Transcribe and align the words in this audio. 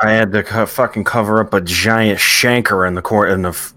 I 0.00 0.10
had 0.12 0.32
to 0.32 0.42
co- 0.42 0.66
fucking 0.66 1.04
cover 1.04 1.40
up 1.40 1.52
a 1.54 1.60
giant 1.60 2.20
shanker 2.20 2.86
in 2.86 2.94
the 2.94 3.02
cor- 3.02 3.26
in 3.28 3.42
the 3.42 3.48
f- 3.50 3.74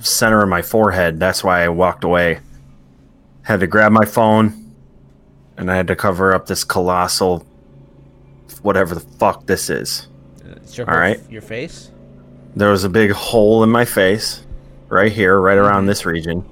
center 0.00 0.42
of 0.42 0.48
my 0.48 0.62
forehead. 0.62 1.18
That's 1.18 1.42
why 1.42 1.62
I 1.64 1.68
walked 1.68 2.04
away. 2.04 2.40
Had 3.42 3.60
to 3.60 3.66
grab 3.66 3.90
my 3.92 4.04
phone, 4.04 4.74
and 5.56 5.70
I 5.70 5.76
had 5.76 5.86
to 5.88 5.96
cover 5.96 6.34
up 6.34 6.46
this 6.46 6.62
colossal, 6.64 7.46
whatever 8.62 8.94
the 8.94 9.00
fuck 9.00 9.46
this 9.46 9.70
is. 9.70 10.08
It's 10.56 10.76
your 10.76 10.88
All. 10.90 11.16
Your 11.30 11.42
face. 11.42 11.90
There 12.54 12.70
was 12.70 12.84
a 12.84 12.90
big 12.90 13.10
hole 13.12 13.62
in 13.64 13.70
my 13.70 13.84
face, 13.86 14.44
right 14.88 15.10
here, 15.10 15.40
right 15.40 15.56
Mm-hmm. 15.56 15.66
around 15.66 15.86
this 15.86 16.04
region, 16.04 16.44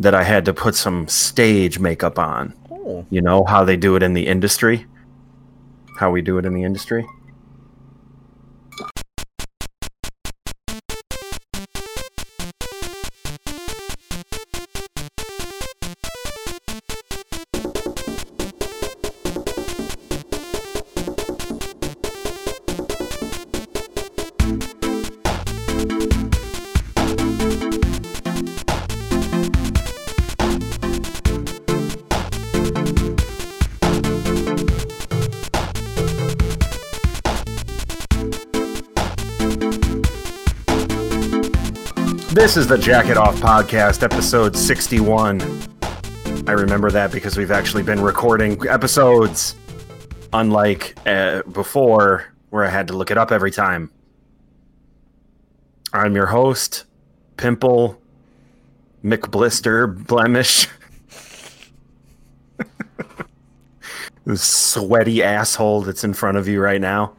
that 0.00 0.14
I 0.14 0.24
had 0.24 0.44
to 0.46 0.52
put 0.54 0.74
some 0.74 1.06
stage 1.06 1.78
makeup 1.78 2.18
on. 2.18 2.52
Oh. 2.70 3.06
You 3.08 3.22
know 3.22 3.44
how 3.44 3.62
they 3.64 3.76
do 3.76 3.94
it 3.94 4.02
in 4.02 4.14
the 4.14 4.26
industry? 4.26 4.84
How 5.98 6.10
we 6.10 6.22
do 6.22 6.38
it 6.38 6.44
in 6.44 6.54
the 6.54 6.64
industry? 6.64 7.06
This 42.42 42.56
is 42.56 42.66
the 42.66 42.76
Jacket 42.76 43.16
Off 43.16 43.36
Podcast, 43.36 44.02
episode 44.02 44.56
61. 44.56 45.40
I 46.48 46.50
remember 46.50 46.90
that 46.90 47.12
because 47.12 47.36
we've 47.36 47.52
actually 47.52 47.84
been 47.84 48.00
recording 48.00 48.60
episodes, 48.66 49.54
unlike 50.32 50.98
uh, 51.06 51.42
before, 51.44 52.34
where 52.50 52.64
I 52.64 52.68
had 52.68 52.88
to 52.88 52.94
look 52.94 53.12
it 53.12 53.16
up 53.16 53.30
every 53.30 53.52
time. 53.52 53.92
I'm 55.92 56.16
your 56.16 56.26
host, 56.26 56.86
Pimple 57.36 58.02
McBlister 59.04 60.04
Blemish. 60.08 60.66
the 64.24 64.36
sweaty 64.36 65.22
asshole 65.22 65.82
that's 65.82 66.02
in 66.02 66.12
front 66.12 66.36
of 66.38 66.48
you 66.48 66.60
right 66.60 66.80
now. 66.80 67.14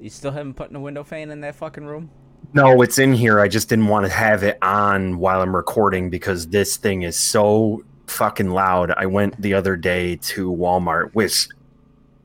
You 0.00 0.08
still 0.08 0.30
haven't 0.30 0.54
put 0.54 0.70
in 0.70 0.76
a 0.76 0.80
window 0.80 1.04
fan 1.04 1.30
in 1.30 1.42
that 1.42 1.56
fucking 1.56 1.84
room? 1.84 2.10
No, 2.54 2.82
it's 2.82 2.98
in 2.98 3.14
here. 3.14 3.40
I 3.40 3.48
just 3.48 3.68
didn't 3.68 3.88
want 3.88 4.04
to 4.06 4.12
have 4.12 4.42
it 4.42 4.58
on 4.62 5.18
while 5.18 5.40
I'm 5.40 5.56
recording 5.56 6.10
because 6.10 6.48
this 6.48 6.76
thing 6.76 7.02
is 7.02 7.18
so 7.18 7.82
fucking 8.06 8.50
loud. 8.50 8.90
I 8.90 9.06
went 9.06 9.40
the 9.40 9.54
other 9.54 9.76
day 9.76 10.16
to 10.16 10.52
Walmart, 10.52 11.10
which, 11.14 11.48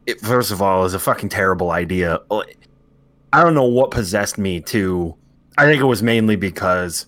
it, 0.05 0.19
first 0.19 0.51
of 0.51 0.61
all, 0.61 0.83
is 0.85 0.93
a 0.93 0.99
fucking 0.99 1.29
terrible 1.29 1.71
idea. 1.71 2.19
I 3.31 3.43
don't 3.43 3.53
know 3.53 3.63
what 3.63 3.91
possessed 3.91 4.37
me 4.37 4.59
to. 4.61 5.15
I 5.57 5.65
think 5.65 5.81
it 5.81 5.85
was 5.85 6.03
mainly 6.03 6.35
because 6.35 7.05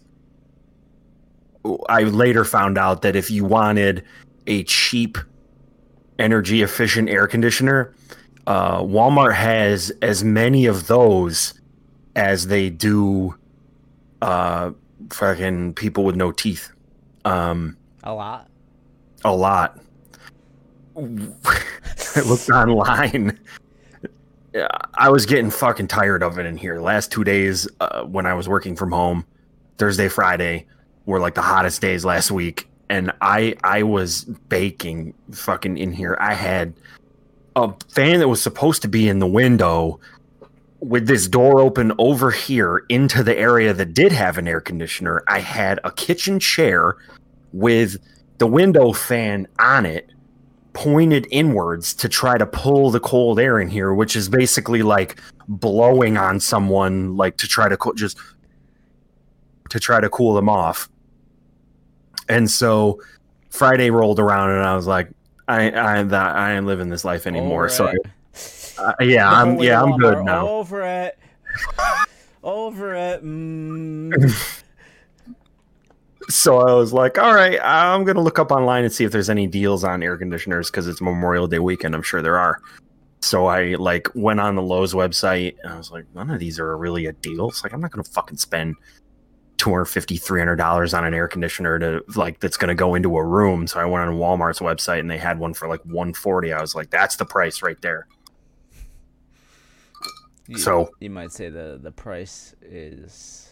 I 1.89 2.03
later 2.03 2.45
found 2.45 2.77
out 2.77 3.01
that 3.01 3.15
if 3.15 3.29
you 3.29 3.43
wanted 3.43 4.03
a 4.47 4.63
cheap, 4.63 5.17
energy 6.17 6.61
efficient 6.61 7.09
air 7.09 7.27
conditioner, 7.27 7.93
uh, 8.47 8.79
Walmart 8.81 9.35
has 9.35 9.91
as 10.01 10.23
many 10.23 10.65
of 10.65 10.87
those 10.87 11.58
as 12.19 12.47
they 12.47 12.69
do 12.69 13.33
uh 14.21 14.71
fucking 15.11 15.73
people 15.73 16.03
with 16.03 16.15
no 16.15 16.31
teeth. 16.31 16.69
Um 17.25 17.77
A 18.03 18.13
lot. 18.13 18.49
a 19.23 19.33
lot. 19.33 19.79
I 20.95 22.21
looked 22.25 22.49
online. 22.49 23.39
I 24.95 25.09
was 25.09 25.25
getting 25.25 25.49
fucking 25.49 25.87
tired 25.87 26.21
of 26.21 26.37
it 26.37 26.45
in 26.45 26.57
here. 26.57 26.81
Last 26.81 27.11
two 27.11 27.23
days 27.23 27.67
uh, 27.79 28.03
when 28.03 28.25
i 28.25 28.33
was 28.33 28.49
working 28.49 28.75
from 28.75 28.91
home 28.91 29.25
thursday 29.77 30.09
friday 30.09 30.65
were 31.05 31.19
like 31.19 31.35
the 31.35 31.41
hottest 31.41 31.81
days 31.81 32.03
last 32.03 32.31
week. 32.31 32.67
And 32.89 33.13
i 33.21 33.55
i 33.63 33.83
was 33.83 34.25
baking 34.49 35.13
fucking 35.31 35.77
in 35.77 35.93
here. 35.93 36.17
I 36.19 36.33
had 36.33 36.73
a 37.55 37.73
fan 37.89 38.19
that 38.19 38.27
was 38.27 38.41
supposed 38.41 38.81
to 38.81 38.89
be 38.89 39.07
in 39.07 39.19
the 39.19 39.27
window 39.27 40.01
with 40.81 41.07
this 41.07 41.27
door 41.27 41.59
open 41.59 41.91
over 41.97 42.31
here 42.31 42.85
into 42.89 43.23
the 43.23 43.37
area 43.37 43.73
that 43.73 43.93
did 43.93 44.11
have 44.11 44.37
an 44.37 44.47
air 44.47 44.61
conditioner, 44.61 45.23
I 45.27 45.39
had 45.39 45.79
a 45.83 45.91
kitchen 45.91 46.39
chair 46.39 46.95
with 47.51 47.97
the 48.37 48.47
window 48.47 48.93
fan 48.93 49.47
on 49.59 49.85
it 49.85 50.09
pointed 50.73 51.27
inwards 51.31 51.93
to 51.95 52.07
try 52.07 52.37
to 52.37 52.45
pull 52.45 52.91
the 52.91 52.99
cold 52.99 53.39
air 53.39 53.59
in 53.59 53.67
here, 53.67 53.93
which 53.93 54.15
is 54.15 54.29
basically 54.29 54.81
like 54.81 55.19
blowing 55.47 56.15
on 56.15 56.39
someone, 56.39 57.17
like 57.17 57.37
to 57.37 57.47
try 57.47 57.67
to 57.67 57.75
co- 57.75 57.93
just 57.93 58.17
to 59.69 59.79
try 59.79 59.99
to 59.99 60.09
cool 60.09 60.33
them 60.33 60.47
off. 60.47 60.89
And 62.29 62.49
so 62.49 63.01
Friday 63.49 63.89
rolled 63.89 64.19
around, 64.19 64.51
and 64.51 64.61
I 64.61 64.75
was 64.75 64.87
like, 64.87 65.09
I 65.47 65.71
I 65.71 66.03
that 66.03 66.35
I 66.35 66.55
ain't 66.55 66.65
living 66.65 66.89
this 66.89 67.03
life 67.03 67.27
anymore. 67.27 67.65
Over 67.65 67.69
so 67.69 67.85
it. 67.87 67.97
Uh, 68.79 68.93
yeah, 69.01 69.29
I'm 69.29 69.59
yeah 69.59 69.81
I'm 69.81 69.97
good 69.97 70.23
now. 70.23 70.47
Over 70.47 70.83
it. 70.83 71.19
Over 72.43 72.95
it. 72.95 73.23
Mm. 73.23 74.63
so 76.29 76.59
I 76.59 76.73
was 76.73 76.93
like, 76.93 77.17
all 77.17 77.33
right, 77.33 77.59
I'm 77.61 78.03
gonna 78.03 78.21
look 78.21 78.39
up 78.39 78.51
online 78.51 78.83
and 78.83 78.93
see 78.93 79.03
if 79.03 79.11
there's 79.11 79.29
any 79.29 79.47
deals 79.47 79.83
on 79.83 80.03
air 80.03 80.17
conditioners 80.17 80.69
because 80.69 80.87
it's 80.87 81.01
Memorial 81.01 81.47
Day 81.47 81.59
weekend. 81.59 81.95
I'm 81.95 82.01
sure 82.01 82.21
there 82.21 82.37
are. 82.37 82.61
So 83.21 83.47
I 83.47 83.75
like 83.75 84.07
went 84.15 84.39
on 84.39 84.55
the 84.55 84.61
Lowe's 84.61 84.93
website 84.93 85.57
and 85.63 85.73
I 85.73 85.77
was 85.77 85.91
like, 85.91 86.05
none 86.15 86.29
of 86.29 86.39
these 86.39 86.59
are 86.59 86.77
really 86.77 87.07
a 87.07 87.13
deal. 87.13 87.49
It's 87.49 87.63
like 87.63 87.73
I'm 87.73 87.81
not 87.81 87.91
gonna 87.91 88.03
fucking 88.03 88.37
spend 88.37 88.75
250 89.57 90.15
300 90.17 90.55
dollars 90.55 90.93
on 90.93 91.03
an 91.03 91.13
air 91.13 91.27
conditioner 91.27 91.77
to 91.79 92.01
like 92.15 92.39
that's 92.39 92.57
gonna 92.57 92.75
go 92.75 92.95
into 92.95 93.17
a 93.17 93.25
room. 93.25 93.67
So 93.67 93.79
I 93.79 93.85
went 93.85 94.07
on 94.07 94.15
Walmart's 94.15 94.59
website 94.59 94.99
and 94.99 95.11
they 95.11 95.17
had 95.17 95.37
one 95.37 95.53
for 95.53 95.67
like 95.67 95.83
140. 95.85 96.53
I 96.53 96.61
was 96.61 96.75
like, 96.75 96.89
that's 96.89 97.17
the 97.17 97.25
price 97.25 97.61
right 97.61 97.79
there. 97.81 98.07
You- 100.49 100.57
So- 100.57 100.89
you 100.99 101.09
might 101.11 101.31
say 101.31 101.49
the 101.49 101.79
the 101.81 101.91
price 101.91 102.55
is 102.61 103.45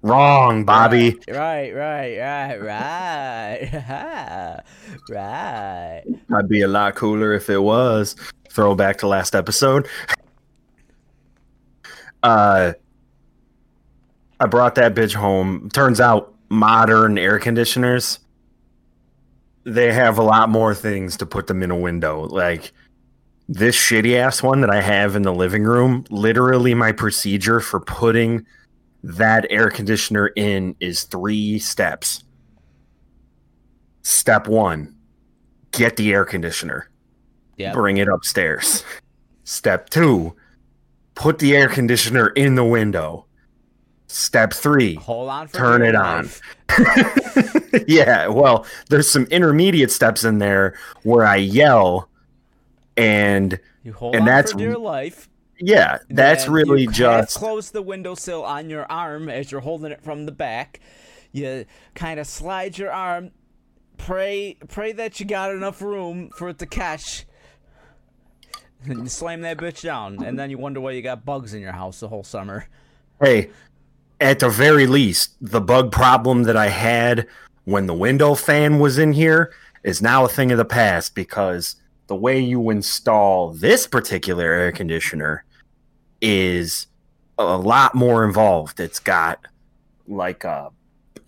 Wrong, 0.00 0.64
Bobby. 0.64 1.18
Right, 1.28 1.72
right, 1.74 2.16
right, 2.18 2.56
right, 2.62 4.62
right. 5.10 6.02
I'd 6.34 6.48
be 6.48 6.62
a 6.62 6.68
lot 6.68 6.94
cooler 6.94 7.32
if 7.32 7.50
it 7.50 7.58
was. 7.58 8.14
Throwback 8.48 8.98
to 8.98 9.08
last 9.08 9.34
episode. 9.34 9.88
Uh, 12.22 12.74
I 14.38 14.46
brought 14.46 14.76
that 14.76 14.94
bitch 14.94 15.14
home. 15.14 15.68
Turns 15.72 16.00
out 16.00 16.32
modern 16.48 17.18
air 17.18 17.40
conditioners, 17.40 18.20
they 19.64 19.92
have 19.92 20.16
a 20.18 20.22
lot 20.22 20.48
more 20.48 20.74
things 20.76 21.16
to 21.18 21.26
put 21.26 21.48
them 21.48 21.60
in 21.62 21.72
a 21.72 21.76
window. 21.76 22.22
Like 22.22 22.72
this 23.48 23.74
shitty 23.76 24.14
ass 24.16 24.42
one 24.42 24.60
that 24.60 24.70
I 24.70 24.80
have 24.82 25.16
in 25.16 25.22
the 25.22 25.32
living 25.32 25.64
room, 25.64 26.04
literally 26.10 26.74
my 26.74 26.92
procedure 26.92 27.60
for 27.60 27.80
putting 27.80 28.44
that 29.02 29.46
air 29.48 29.70
conditioner 29.70 30.28
in 30.36 30.74
is 30.80 31.04
three 31.04 31.58
steps. 31.58 32.24
Step 34.02 34.48
one, 34.48 34.94
get 35.72 35.96
the 35.96 36.12
air 36.12 36.24
conditioner 36.24 36.90
Yeah. 37.56 37.72
bring 37.72 37.96
it 37.98 38.08
upstairs. 38.08 38.84
Step 39.44 39.88
two, 39.90 40.34
put 41.14 41.38
the 41.38 41.56
air 41.56 41.68
conditioner 41.68 42.28
in 42.28 42.54
the 42.54 42.64
window. 42.64 43.24
Step 44.08 44.52
three, 44.54 44.94
Hold 44.96 45.28
on 45.28 45.48
turn 45.48 45.82
it 45.82 45.94
on. 45.94 46.28
yeah, 47.86 48.26
well, 48.28 48.64
there's 48.88 49.10
some 49.10 49.24
intermediate 49.24 49.90
steps 49.90 50.24
in 50.24 50.38
there 50.38 50.74
where 51.02 51.26
I 51.26 51.36
yell, 51.36 52.08
and 52.98 53.58
You 53.84 53.92
hold 53.92 54.14
And 54.14 54.22
on 54.22 54.26
that's- 54.26 54.52
for 54.52 54.58
dear 54.58 54.76
life. 54.76 55.28
yeah, 55.58 55.98
that's 56.10 56.44
Then 56.44 56.52
really 56.52 56.82
you 56.82 56.90
just 56.90 57.36
close 57.38 57.70
the 57.70 57.80
windowsill 57.82 58.44
on 58.44 58.68
your 58.68 58.84
arm 58.90 59.28
as 59.28 59.50
you're 59.50 59.60
holding 59.62 59.92
it 59.92 60.02
from 60.02 60.26
the 60.26 60.32
back. 60.32 60.80
You 61.32 61.64
kind 61.94 62.18
of 62.20 62.26
slide 62.26 62.76
your 62.78 62.90
arm. 62.92 63.30
Pray, 63.96 64.56
pray 64.68 64.92
that 64.92 65.18
you 65.20 65.26
got 65.26 65.50
enough 65.50 65.80
room 65.82 66.30
for 66.36 66.48
it 66.50 66.58
to 66.58 66.66
catch. 66.66 67.26
And 68.84 69.00
you 69.00 69.08
slam 69.08 69.40
that 69.40 69.56
bitch 69.58 69.82
down, 69.82 70.22
and 70.22 70.38
then 70.38 70.50
you 70.50 70.58
wonder 70.58 70.80
why 70.80 70.92
you 70.92 71.02
got 71.02 71.24
bugs 71.24 71.52
in 71.52 71.60
your 71.60 71.72
house 71.72 71.98
the 72.00 72.08
whole 72.08 72.22
summer. 72.24 72.66
hey, 73.20 73.50
at 74.20 74.38
the 74.38 74.48
very 74.48 74.86
least, 74.86 75.34
the 75.40 75.60
bug 75.60 75.90
problem 75.92 76.44
that 76.44 76.56
I 76.56 76.68
had 76.68 77.26
when 77.64 77.86
the 77.86 77.94
window 77.94 78.34
fan 78.34 78.78
was 78.78 78.98
in 78.98 79.12
here 79.12 79.52
is 79.82 80.00
now 80.00 80.24
a 80.24 80.28
thing 80.28 80.50
of 80.52 80.58
the 80.58 80.64
past 80.64 81.14
because 81.16 81.76
the 82.08 82.16
way 82.16 82.38
you 82.40 82.70
install 82.70 83.52
this 83.52 83.86
particular 83.86 84.44
air 84.52 84.72
conditioner 84.72 85.44
is 86.20 86.86
a 87.38 87.56
lot 87.56 87.94
more 87.94 88.24
involved. 88.24 88.80
It's 88.80 88.98
got 88.98 89.38
like 90.08 90.44
a 90.44 90.70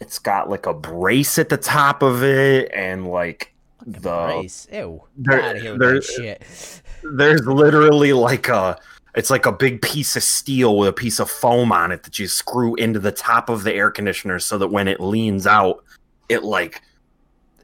it's 0.00 0.18
got 0.18 0.48
like 0.48 0.66
a 0.66 0.74
brace 0.74 1.38
at 1.38 1.48
the 1.50 1.56
top 1.58 2.02
of 2.02 2.22
it 2.24 2.70
and 2.74 3.06
like 3.06 3.54
the 3.86 4.26
Brace. 4.40 4.66
Ew. 4.72 5.02
there- 5.16 5.40
Out 5.42 5.56
of 5.56 5.62
here 5.62 5.72
with 5.72 5.80
there- 5.80 5.94
that 5.94 6.04
shit. 6.04 6.82
there's 7.16 7.46
literally 7.46 8.12
like 8.12 8.48
a 8.48 8.78
it's 9.14 9.30
like 9.30 9.44
a 9.46 9.52
big 9.52 9.82
piece 9.82 10.16
of 10.16 10.22
steel 10.22 10.76
with 10.78 10.88
a 10.88 10.92
piece 10.92 11.18
of 11.18 11.30
foam 11.30 11.72
on 11.72 11.90
it 11.92 12.02
that 12.04 12.18
you 12.18 12.26
screw 12.28 12.74
into 12.76 12.98
the 12.98 13.10
top 13.12 13.48
of 13.48 13.64
the 13.64 13.72
air 13.74 13.90
conditioner 13.90 14.38
so 14.38 14.56
that 14.58 14.68
when 14.68 14.86
it 14.88 15.00
leans 15.00 15.46
out 15.46 15.82
it 16.28 16.44
like 16.44 16.80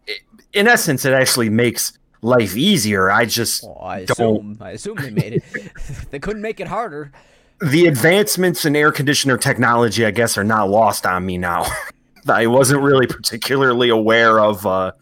it, 0.07 0.21
in 0.55 0.67
essence 0.67 1.05
it 1.05 1.13
actually 1.13 1.49
makes 1.49 1.99
life 2.23 2.57
easier 2.57 3.11
i 3.11 3.25
just 3.25 3.63
Well, 3.63 3.79
I 3.83 4.05
don't- 4.05 4.11
assume. 4.11 4.59
I 4.61 4.71
assume 4.73 4.97
they 4.97 5.11
made 5.11 5.33
it. 5.35 5.45
they 6.11 6.19
couldn't 6.19 6.43
make 6.43 6.61
it 6.61 6.69
harder. 6.69 7.13
the 7.61 7.87
advancements 7.87 8.65
in 8.65 8.75
air 8.77 8.91
conditioner 8.93 9.37
technology 9.39 10.05
i 10.05 10.11
guess 10.11 10.37
are 10.39 10.45
not 10.45 10.69
lost 10.71 11.07
on 11.07 11.25
me 11.27 11.39
now 11.39 11.65
i 12.29 12.47
wasn't 12.47 12.81
really 12.83 13.07
particularly 13.07 13.89
aware 13.89 14.41
of 14.41 14.67
uh 14.67 14.93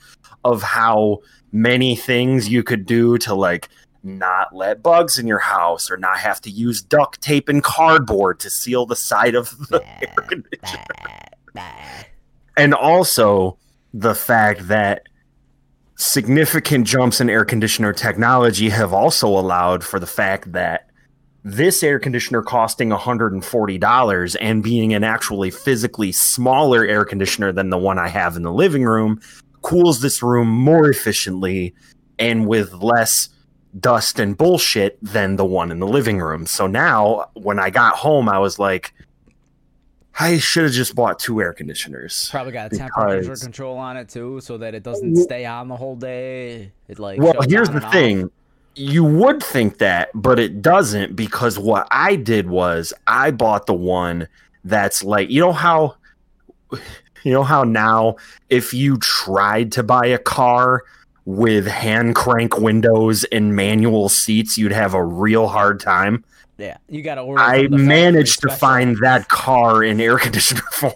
of 0.44 0.62
how 0.62 1.18
many 1.52 1.96
things 1.96 2.48
you 2.48 2.62
could 2.62 2.84
do 2.84 3.16
to 3.18 3.34
like 3.34 3.68
not 4.02 4.54
let 4.54 4.82
bugs 4.82 5.18
in 5.18 5.26
your 5.26 5.38
house 5.38 5.90
or 5.90 5.96
not 5.96 6.18
have 6.18 6.38
to 6.40 6.50
use 6.50 6.82
duct 6.82 7.22
tape 7.22 7.48
and 7.48 7.62
cardboard 7.62 8.38
to 8.38 8.50
seal 8.50 8.84
the 8.84 8.96
side 8.96 9.34
of 9.34 9.56
the 9.68 9.82
air 10.02 10.14
conditioner 10.28 10.84
Bah, 11.02 11.18
bah. 11.54 11.62
and 12.58 12.74
also 12.74 13.56
the 13.94 14.14
fact 14.14 14.68
that 14.68 15.04
significant 15.96 16.86
jumps 16.86 17.20
in 17.20 17.30
air 17.30 17.44
conditioner 17.44 17.92
technology 17.92 18.68
have 18.68 18.92
also 18.92 19.28
allowed 19.28 19.84
for 19.84 20.00
the 20.00 20.06
fact 20.06 20.52
that 20.52 20.88
this 21.44 21.82
air 21.82 21.98
conditioner 21.98 22.42
costing 22.42 22.88
$140 22.88 24.36
and 24.40 24.62
being 24.62 24.94
an 24.94 25.04
actually 25.04 25.50
physically 25.50 26.10
smaller 26.10 26.86
air 26.86 27.04
conditioner 27.04 27.52
than 27.52 27.68
the 27.68 27.78
one 27.78 27.98
I 27.98 28.08
have 28.08 28.36
in 28.36 28.42
the 28.42 28.52
living 28.52 28.84
room 28.84 29.20
cools 29.60 30.00
this 30.00 30.22
room 30.22 30.48
more 30.48 30.88
efficiently 30.88 31.74
and 32.18 32.46
with 32.46 32.72
less 32.72 33.28
dust 33.78 34.18
and 34.18 34.36
bullshit 34.36 34.98
than 35.02 35.36
the 35.36 35.44
one 35.44 35.70
in 35.70 35.80
the 35.80 35.86
living 35.86 36.18
room. 36.18 36.46
So 36.46 36.66
now 36.66 37.26
when 37.34 37.58
I 37.58 37.70
got 37.70 37.96
home 37.96 38.28
I 38.28 38.38
was 38.38 38.58
like 38.58 38.93
I 40.18 40.38
should 40.38 40.64
have 40.64 40.72
just 40.72 40.94
bought 40.94 41.18
two 41.18 41.40
air 41.40 41.52
conditioners. 41.52 42.28
Probably 42.30 42.52
got 42.52 42.72
a 42.72 42.76
temperature 42.76 43.20
Because- 43.20 43.42
control 43.42 43.76
on 43.76 43.96
it 43.96 44.08
too, 44.08 44.40
so 44.40 44.58
that 44.58 44.74
it 44.74 44.82
doesn't 44.82 45.16
stay 45.16 45.44
on 45.44 45.68
the 45.68 45.76
whole 45.76 45.96
day. 45.96 46.72
It 46.88 46.98
like 46.98 47.18
Well, 47.20 47.34
here's 47.48 47.68
the 47.68 47.76
and 47.76 47.84
off. 47.84 47.92
thing. 47.92 48.30
You 48.76 49.04
would 49.04 49.42
think 49.42 49.78
that, 49.78 50.10
but 50.14 50.38
it 50.38 50.60
doesn't 50.62 51.14
because 51.16 51.58
what 51.58 51.86
I 51.90 52.16
did 52.16 52.48
was 52.48 52.92
I 53.06 53.30
bought 53.30 53.66
the 53.66 53.74
one 53.74 54.28
that's 54.64 55.04
like, 55.04 55.30
you 55.30 55.40
know 55.40 55.52
how 55.52 55.96
you 57.22 57.32
know 57.32 57.42
how 57.44 57.62
now 57.64 58.16
if 58.50 58.74
you 58.74 58.96
tried 58.98 59.72
to 59.72 59.82
buy 59.82 60.06
a 60.06 60.18
car 60.18 60.82
with 61.24 61.66
hand 61.66 62.14
crank 62.14 62.58
windows 62.58 63.24
and 63.24 63.54
manual 63.56 64.08
seats, 64.08 64.58
you'd 64.58 64.72
have 64.72 64.92
a 64.94 65.02
real 65.04 65.46
hard 65.48 65.80
time. 65.80 66.22
Yeah, 66.58 66.76
you 66.88 67.02
got 67.02 67.16
to 67.16 67.22
order. 67.22 67.42
I 67.42 67.62
from 67.64 67.72
the 67.72 67.78
factory 67.78 67.86
managed 67.86 68.40
to 68.42 68.48
find 68.50 68.96
that 69.02 69.28
car 69.28 69.82
in 69.82 70.00
air 70.00 70.18
conditioner 70.24 70.62
form. 70.72 70.92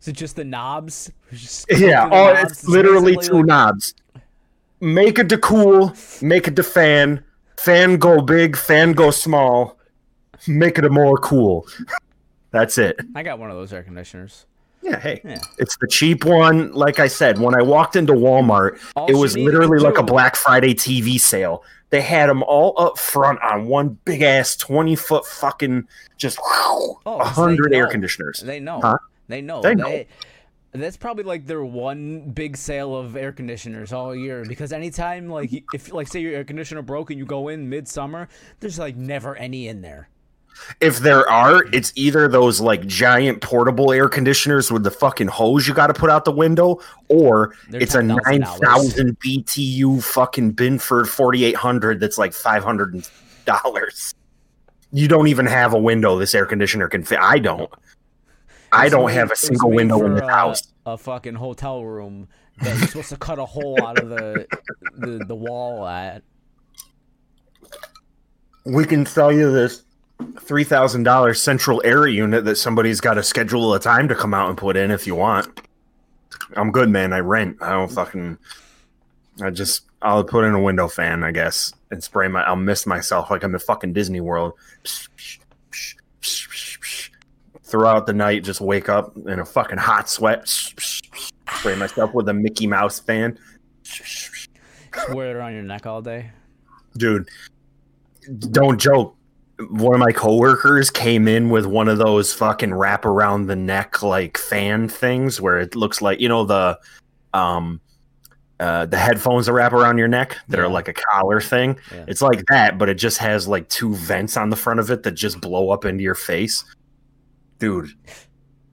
Is 0.00 0.08
it 0.08 0.12
just 0.12 0.36
the 0.36 0.44
knobs? 0.44 1.10
Just 1.32 1.66
Yeah, 1.70 2.08
the 2.08 2.14
oh, 2.14 2.32
knobs 2.34 2.50
it's 2.52 2.68
literally 2.68 3.16
two 3.16 3.34
like- 3.38 3.46
knobs. 3.46 3.94
Make 4.82 5.18
it 5.18 5.28
to 5.28 5.36
cool, 5.38 5.94
make 6.22 6.48
it 6.48 6.56
to 6.56 6.62
fan, 6.62 7.22
fan 7.58 7.98
go 7.98 8.22
big, 8.22 8.56
fan 8.56 8.92
go 8.94 9.10
small, 9.10 9.78
make 10.48 10.78
it 10.78 10.86
a 10.86 10.88
more 10.90 11.18
cool. 11.18 11.66
That's 12.50 12.78
it. 12.78 12.98
I 13.14 13.22
got 13.22 13.38
one 13.38 13.50
of 13.50 13.56
those 13.58 13.72
air 13.74 13.82
conditioners. 13.82 14.46
Yeah, 14.82 14.98
hey. 14.98 15.20
Yeah. 15.22 15.38
It's 15.58 15.76
the 15.76 15.86
cheap 15.86 16.24
one. 16.24 16.72
Like 16.72 16.98
I 16.98 17.06
said, 17.08 17.38
when 17.38 17.54
I 17.54 17.62
walked 17.62 17.94
into 17.94 18.14
Walmart, 18.14 18.80
All 18.96 19.06
it 19.10 19.14
was 19.14 19.36
literally 19.36 19.78
like 19.78 19.98
a 19.98 20.02
Black 20.02 20.34
Friday 20.34 20.72
TV 20.72 21.20
sale. 21.20 21.62
They 21.90 22.00
had 22.00 22.28
them 22.28 22.42
all 22.44 22.74
up 22.78 22.98
front 22.98 23.40
on 23.42 23.66
one 23.66 23.98
big 24.04 24.22
ass 24.22 24.56
20 24.56 24.96
foot 24.96 25.26
fucking 25.26 25.88
just 26.16 26.38
Oh, 26.40 27.00
a 27.06 27.24
hundred 27.24 27.74
air 27.74 27.88
conditioners. 27.88 28.40
They 28.40 28.60
know. 28.60 28.80
Huh? 28.80 28.98
They 29.28 29.40
know. 29.40 29.60
They 29.60 29.74
know. 29.74 30.04
That's 30.72 30.96
probably 30.96 31.24
like 31.24 31.46
their 31.46 31.64
one 31.64 32.30
big 32.30 32.56
sale 32.56 32.94
of 32.94 33.16
air 33.16 33.32
conditioners 33.32 33.92
all 33.92 34.14
year 34.14 34.44
because 34.44 34.72
anytime 34.72 35.28
like 35.28 35.64
if 35.74 35.92
like 35.92 36.06
say 36.06 36.20
your 36.20 36.32
air 36.32 36.44
conditioner 36.44 36.82
broke 36.82 37.10
and 37.10 37.18
you 37.18 37.26
go 37.26 37.48
in 37.48 37.68
midsummer, 37.68 38.28
there's 38.60 38.78
like 38.78 38.96
never 38.96 39.34
any 39.34 39.66
in 39.66 39.82
there. 39.82 40.08
If 40.80 40.98
there 40.98 41.28
are, 41.28 41.64
it's 41.72 41.92
either 41.94 42.28
those 42.28 42.60
like 42.60 42.86
giant 42.86 43.40
portable 43.40 43.92
air 43.92 44.08
conditioners 44.08 44.70
with 44.70 44.82
the 44.82 44.90
fucking 44.90 45.28
hose 45.28 45.66
you 45.66 45.74
got 45.74 45.88
to 45.88 45.94
put 45.94 46.10
out 46.10 46.24
the 46.24 46.32
window, 46.32 46.80
or 47.08 47.54
They're 47.68 47.82
it's 47.82 47.94
a 47.94 48.02
9,000 48.02 49.18
BTU 49.18 50.02
fucking 50.02 50.52
Binford 50.52 51.08
4800 51.08 52.00
that's 52.00 52.18
like 52.18 52.32
$500. 52.32 54.14
You 54.92 55.08
don't 55.08 55.28
even 55.28 55.46
have 55.46 55.72
a 55.72 55.78
window 55.78 56.18
this 56.18 56.34
air 56.34 56.46
conditioner 56.46 56.88
can 56.88 57.04
fit. 57.04 57.18
I 57.20 57.38
don't. 57.38 57.70
I 58.72 58.88
don't 58.88 59.06
made- 59.06 59.14
have 59.14 59.30
a 59.30 59.36
single 59.36 59.70
window 59.70 60.04
in 60.06 60.14
the 60.14 60.26
house. 60.26 60.62
A 60.86 60.96
fucking 60.96 61.34
hotel 61.34 61.84
room 61.84 62.28
that 62.62 62.78
you're 62.78 62.88
supposed 62.88 63.08
to 63.10 63.16
cut 63.16 63.38
a 63.38 63.44
hole 63.44 63.80
out 63.82 63.98
of 63.98 64.08
the 64.08 64.46
the, 64.96 65.24
the 65.26 65.34
wall 65.34 65.86
at. 65.86 66.22
We 68.64 68.84
can 68.84 69.06
sell 69.06 69.32
you 69.32 69.50
this 69.52 69.84
$3,000 70.20 71.36
central 71.36 71.80
air 71.84 72.06
unit 72.06 72.44
that 72.44 72.56
somebody's 72.56 73.00
got 73.00 73.14
to 73.14 73.22
schedule 73.22 73.74
a 73.74 73.80
time 73.80 74.08
to 74.08 74.14
come 74.14 74.34
out 74.34 74.48
and 74.48 74.58
put 74.58 74.76
in 74.76 74.90
if 74.90 75.06
you 75.06 75.14
want. 75.14 75.60
I'm 76.56 76.70
good, 76.70 76.88
man. 76.88 77.12
I 77.12 77.20
rent. 77.20 77.58
I 77.60 77.70
don't 77.70 77.90
fucking. 77.90 78.38
I 79.42 79.50
just. 79.50 79.82
I'll 80.02 80.24
put 80.24 80.44
in 80.44 80.54
a 80.54 80.60
window 80.60 80.88
fan, 80.88 81.22
I 81.22 81.30
guess, 81.30 81.72
and 81.90 82.02
spray 82.02 82.28
my. 82.28 82.42
I'll 82.42 82.56
mist 82.56 82.86
myself 82.86 83.30
like 83.30 83.42
I'm 83.44 83.54
in 83.54 83.60
fucking 83.60 83.92
Disney 83.92 84.20
World. 84.20 84.54
Throughout 87.62 88.06
the 88.06 88.12
night, 88.12 88.42
just 88.42 88.60
wake 88.60 88.88
up 88.88 89.16
in 89.16 89.38
a 89.38 89.44
fucking 89.44 89.78
hot 89.78 90.08
sweat. 90.08 90.48
Spray 90.48 91.76
myself 91.76 92.12
with 92.14 92.28
a 92.28 92.34
Mickey 92.34 92.66
Mouse 92.66 92.98
fan. 92.98 93.38
Just 93.82 94.40
wear 95.10 95.30
it 95.30 95.36
around 95.36 95.52
your 95.52 95.62
neck 95.62 95.86
all 95.86 96.02
day. 96.02 96.30
dude 96.96 97.28
don't 98.50 98.80
joke 98.80 99.16
one 99.68 99.94
of 99.94 100.00
my 100.00 100.12
coworkers 100.12 100.90
came 100.90 101.28
in 101.28 101.50
with 101.50 101.66
one 101.66 101.88
of 101.88 101.98
those 101.98 102.32
fucking 102.32 102.72
wrap 102.72 103.04
around 103.04 103.46
the 103.46 103.56
neck 103.56 104.02
like 104.02 104.38
fan 104.38 104.88
things 104.88 105.40
where 105.40 105.58
it 105.58 105.74
looks 105.76 106.00
like 106.00 106.18
you 106.20 106.28
know 106.28 106.44
the 106.44 106.78
um 107.34 107.80
uh 108.58 108.86
the 108.86 108.96
headphones 108.96 109.46
that 109.46 109.52
wrap 109.52 109.72
around 109.72 109.98
your 109.98 110.08
neck 110.08 110.36
that 110.48 110.58
Yeah. 110.58 110.64
are 110.64 110.68
like 110.68 110.88
a 110.88 110.92
collar 110.92 111.40
thing 111.40 111.78
Yeah. 111.92 112.04
it's 112.08 112.22
like 112.22 112.44
that 112.48 112.78
but 112.78 112.88
it 112.88 112.94
just 112.94 113.18
has 113.18 113.46
like 113.48 113.68
two 113.68 113.94
vents 113.94 114.36
on 114.36 114.50
the 114.50 114.56
front 114.56 114.80
of 114.80 114.90
it 114.90 115.02
that 115.02 115.12
just 115.12 115.40
blow 115.40 115.70
up 115.70 115.84
into 115.84 116.02
your 116.02 116.14
face 116.14 116.64
dude 117.58 117.90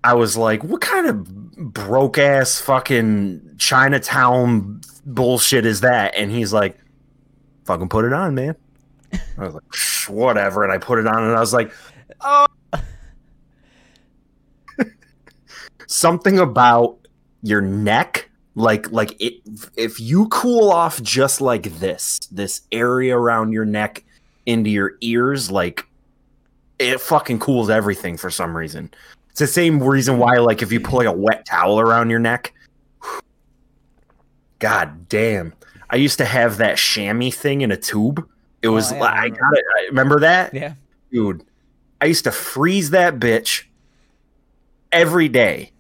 i 0.04 0.14
was 0.14 0.38
like 0.38 0.64
what 0.64 0.80
kind 0.82 1.08
of 1.08 1.26
broke 1.74 2.18
ass 2.18 2.60
fucking 2.62 3.42
chinatown 3.58 4.80
bullshit 5.06 5.66
is 5.66 5.82
that 5.82 6.14
and 6.16 6.32
he's 6.32 6.54
like 6.54 6.78
fucking 7.66 7.90
put 7.90 8.06
it 8.06 8.14
on, 8.14 8.34
man. 8.34 8.56
I 9.38 9.46
was 9.46 9.54
like, 9.54 9.64
whatever. 10.10 10.64
And 10.64 10.72
I 10.72 10.78
put 10.78 11.00
it 11.00 11.08
on 11.08 11.24
and 11.24 11.36
I 11.36 11.40
was 11.40 11.54
like, 11.54 11.72
oh. 12.22 12.46
Something 15.88 16.40
about 16.40 16.98
your 17.44 17.62
neck, 17.62 18.30
like 18.56 18.92
like 18.92 19.16
it 19.22 19.36
if 19.76 20.00
you 20.00 20.28
cool 20.30 20.72
off 20.72 21.02
just 21.02 21.42
like 21.42 21.80
this, 21.80 22.20
this 22.32 22.62
area 22.72 23.18
around 23.18 23.54
your 23.54 23.66
neck 23.66 24.04
into 24.46 24.70
your 24.70 24.96
ears, 25.02 25.52
like 25.52 25.86
it 26.80 27.00
fucking 27.02 27.40
cools 27.40 27.70
everything 27.70 28.18
for 28.18 28.30
some 28.30 28.56
reason. 28.56 28.92
It's 29.30 29.40
the 29.40 29.48
same 29.48 29.82
reason 29.82 30.18
why, 30.18 30.38
like, 30.38 30.62
if 30.62 30.72
you 30.72 30.80
put 30.80 30.96
like 30.96 31.08
a 31.08 31.12
wet 31.12 31.46
towel 31.46 31.80
around 31.80 32.10
your 32.10 32.20
neck, 32.20 32.54
god 34.60 35.08
damn. 35.10 35.54
I 35.90 35.98
used 35.98 36.18
to 36.18 36.26
have 36.26 36.58
that 36.58 36.78
chamois 36.78 37.32
thing 37.32 37.62
in 37.62 37.72
a 37.72 37.78
tube. 37.78 38.28
It 38.68 38.72
was 38.72 38.92
Oh, 38.92 38.96
yeah, 38.96 39.02
like 39.02 39.14
I 39.14 39.24
I 39.26 39.30
got 39.30 39.54
it. 39.58 39.64
I 39.80 39.86
remember 39.88 40.20
that, 40.20 40.54
Yeah. 40.54 40.74
dude. 41.12 41.44
I 42.02 42.06
used 42.06 42.26
to 42.26 42.32
freeze 42.32 42.90
that 42.92 43.16
bitch 43.18 43.64
every 44.92 45.30
day. 45.30 45.72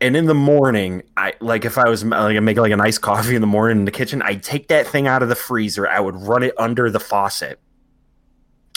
And 0.00 0.16
in 0.16 0.26
the 0.26 0.34
morning, 0.34 1.04
I 1.16 1.34
like 1.40 1.64
if 1.64 1.78
I 1.78 1.88
was 1.88 2.02
uh, 2.02 2.08
like 2.08 2.36
I 2.36 2.40
make 2.40 2.56
like 2.58 2.72
a 2.72 2.76
nice 2.76 2.98
coffee 2.98 3.36
in 3.36 3.40
the 3.40 3.46
morning 3.46 3.78
in 3.78 3.84
the 3.84 3.92
kitchen, 3.92 4.20
I'd 4.22 4.42
take 4.42 4.66
that 4.68 4.86
thing 4.88 5.06
out 5.06 5.22
of 5.22 5.28
the 5.28 5.36
freezer. 5.36 5.86
I 5.88 6.00
would 6.00 6.16
run 6.16 6.42
it 6.42 6.54
under 6.58 6.90
the 6.90 6.98
faucet. 6.98 7.60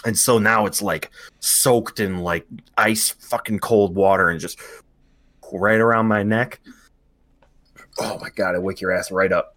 And 0.05 0.15
so 0.15 0.37
now 0.37 0.67
it's 0.67 0.83
like 0.83 1.09
soaked 1.39 1.99
in 1.99 2.19
like 2.19 2.45
ice 2.77 3.09
fucking 3.09 3.57
cold 3.57 3.95
water 3.95 4.29
and 4.29 4.39
just 4.39 4.59
right 5.51 5.79
around 5.79 6.05
my 6.05 6.21
neck. 6.21 6.59
Oh 7.97 8.19
my 8.21 8.29
god, 8.29 8.53
I 8.53 8.59
wake 8.59 8.79
your 8.81 8.91
ass 8.91 9.09
right 9.09 9.31
up. 9.31 9.54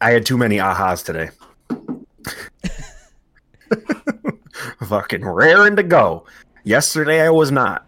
I 0.00 0.12
had 0.12 0.24
too 0.24 0.38
many 0.38 0.58
ahas 0.58 1.04
today. 1.04 1.30
Fucking 4.86 5.24
raring 5.24 5.76
to 5.76 5.82
go. 5.82 6.24
Yesterday 6.64 7.20
I 7.22 7.30
was 7.30 7.50
not. 7.50 7.84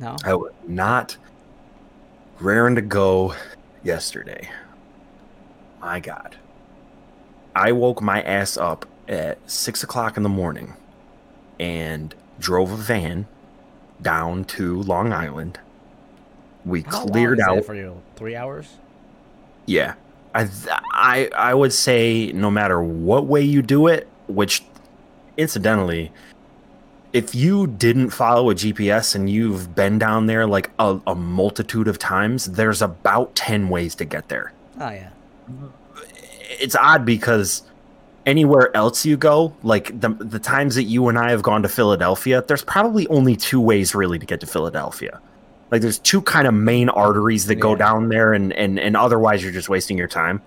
No. 0.00 0.16
I 0.24 0.34
was 0.34 0.52
not 0.66 1.16
raring 2.38 2.76
to 2.76 2.82
go 2.82 3.34
yesterday. 3.82 4.48
My 5.80 6.00
God. 6.00 6.36
I 7.54 7.72
woke 7.72 8.00
my 8.00 8.22
ass 8.22 8.56
up 8.56 8.86
at 9.08 9.38
six 9.50 9.82
o'clock 9.82 10.16
in 10.16 10.22
the 10.22 10.28
morning 10.28 10.74
and 11.58 12.14
drove 12.38 12.70
a 12.70 12.76
van 12.76 13.26
down 14.00 14.44
to 14.44 14.80
Long 14.82 15.12
Island. 15.12 15.58
We 16.64 16.82
How 16.82 17.04
cleared 17.06 17.40
out. 17.40 17.64
for 17.64 17.74
you. 17.74 18.00
Three 18.14 18.36
hours. 18.36 18.68
Yeah. 19.66 19.94
I, 20.34 20.48
I 20.92 21.30
I 21.34 21.54
would 21.54 21.72
say 21.72 22.32
no 22.32 22.50
matter 22.50 22.82
what 22.82 23.26
way 23.26 23.42
you 23.42 23.62
do 23.62 23.86
it, 23.86 24.08
which 24.26 24.62
incidentally, 25.36 26.12
if 27.12 27.34
you 27.34 27.66
didn't 27.66 28.10
follow 28.10 28.50
a 28.50 28.54
GPS 28.54 29.14
and 29.14 29.30
you've 29.30 29.74
been 29.74 29.98
down 29.98 30.26
there 30.26 30.46
like 30.46 30.70
a, 30.78 31.00
a 31.06 31.14
multitude 31.14 31.88
of 31.88 31.98
times, 31.98 32.46
there's 32.46 32.82
about 32.82 33.34
10 33.34 33.68
ways 33.70 33.94
to 33.96 34.04
get 34.04 34.28
there. 34.28 34.52
Oh 34.78 34.90
yeah. 34.90 35.10
It's 36.60 36.76
odd 36.76 37.06
because 37.06 37.62
anywhere 38.26 38.76
else 38.76 39.06
you 39.06 39.16
go, 39.16 39.54
like 39.62 39.98
the 40.00 40.10
the 40.10 40.38
times 40.38 40.74
that 40.74 40.84
you 40.84 41.08
and 41.08 41.18
I 41.18 41.30
have 41.30 41.42
gone 41.42 41.62
to 41.62 41.68
Philadelphia, 41.68 42.44
there's 42.46 42.64
probably 42.64 43.06
only 43.08 43.36
two 43.36 43.60
ways 43.60 43.94
really 43.94 44.18
to 44.18 44.26
get 44.26 44.40
to 44.40 44.46
Philadelphia. 44.46 45.20
Like 45.70 45.82
there's 45.82 45.98
two 45.98 46.22
kind 46.22 46.46
of 46.46 46.54
main 46.54 46.88
arteries 46.88 47.46
that 47.46 47.56
go 47.56 47.74
down 47.74 48.08
there 48.08 48.32
and 48.32 48.52
and 48.52 48.78
and 48.78 48.96
otherwise 48.96 49.42
you're 49.42 49.52
just 49.52 49.68
wasting 49.68 49.98
your 49.98 50.08
time. 50.08 50.40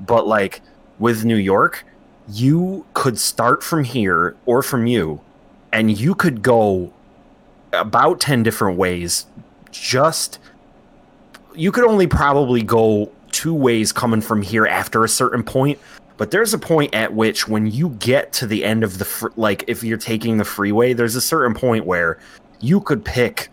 But 0.00 0.26
like 0.26 0.60
with 0.98 1.24
New 1.24 1.36
York, 1.36 1.84
you 2.28 2.86
could 2.94 3.18
start 3.18 3.62
from 3.62 3.84
here 3.84 4.36
or 4.46 4.62
from 4.62 4.86
you 4.86 5.20
and 5.72 5.98
you 5.98 6.14
could 6.14 6.42
go 6.42 6.92
about 7.72 8.20
10 8.20 8.42
different 8.42 8.78
ways 8.78 9.26
just 9.70 10.38
you 11.54 11.72
could 11.72 11.84
only 11.84 12.06
probably 12.06 12.62
go 12.62 13.10
two 13.30 13.54
ways 13.54 13.92
coming 13.92 14.20
from 14.20 14.42
here 14.42 14.66
after 14.66 15.04
a 15.04 15.08
certain 15.08 15.42
point 15.42 15.78
but 16.16 16.30
there's 16.30 16.52
a 16.52 16.58
point 16.58 16.94
at 16.94 17.14
which 17.14 17.48
when 17.48 17.66
you 17.66 17.90
get 17.90 18.32
to 18.32 18.46
the 18.46 18.64
end 18.64 18.84
of 18.84 18.98
the 18.98 19.04
fr- 19.04 19.28
like 19.36 19.64
if 19.66 19.82
you're 19.82 19.98
taking 19.98 20.36
the 20.36 20.44
freeway 20.44 20.92
there's 20.92 21.16
a 21.16 21.20
certain 21.20 21.54
point 21.54 21.86
where 21.86 22.18
you 22.60 22.80
could 22.80 23.04
pick 23.04 23.48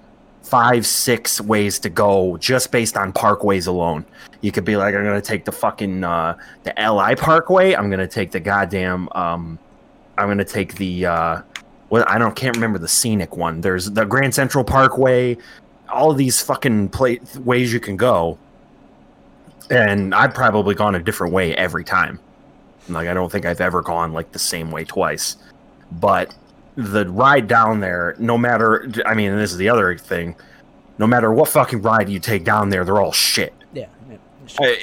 five 0.48 0.86
six 0.86 1.42
ways 1.42 1.78
to 1.80 1.90
go 1.90 2.38
just 2.38 2.72
based 2.72 2.96
on 2.96 3.12
parkways 3.12 3.68
alone. 3.68 4.06
You 4.42 4.52
could 4.52 4.66
be 4.66 4.78
like 4.78 4.96
i'm 4.96 5.04
gonna 5.04 5.22
take 5.22 5.46
the 5.46 5.52
fucking 5.52 6.04
uh 6.04 6.38
the 6.64 6.74
li 6.78 7.16
parkway. 7.16 7.74
I'm 7.74 7.90
gonna 7.90 8.08
take 8.08 8.32
the 8.32 8.40
goddamn 8.40 9.10
um 9.14 9.60
i'm 10.18 10.28
gonna 10.28 10.46
take 10.46 10.76
the 10.76 11.06
uh 11.06 11.42
well 11.90 12.06
i 12.08 12.18
don't 12.18 12.36
can't 12.36 12.56
remember 12.56 12.80
the 12.80 12.88
scenic 12.88 13.36
one. 13.36 13.62
There's 13.62 13.92
the 13.92 14.06
grand 14.06 14.34
central 14.34 14.64
parkway 14.64 15.38
all 15.90 16.14
these 16.14 16.42
fucking 16.42 16.90
play 16.90 17.20
ways 17.40 17.72
you 17.72 17.80
can 17.80 17.98
go. 17.98 18.38
And 19.70 20.16
i've 20.16 20.34
probably 20.34 20.76
gone 20.76 20.96
a 20.96 21.00
different 21.00 21.34
way 21.34 21.56
every 21.56 21.84
time. 21.84 22.20
Like 22.90 23.08
i 23.10 23.14
don't 23.14 23.32
think 23.32 23.46
i've 23.46 23.62
ever 23.62 23.82
gone 23.82 24.14
like 24.14 24.32
the 24.32 24.40
same 24.40 24.72
way 24.72 24.86
twice. 24.86 25.36
But 25.92 26.34
the 26.78 27.08
ride 27.10 27.48
down 27.48 27.80
there 27.80 28.16
no 28.20 28.38
matter 28.38 28.88
i 29.06 29.14
mean 29.16 29.32
and 29.32 29.40
this 29.40 29.52
is 29.52 29.58
the 29.58 29.68
other 29.68 29.98
thing 29.98 30.36
no 31.00 31.08
matter 31.08 31.32
what 31.34 31.50
fucking 31.50 31.82
ride 31.82 32.08
you 32.08 32.20
take 32.20 32.44
down 32.44 32.70
there 32.70 32.86
they're 32.86 33.02
all 33.02 33.12
shit 33.12 33.52
Yeah. 33.74 33.88
yeah. 34.10 34.18
uh, 34.62 34.74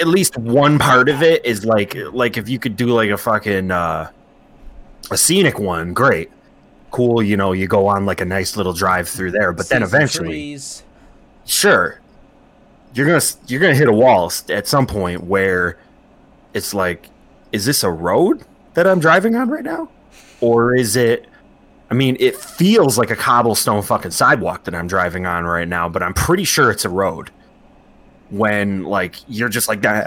at 0.00 0.06
least 0.06 0.38
one 0.38 0.78
part 0.78 1.08
of 1.10 1.22
it 1.22 1.44
is 1.44 1.64
like 1.66 1.94
like 2.12 2.36
if 2.38 2.48
you 2.48 2.58
could 2.58 2.76
do 2.76 2.86
like 2.88 3.10
a 3.10 3.18
fucking 3.18 3.70
uh 3.70 4.10
a 5.10 5.16
scenic 5.16 5.58
one 5.58 5.92
great 5.92 6.30
cool 6.92 7.22
you 7.22 7.36
know 7.36 7.52
you 7.52 7.66
go 7.66 7.86
on 7.86 8.06
like 8.06 8.20
a 8.22 8.24
nice 8.24 8.56
little 8.56 8.72
drive 8.72 9.06
through 9.08 9.30
there 9.32 9.52
but 9.52 9.68
then 9.68 9.82
eventually 9.82 10.28
trees. 10.28 10.82
sure 11.44 12.00
you're 12.94 13.06
gonna 13.06 13.20
you're 13.48 13.60
gonna 13.60 13.74
hit 13.74 13.88
a 13.88 13.92
wall 13.92 14.32
at 14.48 14.66
some 14.66 14.86
point 14.86 15.24
where 15.24 15.76
it's 16.54 16.72
like 16.72 17.08
is 17.50 17.64
this 17.66 17.82
a 17.82 17.90
road 17.90 18.44
that 18.74 18.86
i'm 18.86 19.00
driving 19.00 19.34
on 19.36 19.50
right 19.50 19.64
now 19.64 19.88
or 20.42 20.74
is 20.74 20.94
it 20.96 21.24
i 21.90 21.94
mean 21.94 22.16
it 22.20 22.36
feels 22.36 22.98
like 22.98 23.10
a 23.10 23.16
cobblestone 23.16 23.80
fucking 23.82 24.10
sidewalk 24.10 24.64
that 24.64 24.74
i'm 24.74 24.86
driving 24.86 25.24
on 25.24 25.44
right 25.44 25.68
now 25.68 25.88
but 25.88 26.02
i'm 26.02 26.12
pretty 26.12 26.44
sure 26.44 26.70
it's 26.70 26.84
a 26.84 26.90
road. 26.90 27.30
When 28.30 28.84
like 28.84 29.16
you're 29.28 29.50
just 29.50 29.68
like 29.68 29.82
that 29.82 30.02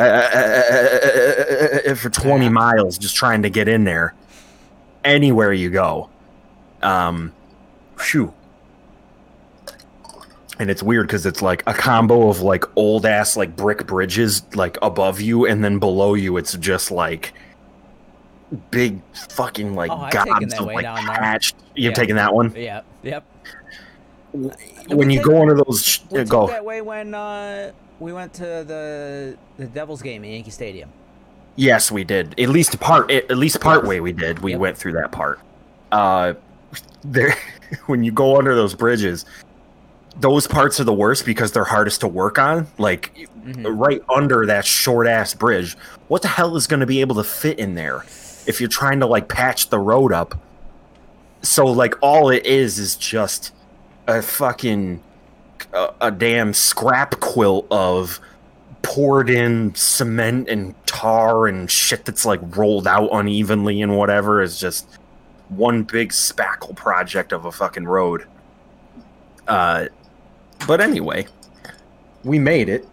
for 1.98 2.10
20 2.10 2.46
Yeah. 2.46 2.50
miles 2.50 2.98
just 2.98 3.15
trying 3.15 3.44
to 3.44 3.51
get 3.51 3.68
in 3.68 3.84
there. 3.84 4.15
Anywhere 5.04 5.54
you 5.54 5.70
go 5.70 6.10
um 6.82 7.32
phew. 7.98 8.34
And 10.58 10.70
it's 10.72 10.82
weird 10.82 11.06
because 11.08 11.25
it's 11.27 11.42
like 11.44 11.62
a 11.68 11.74
combo 11.74 12.30
of 12.30 12.42
like 12.42 12.63
old 12.75 13.06
ass 13.06 13.36
like 13.38 13.56
brick 13.56 13.86
bridges 13.86 14.42
like 14.56 14.77
above 14.82 15.20
you 15.22 15.46
and 15.46 15.63
then 15.63 15.77
below 15.80 16.13
you 16.15 16.38
it's 16.38 16.54
just 16.54 16.89
like 16.92 17.34
big 18.72 19.02
fucking 19.30 19.74
like 19.75 19.92
Oh, 19.92 20.08
gobs 20.12 20.54
of 20.54 20.66
like 20.68 20.84
down 20.84 21.04
there. 21.06 21.16
patched 21.16 21.56
you've 21.75 21.92
Yeah. 21.92 21.96
taken 21.96 22.16
that 22.18 22.34
one 22.34 22.54
Yeah. 22.56 22.82
Yep. 23.04 23.24
when 24.90 25.10
you 25.10 25.18
take- 25.20 25.25
go 25.25 25.42
under 25.42 25.56
those 25.56 25.84
sh- 25.84 26.00
We 26.12 26.20
yeah, 26.20 26.24
took 26.24 26.32
go 26.32 26.48
that 26.48 26.66
way 26.66 26.82
when 26.82 27.14
uh, 27.14 27.72
we 28.00 28.14
went 28.14 28.34
to 28.36 28.44
the 28.68 29.38
the 29.58 29.66
Devils 29.66 30.02
game 30.02 30.24
in 30.24 30.32
Yankee 30.32 30.52
Stadium. 30.52 30.90
Yes, 31.56 31.90
we 31.92 32.04
did. 32.04 32.38
At 32.40 32.50
least 32.50 32.80
part. 32.82 33.10
At 33.10 33.32
at 33.32 33.38
least 33.38 33.62
part 33.62 33.86
way 33.86 34.00
we 34.02 34.12
did. 34.12 34.40
We 34.40 34.52
Yep. 34.52 34.60
went 34.60 34.78
through 34.78 34.92
that 34.94 35.12
part. 35.12 35.40
Uh, 35.92 36.34
there, 37.04 37.36
when 37.86 38.04
you 38.04 38.12
go 38.12 38.38
under 38.38 38.54
those 38.56 38.74
bridges, 38.74 39.25
those 40.20 40.48
parts 40.48 40.80
are 40.80 40.84
the 40.84 40.94
worst 40.94 41.25
because 41.25 41.52
they're 41.54 41.64
hardest 41.64 42.02
to 42.02 42.08
work 42.08 42.38
on. 42.38 42.68
Like 42.78 43.28
Mhm. 43.46 43.66
right 43.80 44.02
under 44.14 44.46
that 44.46 44.66
short 44.66 45.08
ass 45.08 45.34
bridge, 45.34 45.78
what 46.10 46.22
the 46.22 46.28
hell 46.28 46.56
is 46.58 46.68
going 46.68 46.82
to 46.82 46.86
be 46.86 47.00
able 47.00 47.16
to 47.16 47.24
fit 47.24 47.58
in 47.58 47.75
there 47.75 48.04
if 48.48 48.60
you're 48.60 48.70
trying 48.70 49.00
to 49.00 49.06
like 49.06 49.28
patch 49.28 49.70
the 49.70 49.80
road 49.80 50.12
up? 50.14 50.36
So 51.42 51.66
like 51.66 51.96
all 52.02 52.30
it 52.30 52.46
is 52.46 52.80
is 52.80 52.96
just 52.96 53.54
a 54.08 54.22
fucking 54.22 55.02
a, 55.74 55.94
a 56.02 56.12
damn 56.12 56.54
scrap 56.54 57.20
quilt 57.20 57.68
of 57.72 58.20
poured 58.82 59.30
in 59.30 59.74
cement 59.75 60.48
and 60.48 60.75
tar 60.86 61.48
and 61.48 61.70
shit 61.70 62.06
that's 62.06 62.25
like 62.25 62.40
rolled 62.56 62.88
out 62.88 63.10
unevenly 63.12 63.82
and 63.82 63.98
whatever 63.98 64.42
is 64.42 64.60
just 64.60 64.88
one 65.50 65.84
big 65.84 66.10
spackle 66.10 66.75
project 66.75 67.32
of 67.32 67.46
a 67.46 67.52
fucking 67.52 67.86
road. 67.86 68.25
Uh, 69.48 69.86
but 70.68 70.82
anyway, 70.82 71.28
we 72.24 72.40
made 72.40 72.70
it, 72.70 72.88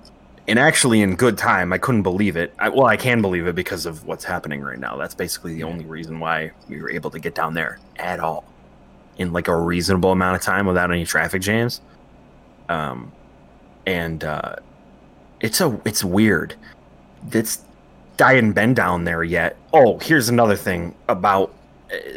and 0.49 0.59
actually 0.59 1.03
in 1.03 1.17
good 1.17 1.39
time. 1.39 1.73
I 1.73 1.79
couldn't 1.79 2.03
believe 2.03 2.37
it. 2.37 2.53
I, 2.59 2.69
well, 2.69 2.87
I 2.87 2.97
can 2.97 3.23
believe 3.23 3.47
it 3.47 3.55
because 3.55 3.87
of 3.87 4.05
what's 4.07 4.25
happening 4.25 4.61
right 4.61 4.79
now. 4.79 4.97
That's 4.97 5.15
basically 5.15 5.55
the 5.55 5.63
only 5.63 5.85
reason 5.85 6.19
why 6.21 6.51
we 6.69 6.81
were 6.81 6.91
able 6.91 7.11
to 7.11 7.19
get 7.19 7.35
down 7.35 7.55
there 7.55 7.79
at 7.97 8.21
all 8.21 8.45
in 9.19 9.33
like 9.33 9.49
a 9.49 9.57
reasonable 9.57 10.13
amount 10.13 10.37
of 10.37 10.43
time 10.43 10.67
without 10.67 10.91
any 10.91 11.05
traffic 11.05 11.43
jams. 11.43 11.81
Um, 12.69 13.13
and 13.87 14.25
uh, 14.25 14.57
it's 15.41 15.61
a 15.61 15.81
it's 15.85 16.03
weird. 16.03 16.55
It's 17.33 17.63
I 18.21 18.35
hadn't 18.35 18.53
been 18.53 18.75
down 18.75 19.05
there 19.05 19.25
yet. 19.25 19.57
Oh, 19.73 19.99
here's 19.99 20.29
another 20.29 20.57
thing 20.57 20.95
about. 21.09 21.55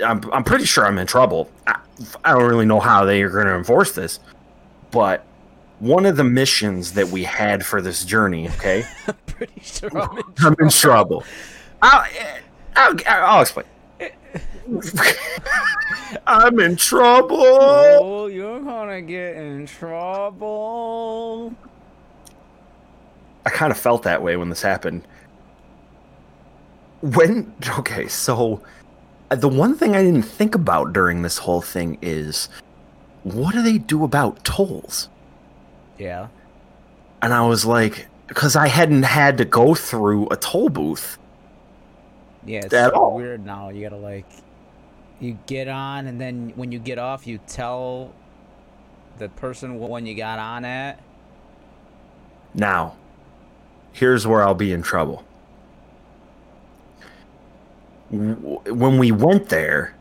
I'm 0.03 0.21
I'm 0.31 0.43
pretty 0.43 0.65
sure 0.65 0.85
I'm 0.85 0.97
in 0.97 1.07
trouble. 1.07 1.49
I, 1.67 1.79
I 2.23 2.33
don't 2.33 2.47
really 2.49 2.65
know 2.65 2.79
how 2.79 3.05
they 3.05 3.21
are 3.21 3.29
going 3.29 3.47
to 3.47 3.55
enforce 3.55 3.91
this, 3.91 4.19
but 4.91 5.25
one 5.79 6.05
of 6.05 6.17
the 6.17 6.23
missions 6.23 6.93
that 6.93 7.07
we 7.07 7.23
had 7.23 7.65
for 7.65 7.81
this 7.81 8.05
journey, 8.05 8.47
okay, 8.49 8.85
Pretty 9.37 9.59
sure 9.61 9.89
I'm 10.01 10.17
in 10.17 10.23
I'm 10.39 10.55
in 10.59 10.69
trouble. 10.69 11.23
I'll, 11.81 12.05
I'll, 12.77 12.95
I'll 13.07 13.41
explain. 13.41 13.65
I'm 16.27 16.59
in 16.59 16.77
trouble. 16.77 17.37
Oh, 17.41 18.27
you're 18.27 18.61
gonna 18.61 19.01
get 19.01 19.35
in 19.35 19.65
trouble. 19.65 21.53
I 23.45 23.49
kind 23.49 23.71
of 23.71 23.77
felt 23.77 24.03
that 24.03 24.23
way 24.23 24.37
when 24.37 24.49
this 24.49 24.61
happened. 24.61 25.05
When 27.01 27.53
okay, 27.77 28.07
so 28.07 28.61
uh, 29.31 29.35
the 29.35 29.49
one 29.49 29.75
thing 29.75 29.97
I 29.97 30.03
didn't 30.03 30.23
think 30.23 30.55
about 30.55 30.93
during 30.93 31.23
this 31.23 31.37
whole 31.39 31.61
thing 31.61 31.97
is 32.01 32.47
what 33.23 33.53
do 33.53 33.61
they 33.61 33.77
do 33.79 34.05
about 34.05 34.43
tolls? 34.45 35.09
Yeah. 35.97 36.27
And 37.21 37.33
I 37.33 37.45
was 37.47 37.65
like, 37.65 38.07
because 38.27 38.55
I 38.55 38.67
hadn't 38.67 39.03
had 39.03 39.37
to 39.37 39.45
go 39.45 39.75
through 39.75 40.27
a 40.29 40.35
toll 40.37 40.69
booth. 40.69 41.17
Yeah, 42.45 42.59
it's 42.59 42.73
At 42.73 42.93
so 42.93 42.99
all. 42.99 43.15
weird 43.15 43.45
now. 43.45 43.69
You 43.69 43.83
gotta 43.83 44.01
like, 44.01 44.25
you 45.19 45.37
get 45.47 45.67
on, 45.67 46.07
and 46.07 46.19
then 46.19 46.53
when 46.55 46.71
you 46.71 46.79
get 46.79 46.99
off, 46.99 47.25
you 47.25 47.39
tell 47.47 48.13
the 49.17 49.29
person 49.29 49.79
when 49.79 50.05
you 50.05 50.15
got 50.15 50.39
on 50.39 50.65
at. 50.65 50.99
Now, 52.53 52.95
here's 53.93 54.27
where 54.27 54.43
I'll 54.43 54.53
be 54.53 54.71
in 54.71 54.81
trouble. 54.81 55.23
When 58.09 58.97
we 58.97 59.11
went 59.11 59.49
there, 59.49 59.95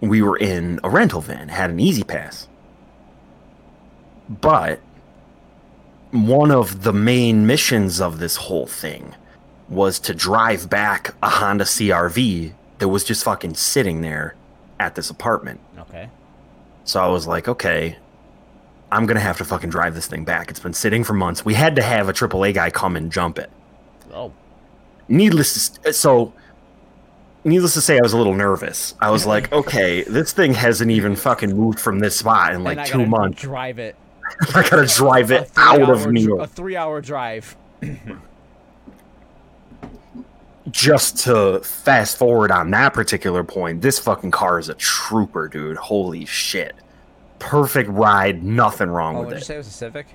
we 0.00 0.22
were 0.22 0.36
in 0.36 0.80
a 0.82 0.90
rental 0.90 1.20
van, 1.20 1.48
had 1.48 1.70
an 1.70 1.78
E-ZPass. 1.78 2.48
But 4.28 4.80
one 6.12 6.50
of 6.50 6.82
the 6.82 6.92
main 6.92 7.46
missions 7.46 8.00
of 8.00 8.18
this 8.18 8.36
whole 8.36 8.66
thing 8.66 9.14
was 9.68 9.98
to 10.00 10.14
drive 10.14 10.68
back 10.68 11.14
a 11.22 11.28
Honda 11.30 11.64
CRV 11.64 12.52
that 12.78 12.88
was 12.88 13.04
just 13.04 13.24
fucking 13.24 13.54
sitting 13.54 14.00
there 14.02 14.34
at 14.78 14.94
this 14.94 15.08
apartment. 15.10 15.60
Okay. 15.78 16.08
So 16.84 17.02
I 17.02 17.06
was 17.08 17.26
like, 17.26 17.48
okay, 17.48 17.96
I'm 18.90 19.06
gonna 19.06 19.20
have 19.20 19.38
to 19.38 19.44
fucking 19.44 19.70
drive 19.70 19.94
this 19.94 20.06
thing 20.06 20.24
back. 20.24 20.50
It's 20.50 20.60
been 20.60 20.74
sitting 20.74 21.02
for 21.04 21.14
months. 21.14 21.44
We 21.44 21.54
had 21.54 21.76
to 21.76 21.82
have 21.82 22.08
a 22.08 22.12
AAA 22.12 22.52
guy 22.54 22.70
come 22.70 22.96
and 22.96 23.10
jump 23.10 23.38
it. 23.38 23.50
Oh. 24.12 24.32
Needless 25.08 25.70
to 25.72 25.80
s- 25.80 25.86
uh, 25.86 25.92
so, 25.92 26.34
needless 27.44 27.72
to 27.74 27.80
say, 27.80 27.96
I 27.96 28.00
was 28.02 28.12
a 28.12 28.18
little 28.18 28.34
nervous. 28.34 28.94
I 29.00 29.10
was 29.10 29.24
like, 29.24 29.50
okay, 29.60 30.02
this 30.02 30.32
thing 30.32 30.52
hasn't 30.52 30.90
even 30.90 31.16
fucking 31.16 31.56
moved 31.56 31.80
from 31.80 32.00
this 32.00 32.18
spot 32.18 32.52
in 32.54 32.64
like 32.64 32.84
two 32.84 33.06
months. 33.06 33.40
Drive 33.40 33.78
it. 33.78 33.96
I 34.54 34.68
gotta 34.68 34.86
drive 34.86 35.30
it 35.30 35.50
out 35.56 35.82
of 35.90 36.10
New 36.10 36.26
dr- 36.28 36.40
A 36.42 36.46
three-hour 36.46 37.00
drive. 37.00 37.56
just 40.70 41.18
to 41.18 41.60
fast 41.60 42.16
forward 42.16 42.50
on 42.50 42.70
that 42.70 42.94
particular 42.94 43.42
point. 43.44 43.82
This 43.82 43.98
fucking 43.98 44.30
car 44.30 44.58
is 44.58 44.68
a 44.68 44.74
trooper, 44.74 45.48
dude. 45.48 45.76
Holy 45.76 46.24
shit! 46.24 46.74
Perfect 47.38 47.90
ride, 47.90 48.42
nothing 48.44 48.88
wrong 48.88 49.16
Oh, 49.16 49.20
with 49.20 49.28
did 49.30 49.36
it. 49.36 49.40
you 49.40 49.44
say 49.44 49.54
it 49.54 49.58
was 49.58 49.66
a 49.66 49.70
Civic? 49.70 50.06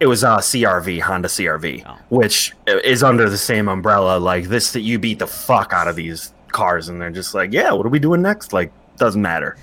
It 0.00 0.06
was 0.06 0.24
a 0.24 0.38
CRV, 0.38 1.00
Honda 1.00 1.28
CRV, 1.28 1.84
Oh. 1.86 1.96
which 2.08 2.52
is 2.66 3.02
under 3.02 3.30
the 3.30 3.38
same 3.38 3.68
umbrella. 3.68 4.18
Like 4.18 4.44
this, 4.48 4.72
that 4.72 4.80
you 4.80 4.98
beat 4.98 5.18
the 5.20 5.26
fuck 5.26 5.72
out 5.72 5.88
of 5.88 5.96
these 5.96 6.34
cars, 6.48 6.88
and 6.88 7.00
they're 7.00 7.10
just 7.10 7.34
like, 7.34 7.52
yeah, 7.52 7.72
what 7.72 7.86
are 7.86 7.90
we 7.90 7.98
doing 8.00 8.20
next? 8.20 8.52
Like, 8.52 8.72
doesn't 8.98 9.22
matter, 9.22 9.56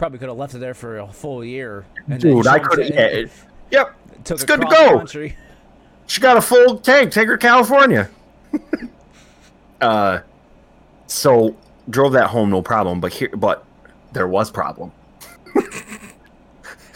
Probably 0.00 0.18
could 0.18 0.28
have 0.30 0.38
left 0.38 0.54
it 0.54 0.60
there 0.60 0.72
for 0.72 0.96
a 0.96 1.06
full 1.08 1.44
year. 1.44 1.84
and 2.08 2.18
dude. 2.18 2.46
I 2.46 2.58
could. 2.58 2.78
it 2.78 2.94
Yeah, 2.94 3.00
it- 3.02 3.30
yep. 3.70 3.94
it's 4.18 4.44
good 4.44 4.62
to 4.62 4.66
go. 4.66 4.96
Country. 4.96 5.36
She 6.06 6.22
got 6.22 6.38
a 6.38 6.40
full 6.40 6.78
tank. 6.78 7.12
Take 7.12 7.28
her 7.28 7.36
to 7.36 7.46
California. 7.46 8.08
uh, 9.82 10.20
so 11.06 11.54
drove 11.90 12.12
that 12.12 12.28
home, 12.28 12.48
no 12.48 12.62
problem. 12.62 12.98
But 12.98 13.12
here, 13.12 13.28
but 13.36 13.66
there 14.12 14.26
was 14.26 14.50
problem. 14.50 14.90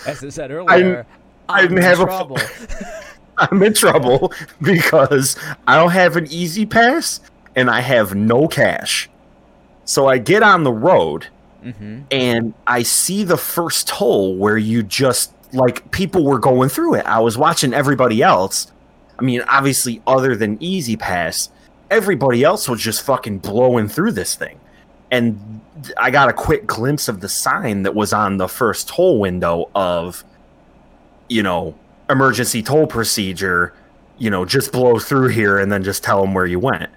As 0.07 0.25
I 0.25 0.31
said 0.31 0.51
earlier, 0.51 1.05
I 1.47 1.61
I'm 1.61 1.63
didn't 1.69 1.79
in 1.79 1.85
have 1.85 2.01
a- 2.01 2.05
trouble. 2.07 2.39
I'm 3.37 3.63
in 3.65 3.75
trouble 3.75 4.33
because 4.63 5.37
I 5.67 5.77
don't 5.77 5.91
have 5.91 6.17
an 6.17 6.27
E-ZPass 6.31 7.21
and 7.55 7.69
I 7.69 7.81
have 7.81 8.15
no 8.15 8.49
cash. 8.49 9.11
So 9.85 10.07
I 10.09 10.17
get 10.17 10.43
on 10.43 10.65
the 10.65 10.73
road 10.73 11.27
hmm 11.73 12.01
and 12.11 12.55
I 12.67 12.83
see 12.83 13.25
the 13.25 13.37
first 13.37 13.89
toll 13.89 14.37
where 14.37 14.59
you 14.59 14.83
just 14.83 15.33
like 15.55 15.91
people 15.91 16.25
were 16.25 16.39
going 16.39 16.69
through 16.69 16.95
it. 16.95 17.07
I 17.07 17.21
was 17.21 17.39
watching 17.39 17.73
everybody 17.73 18.23
else. 18.23 18.71
I 19.19 19.23
mean, 19.23 19.43
obviously, 19.49 20.03
other 20.07 20.35
than 20.35 20.61
E-ZPass, 20.61 21.49
everybody 21.91 22.43
else 22.43 22.69
was 22.69 22.81
just 22.81 23.03
fucking 23.03 23.39
blowing 23.39 23.89
through 23.89 24.13
this 24.13 24.35
thing. 24.35 24.59
And 25.11 25.61
I 25.97 26.11
got 26.11 26.29
a 26.29 26.33
quick 26.33 26.67
glimpse 26.67 27.09
of 27.09 27.21
the 27.21 27.29
sign 27.29 27.85
that 27.85 27.95
was 27.95 28.13
on 28.13 28.39
the 28.39 28.49
first 28.49 28.89
toll 28.89 29.21
window 29.21 29.71
of, 29.75 30.25
you 31.29 31.43
know, 31.43 31.77
emergency 32.11 32.63
toll 32.63 32.87
procedure, 32.87 33.73
you 34.19 34.31
know, 34.31 34.45
just 34.45 34.73
blow 34.73 34.99
through 34.99 35.29
here 35.29 35.59
and 35.59 35.71
then 35.71 35.85
just 35.85 36.03
tell 36.03 36.21
them 36.21 36.35
where 36.35 36.47
you 36.47 36.59
went. 36.59 36.91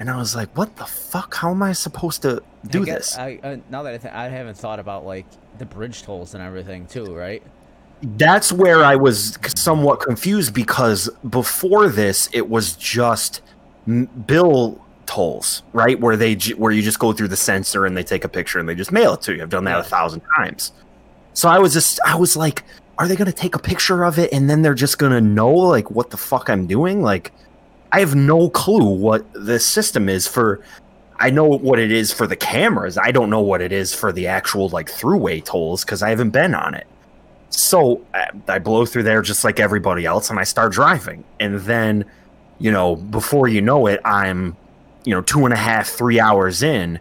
And 0.00 0.10
I 0.10 0.16
was 0.16 0.34
like, 0.34 0.48
what 0.56 0.74
the 0.76 0.86
fuck? 0.86 1.34
How 1.34 1.50
am 1.50 1.62
I 1.62 1.72
supposed 1.72 2.22
to 2.22 2.42
do 2.66 2.82
I 2.82 2.84
this? 2.86 3.16
I, 3.18 3.38
uh, 3.42 3.56
now 3.68 3.82
that 3.82 3.94
I, 3.94 3.98
th- 3.98 4.14
I 4.14 4.28
haven't 4.30 4.56
thought 4.56 4.78
about 4.80 5.04
like 5.06 5.26
the 5.58 5.66
bridge 5.66 6.02
tolls 6.02 6.34
and 6.34 6.42
everything 6.42 6.86
too, 6.86 7.14
right? 7.14 7.42
that's 8.16 8.50
where 8.50 8.82
I 8.82 8.96
was 8.96 9.38
somewhat 9.56 10.00
confused 10.00 10.54
because 10.54 11.10
before 11.28 11.90
this, 11.90 12.30
it 12.32 12.48
was 12.48 12.74
just 12.76 13.42
m- 13.86 14.06
bill 14.06 14.82
tolls, 15.04 15.62
right? 15.74 16.00
Where 16.00 16.16
they 16.16 16.34
j- 16.34 16.54
where 16.54 16.72
you 16.72 16.80
just 16.80 16.98
go 16.98 17.12
through 17.12 17.28
the 17.28 17.36
sensor 17.36 17.84
and 17.84 17.94
they 17.94 18.02
take 18.02 18.24
a 18.24 18.28
picture 18.28 18.58
and 18.58 18.66
they 18.66 18.74
just 18.74 18.90
mail 18.90 19.12
it 19.12 19.20
to 19.22 19.34
you. 19.36 19.42
I've 19.42 19.50
done 19.50 19.64
that 19.64 19.72
Yeah. 19.74 19.80
a 19.80 19.84
thousand 19.84 20.22
times. 20.34 20.72
So 21.34 21.50
I 21.50 21.58
was 21.58 21.74
just 21.74 22.00
I 22.06 22.16
was 22.16 22.38
like, 22.38 22.62
are 22.96 23.06
they 23.06 23.16
gonna 23.16 23.32
take 23.32 23.54
a 23.54 23.58
picture 23.58 24.02
of 24.04 24.18
it 24.18 24.32
and 24.32 24.48
then 24.48 24.62
they're 24.62 24.72
just 24.72 24.96
gonna 24.96 25.20
know 25.20 25.52
like 25.52 25.90
what 25.90 26.08
the 26.08 26.16
fuck 26.16 26.48
I'm 26.48 26.66
doing? 26.66 27.02
Like, 27.02 27.32
I 27.92 28.00
have 28.00 28.14
no 28.14 28.50
clue 28.50 28.88
what 28.88 29.24
this 29.34 29.66
system 29.66 30.08
is 30.08 30.26
for. 30.26 30.60
I 31.18 31.30
know 31.30 31.44
what 31.44 31.78
it 31.78 31.92
is 31.92 32.12
for 32.12 32.26
the 32.26 32.36
cameras. 32.36 32.96
I 32.96 33.10
don't 33.10 33.30
know 33.30 33.40
what 33.40 33.60
it 33.60 33.72
is 33.72 33.94
for 33.94 34.12
the 34.12 34.26
actual 34.26 34.68
like 34.70 34.90
Thruway 34.90 35.44
tolls 35.44 35.84
because 35.84 36.02
I 36.02 36.10
haven't 36.10 36.30
been 36.30 36.54
on 36.54 36.74
it. 36.74 36.86
So 37.50 38.04
uh, 38.14 38.26
I 38.48 38.58
blow 38.58 38.86
through 38.86 39.02
there 39.02 39.22
just 39.22 39.44
like 39.44 39.60
everybody 39.60 40.06
else, 40.06 40.30
and 40.30 40.38
I 40.38 40.44
start 40.44 40.72
driving. 40.72 41.24
And 41.40 41.58
then, 41.60 42.04
you 42.58 42.70
know, 42.70 42.96
before 42.96 43.48
you 43.48 43.60
know 43.60 43.86
it, 43.86 44.00
I'm, 44.04 44.56
you 45.04 45.12
know, 45.12 45.20
two 45.20 45.44
and 45.44 45.52
a 45.52 45.56
half, 45.56 45.88
three 45.88 46.20
hours 46.20 46.62
in, 46.62 47.00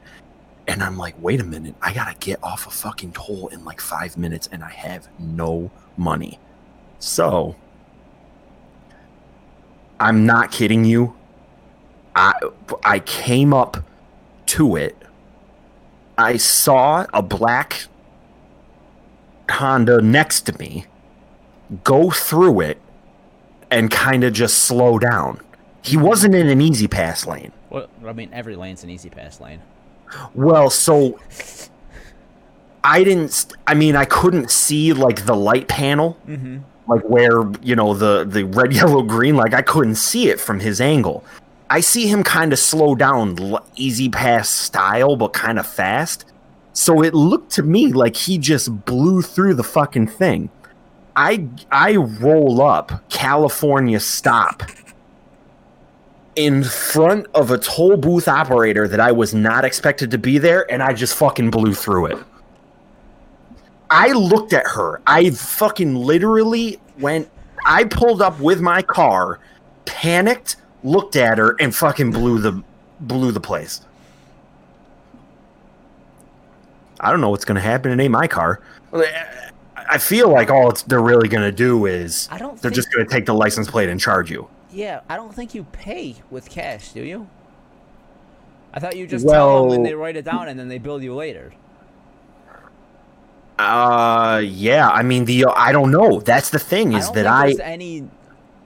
and 0.67 0.83
I'm 0.83 0.97
like, 0.97 1.15
wait 1.21 1.39
a 1.39 1.43
minute, 1.43 1.75
I 1.81 1.93
gotta 1.93 2.15
get 2.19 2.43
off 2.43 2.67
a 2.67 2.71
fucking 2.71 3.13
toll 3.13 3.47
in 3.49 3.63
like 3.63 3.79
five 3.79 4.17
minutes, 4.17 4.49
and 4.51 4.63
I 4.63 4.71
have 4.71 5.07
no 5.19 5.71
money. 5.97 6.39
So 6.99 7.55
I'm 9.99 10.25
not 10.25 10.51
kidding 10.51 10.85
you. 10.85 11.15
I 12.15 12.33
I 12.83 12.99
came 12.99 13.53
up 13.53 13.83
to 14.47 14.75
it. 14.75 14.95
I 16.17 16.37
saw 16.37 17.05
a 17.13 17.21
black 17.21 17.85
Honda 19.49 20.01
next 20.01 20.41
to 20.41 20.57
me 20.59 20.85
go 21.83 22.09
through 22.11 22.61
it 22.61 22.79
and 23.71 23.91
kind 23.91 24.23
of 24.23 24.33
just 24.33 24.59
slow 24.59 24.97
down. 24.99 25.39
He 25.81 25.95
wasn't 25.97 26.35
in 26.35 26.49
an 26.49 26.59
E-ZPass 26.61 27.25
lane. 27.25 27.51
Well, 27.69 27.87
I 28.05 28.13
mean, 28.13 28.29
every 28.33 28.55
lane's 28.55 28.83
an 28.83 28.89
E-ZPass 28.89 29.39
lane. 29.39 29.61
Well, 30.33 30.69
so 30.69 31.19
I 32.83 33.03
didn't. 33.03 33.53
I 33.67 33.75
mean, 33.75 33.95
I 33.95 34.05
couldn't 34.05 34.49
see 34.49 34.93
like 34.93 35.25
the 35.25 35.35
light 35.35 35.67
panel, 35.67 36.17
Mm-hmm. 36.27 36.59
Like 36.89 37.03
where 37.03 37.43
you 37.61 37.75
know 37.75 37.93
the 37.93 38.25
the 38.25 38.43
red, 38.43 38.73
yellow, 38.79 39.03
green. 39.03 39.35
Like 39.35 39.53
I 39.53 39.61
couldn't 39.61 39.95
see 39.95 40.29
it 40.29 40.39
from 40.39 40.59
his 40.59 40.81
angle. 40.81 41.23
I 41.69 41.81
see 41.81 42.07
him 42.07 42.23
kind 42.23 42.51
of 42.51 42.57
slow 42.57 42.95
down, 42.95 43.37
E-ZPass 43.75 44.47
style, 44.47 45.15
but 45.15 45.33
kind 45.33 45.59
of 45.59 45.67
fast. 45.67 46.25
So 46.73 47.03
it 47.03 47.13
looked 47.13 47.51
to 47.53 47.63
me 47.63 47.93
like 47.93 48.15
he 48.15 48.39
just 48.39 48.85
blew 48.85 49.21
through 49.21 49.53
the 49.53 49.63
fucking 49.63 50.07
thing. 50.07 50.49
I 51.15 51.47
I 51.71 51.95
roll 51.95 52.61
up 52.61 53.07
California 53.09 53.99
stop 53.99 54.63
in 56.35 56.63
front 56.63 57.27
of 57.35 57.51
a 57.51 57.57
toll 57.57 57.97
booth 57.97 58.27
operator 58.27 58.87
that 58.87 59.01
I 59.01 59.11
was 59.11 59.33
not 59.33 59.65
expected 59.65 60.09
to 60.11 60.17
be 60.17 60.37
there, 60.37 60.71
and 60.71 60.81
I 60.81 60.93
just 60.93 61.15
fucking 61.15 61.51
blew 61.51 61.73
through 61.73 62.05
it. 62.07 62.17
I 63.89 64.11
looked 64.11 64.53
at 64.53 64.65
her. 64.67 65.01
I 65.07 65.31
fucking 65.31 65.95
literally 65.95 66.79
went. 66.99 67.29
I 67.65 67.83
pulled 67.85 68.21
up 68.21 68.39
with 68.39 68.61
my 68.61 68.81
car, 68.81 69.39
panicked, 69.85 70.57
looked 70.83 71.15
at 71.15 71.37
her, 71.37 71.55
and 71.59 71.75
fucking 71.75 72.11
blew 72.11 72.39
the 72.39 72.63
blew 72.99 73.31
the 73.31 73.39
place. 73.39 73.81
I 76.99 77.11
don't 77.11 77.21
know 77.21 77.29
what's 77.29 77.45
gonna 77.45 77.59
happen. 77.61 77.91
It 77.91 78.03
ain't 78.03 78.11
my 78.11 78.27
car. 78.27 78.61
I 79.91 79.97
feel 79.97 80.29
like 80.29 80.49
all 80.49 80.69
it's, 80.69 80.83
they're 80.83 81.01
really 81.01 81.27
gonna 81.29 81.51
do 81.51 81.85
is 81.85 82.27
I 82.31 82.37
don't 82.37 82.61
they're 82.61 82.71
just 82.71 82.91
gonna 82.93 83.07
take 83.07 83.25
the 83.25 83.33
license 83.33 83.69
plate 83.69 83.89
and 83.89 83.99
charge 83.99 84.29
you. 84.29 84.47
Yeah, 84.71 85.01
I 85.09 85.15
don't 85.15 85.33
think 85.33 85.55
you 85.55 85.63
pay 85.63 86.15
with 86.29 86.49
cash, 86.49 86.91
do 86.91 87.01
you? 87.01 87.27
I 88.71 88.79
thought 88.79 88.95
you 88.95 89.07
just 89.07 89.27
tell 89.27 89.61
them 89.61 89.69
Well- 89.69 89.73
and 89.77 89.85
they 89.85 89.95
write 89.95 90.15
it 90.15 90.25
down 90.25 90.47
and 90.47 90.59
then 90.59 90.67
they 90.67 90.77
bill 90.77 91.01
you 91.01 91.15
later. 91.15 91.53
Uh, 93.59 94.39
yeah. 94.39 94.89
I 94.89 95.03
mean, 95.03 95.25
the 95.25 95.45
I 95.55 95.71
don't 95.71 95.91
know. 95.91 96.19
That's 96.21 96.49
the 96.49 96.59
thing 96.59 96.95
I 96.95 96.99
is 96.99 97.05
don't 97.07 97.15
that 97.15 97.27
I 97.27 97.51
any 97.61 98.07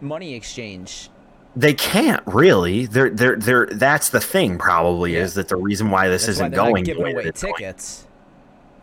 money 0.02 0.36
exchange. 0.36 1.10
they 1.56 1.74
can't 1.74 2.22
really. 2.28 2.86
They're 2.86 3.10
they're 3.10 3.36
they're. 3.38 3.66
That's 3.68 4.10
the 4.10 4.20
thing. 4.22 4.58
Probably 4.58 5.14
Yeah. 5.16 5.22
is 5.24 5.34
that 5.34 5.48
the 5.50 5.56
reason 5.56 5.90
why 5.90 6.10
this 6.10 6.24
That's 6.28 6.38
isn't 6.38 6.52
not 6.52 6.66
going. 6.68 6.84
giving 6.84 7.02
away 7.04 7.14
going. 7.14 7.34
tickets. 7.34 8.06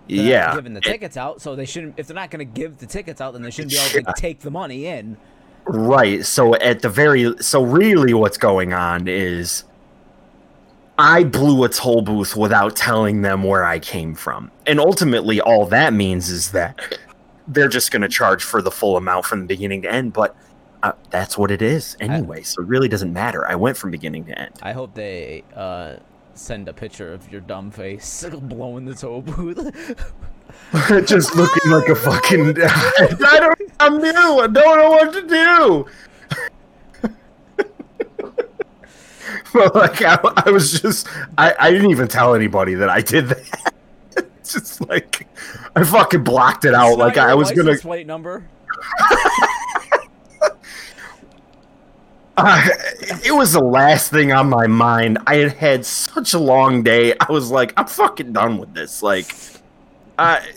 Not 0.08 0.24
Yeah. 0.24 0.54
giving 0.56 0.74
the 0.74 0.80
tickets 0.80 1.16
out, 1.16 1.40
so 1.40 1.54
they 1.54 1.64
shouldn't. 1.66 1.94
If 1.96 2.08
they're 2.08 2.16
not 2.16 2.30
going 2.32 2.40
to 2.46 2.60
give 2.60 2.78
the 2.78 2.86
tickets 2.86 3.20
out, 3.20 3.32
then 3.32 3.42
they 3.42 3.50
shouldn't 3.52 3.72
be 3.72 3.78
able 3.78 4.12
to 4.12 4.20
take 4.20 4.40
the 4.40 4.50
money 4.50 4.86
in. 4.86 5.16
Right. 5.64 6.24
So 6.26 6.56
at 6.56 6.82
the 6.82 6.88
very 6.88 7.34
so 7.40 7.62
really 7.62 8.14
what's 8.14 8.38
going 8.38 8.72
on 8.72 9.06
is 9.06 9.62
I 11.00 11.24
blew 11.24 11.64
a 11.64 11.68
toll 11.68 12.02
booth 12.02 12.36
without 12.36 12.76
telling 12.76 13.22
them 13.22 13.42
where 13.42 13.64
I 13.64 13.78
came 13.78 14.14
from. 14.14 14.50
And 14.66 14.78
ultimately 14.78 15.40
all 15.40 15.66
that 15.66 15.92
means 15.92 16.28
is 16.28 16.52
that 16.52 16.98
they're 17.48 17.68
just 17.68 17.90
going 17.90 18.02
to 18.02 18.08
charge 18.08 18.44
for 18.44 18.60
the 18.62 18.70
full 18.70 18.96
amount 18.96 19.24
from 19.24 19.40
the 19.40 19.46
beginning 19.46 19.82
to 19.82 19.90
end, 19.92 20.12
but 20.12 20.36
uh, 20.82 20.92
that's 21.10 21.36
what 21.36 21.50
it 21.50 21.62
is 21.62 21.96
anyway. 22.00 22.42
so 22.42 22.62
it 22.62 22.68
really 22.68 22.88
doesn't 22.88 23.12
matter. 23.12 23.46
I 23.48 23.54
went 23.54 23.76
from 23.76 23.90
beginning 23.90 24.24
to 24.26 24.38
end. 24.38 24.52
I 24.62 24.72
hope 24.72 24.94
they 24.94 25.44
uh, 25.54 25.96
send 26.34 26.68
a 26.68 26.72
picture 26.72 27.12
of 27.12 27.30
your 27.30 27.40
dumb 27.40 27.70
face 27.70 28.24
blowing 28.42 28.84
the 28.84 28.94
toll 28.94 29.22
booth. 29.22 29.58
Just 31.06 31.34
looking 31.36 31.70
like 31.70 31.88
a 31.88 31.94
fucking. 31.94 32.56
I 32.62 33.38
don't. 33.40 33.72
I'm 33.78 33.98
new. 33.98 34.10
I 34.10 34.46
don't 34.46 34.54
know 34.54 34.90
what 34.90 35.12
to 35.12 35.26
do. 35.26 35.86
but 39.52 39.74
like 39.74 40.02
I, 40.02 40.18
I 40.46 40.50
was 40.50 40.80
just, 40.80 41.08
I, 41.38 41.54
I 41.58 41.70
didn't 41.70 41.90
even 41.90 42.08
tell 42.08 42.34
anybody 42.34 42.74
that 42.74 42.88
I 42.88 43.00
did 43.00 43.28
that. 43.28 43.72
it's 44.16 44.52
just 44.52 44.88
like 44.88 45.26
I 45.74 45.84
fucking 45.84 46.24
blocked 46.24 46.64
it 46.64 46.74
out. 46.74 46.90
It's 46.90 46.98
Like 46.98 47.18
I 47.18 47.34
was 47.34 47.50
gonna. 47.52 47.76
plate 47.76 48.06
number. 48.06 48.48
Uh, 52.42 52.66
it 53.22 53.34
was 53.34 53.52
the 53.52 53.60
last 53.60 54.10
thing 54.10 54.32
on 54.32 54.48
my 54.48 54.66
mind. 54.66 55.18
I 55.26 55.36
had 55.36 55.52
had 55.52 55.84
such 55.84 56.32
a 56.32 56.38
long 56.38 56.82
day. 56.82 57.12
I 57.20 57.30
was 57.30 57.50
like, 57.50 57.74
I'm 57.76 57.86
fucking 57.86 58.32
done 58.32 58.56
with 58.56 58.72
this. 58.72 59.02
Like, 59.02 59.34
I, 60.18 60.48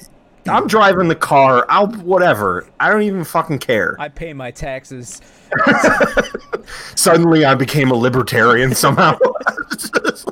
I'm 0.48 0.68
driving 0.68 1.10
the 1.10 1.16
car. 1.16 1.66
I'll 1.68 1.88
whatever. 1.88 2.68
I 2.80 2.90
don't 2.90 3.02
even 3.02 3.26
fucking 3.26 3.60
care. 3.60 3.98
I 4.00 4.08
pay 4.08 4.32
my 4.32 4.50
taxes. 4.50 5.20
Suddenly, 6.96 7.46
I 7.46 7.56
became 7.56 7.92
a 7.92 7.96
libertarian 7.96 8.74
somehow. 8.76 9.18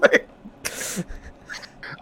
Like, 0.01 0.27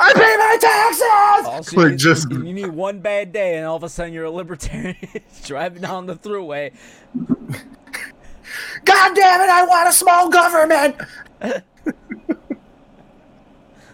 I 0.02 0.14
pay 0.14 0.36
my 0.38 0.58
taxes. 0.62 1.48
All 1.48 1.64
she 1.64 1.76
Like, 1.76 1.92
needs- 1.92 2.04
just 2.04 2.32
you 2.32 2.54
need 2.54 2.68
one 2.68 3.00
bad 3.00 3.32
day, 3.34 3.58
and 3.58 3.66
all 3.66 3.76
of 3.76 3.84
a 3.84 3.90
sudden 3.90 4.14
you're 4.14 4.26
a 4.26 4.32
libertarian 4.32 4.96
driving 5.44 5.82
down 5.82 6.06
the 6.06 6.16
Thruway. 6.16 6.72
God 8.86 9.16
damn 9.16 9.42
it! 9.42 9.50
I 9.50 9.66
want 9.66 9.90
a 9.90 9.92
small 9.94 10.30
government. 10.30 10.96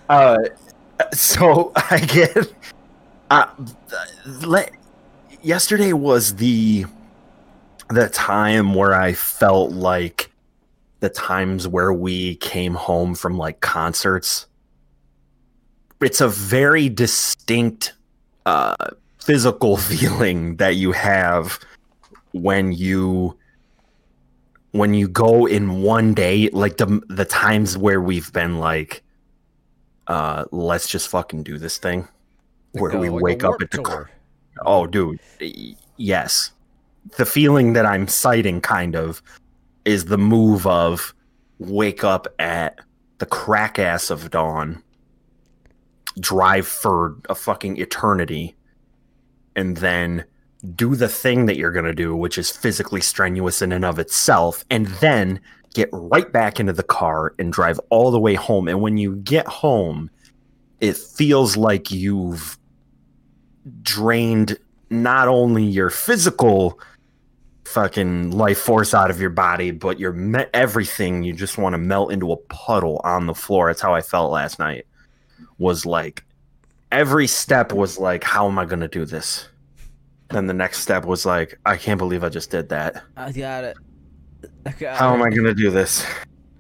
uh, 0.10 0.38
so 1.14 1.72
I 1.76 2.00
get. 2.00 2.54
Uh, 3.32 3.48
let, 4.46 4.72
yesterday 5.42 5.94
was 5.94 6.36
the 6.36 6.86
the 7.90 8.10
time 8.10 8.74
where 8.74 8.94
I 8.94 9.14
felt 9.14 9.72
like 9.72 10.32
the 11.00 11.10
times 11.10 11.68
where 11.68 11.94
we 11.94 12.36
came 12.38 12.74
home 12.74 13.16
from 13.16 13.38
like 13.38 13.60
concerts. 13.62 14.48
It's 16.02 16.22
a 16.22 16.28
very 16.28 16.90
distinct 16.90 17.94
uh, 18.46 18.76
physical 19.20 19.78
feeling 19.92 20.56
that 20.58 20.76
you 20.76 20.92
have 20.94 21.60
when 22.32 22.72
you 22.74 23.38
when 24.72 24.94
you 24.94 25.08
go 25.08 25.46
in 25.46 25.82
one 25.82 26.14
day 26.14 26.50
like 26.50 26.76
the 26.78 27.02
the 27.08 27.24
times 27.24 27.78
where 27.78 28.02
we've 28.02 28.34
been 28.34 28.60
like 28.60 29.02
uh 30.08 30.44
let's 30.52 30.90
just 30.90 31.08
fucking 31.08 31.44
do 31.44 31.58
this 31.58 31.78
thing 31.78 32.06
where 32.74 32.92
Like 32.92 32.98
a- 32.98 33.00
we 33.00 33.10
like 33.10 33.22
wake 33.24 33.44
up 33.46 33.62
at 33.62 33.72
the 33.72 33.78
tour. 33.82 34.12
oh 34.66 34.86
dude 34.86 35.18
yes 35.96 36.52
the 37.18 37.26
feeling 37.26 37.74
that 37.74 37.86
i'm 37.86 38.08
citing 38.08 38.62
kind 38.62 38.96
of 38.96 39.22
is 39.86 40.06
the 40.06 40.18
move 40.18 40.66
of 40.68 41.14
wake 41.60 42.04
up 42.04 42.28
at 42.40 42.80
the 43.20 43.26
crack 43.26 43.80
ass 43.80 44.10
of 44.10 44.30
dawn 44.32 44.82
drive 46.20 46.68
for 46.68 47.18
a 47.30 47.36
fucking 47.36 47.78
eternity 47.78 48.56
and 49.56 49.78
then 49.78 50.26
do 50.74 50.96
the 50.96 51.10
thing 51.10 51.46
that 51.46 51.58
you're 51.58 51.72
going 51.72 51.86
to 51.86 51.94
do 51.94 52.16
which 52.16 52.38
is 52.38 52.50
physically 52.50 53.02
strenuous 53.02 53.62
in 53.62 53.72
and 53.72 53.86
of 53.86 54.00
itself 54.00 54.66
and 54.70 54.88
then 54.88 55.40
get 55.76 55.90
right 55.92 56.32
back 56.32 56.60
into 56.60 56.74
the 56.74 56.84
car 56.84 57.34
and 57.38 57.52
drive 57.52 57.80
all 57.90 58.10
the 58.10 58.20
way 58.20 58.34
home. 58.34 58.70
And 58.70 58.82
when 58.82 58.98
you 58.98 59.18
get 59.18 59.46
home 59.46 60.10
it 60.80 60.98
feels 60.98 61.56
like 61.56 61.92
you've 61.92 62.58
drained 63.82 64.58
not 64.90 65.28
only 65.28 65.64
your 65.64 65.90
physical 65.90 66.80
fucking 67.66 68.32
life 68.32 68.60
force 68.60 68.94
out 68.94 69.10
of 69.10 69.20
your 69.20 69.30
body, 69.30 69.72
but 69.72 70.00
your 70.00 70.14
me- 70.14 70.46
everything. 70.54 71.24
You 71.24 71.34
just 71.34 71.58
want 71.58 71.74
to 71.74 71.78
melt 71.78 72.12
into 72.12 72.32
a 72.32 72.38
puddle 72.38 73.02
on 73.04 73.26
the 73.26 73.36
floor. 73.36 73.68
That's 73.70 73.82
how 73.82 73.94
I 73.94 74.02
felt 74.02 74.32
last 74.32 74.60
night. 74.60 74.86
Was 75.58 75.86
like 75.86 76.24
every 76.92 77.28
step 77.28 77.72
was 77.74 77.98
like, 77.98 78.24
how 78.24 78.48
am 78.48 78.58
I 78.60 78.66
going 78.66 78.80
to 78.80 78.88
do 78.88 79.06
this? 79.06 79.48
Then 80.30 80.48
the 80.48 80.54
next 80.54 80.80
step 80.80 81.06
was 81.06 81.26
like, 81.26 81.60
I 81.66 81.78
can't 81.78 81.98
believe 81.98 82.24
I 82.24 82.30
just 82.30 82.50
did 82.50 82.70
that. 82.70 83.04
I 83.16 83.32
got 83.32 83.64
it. 83.64 83.78
I 84.66 84.72
got 84.72 84.98
How 84.98 85.12
it. 85.12 85.18
am 85.18 85.24
I 85.24 85.30
going 85.30 85.44
to 85.46 85.54
do 85.54 85.70
this? 85.70 86.06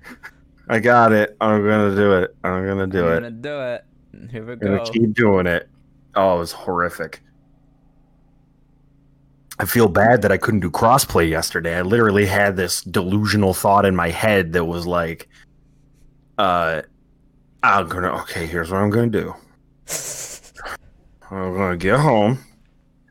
I 0.69 0.79
got 0.79 1.11
it. 1.11 1.35
I'm 1.41 1.61
going 1.63 1.89
to 1.91 1.95
do 1.95 2.13
it. 2.13 2.35
I'm 2.43 2.63
going 2.65 2.77
to 2.77 2.87
do 2.87 3.07
I'm 3.07 3.13
it. 3.13 3.21
gonna 3.21 3.31
do 3.31 3.59
it. 3.61 3.85
Here 4.31 4.45
we 4.45 4.53
I'm 4.53 4.59
go. 4.59 4.85
to 4.85 4.91
keep 4.91 5.13
doing 5.13 5.45
it. 5.47 5.69
Oh, 6.15 6.35
it 6.35 6.39
was 6.39 6.51
horrific. 6.51 7.21
I 9.57 9.65
feel 9.65 9.87
bad 9.87 10.21
that 10.21 10.31
I 10.31 10.37
couldn't 10.37 10.59
do 10.59 10.69
crossplay 10.69 11.29
yesterday. 11.29 11.77
I 11.77 11.81
literally 11.81 12.25
had 12.25 12.55
this 12.57 12.81
delusional 12.81 13.53
thought 13.53 13.85
in 13.85 13.95
my 13.95 14.09
head 14.09 14.53
that 14.53 14.65
was 14.65 14.85
like, 14.85 15.29
uh, 16.37 16.81
I'm 17.63 17.87
gonna, 17.87 18.13
okay, 18.21 18.45
here's 18.45 18.69
what 18.69 18.81
I'm 18.81 18.89
gonna 18.89 19.07
do. 19.07 19.33
I'm 21.31 21.53
gonna 21.55 21.77
get 21.77 21.99
home. 21.99 22.39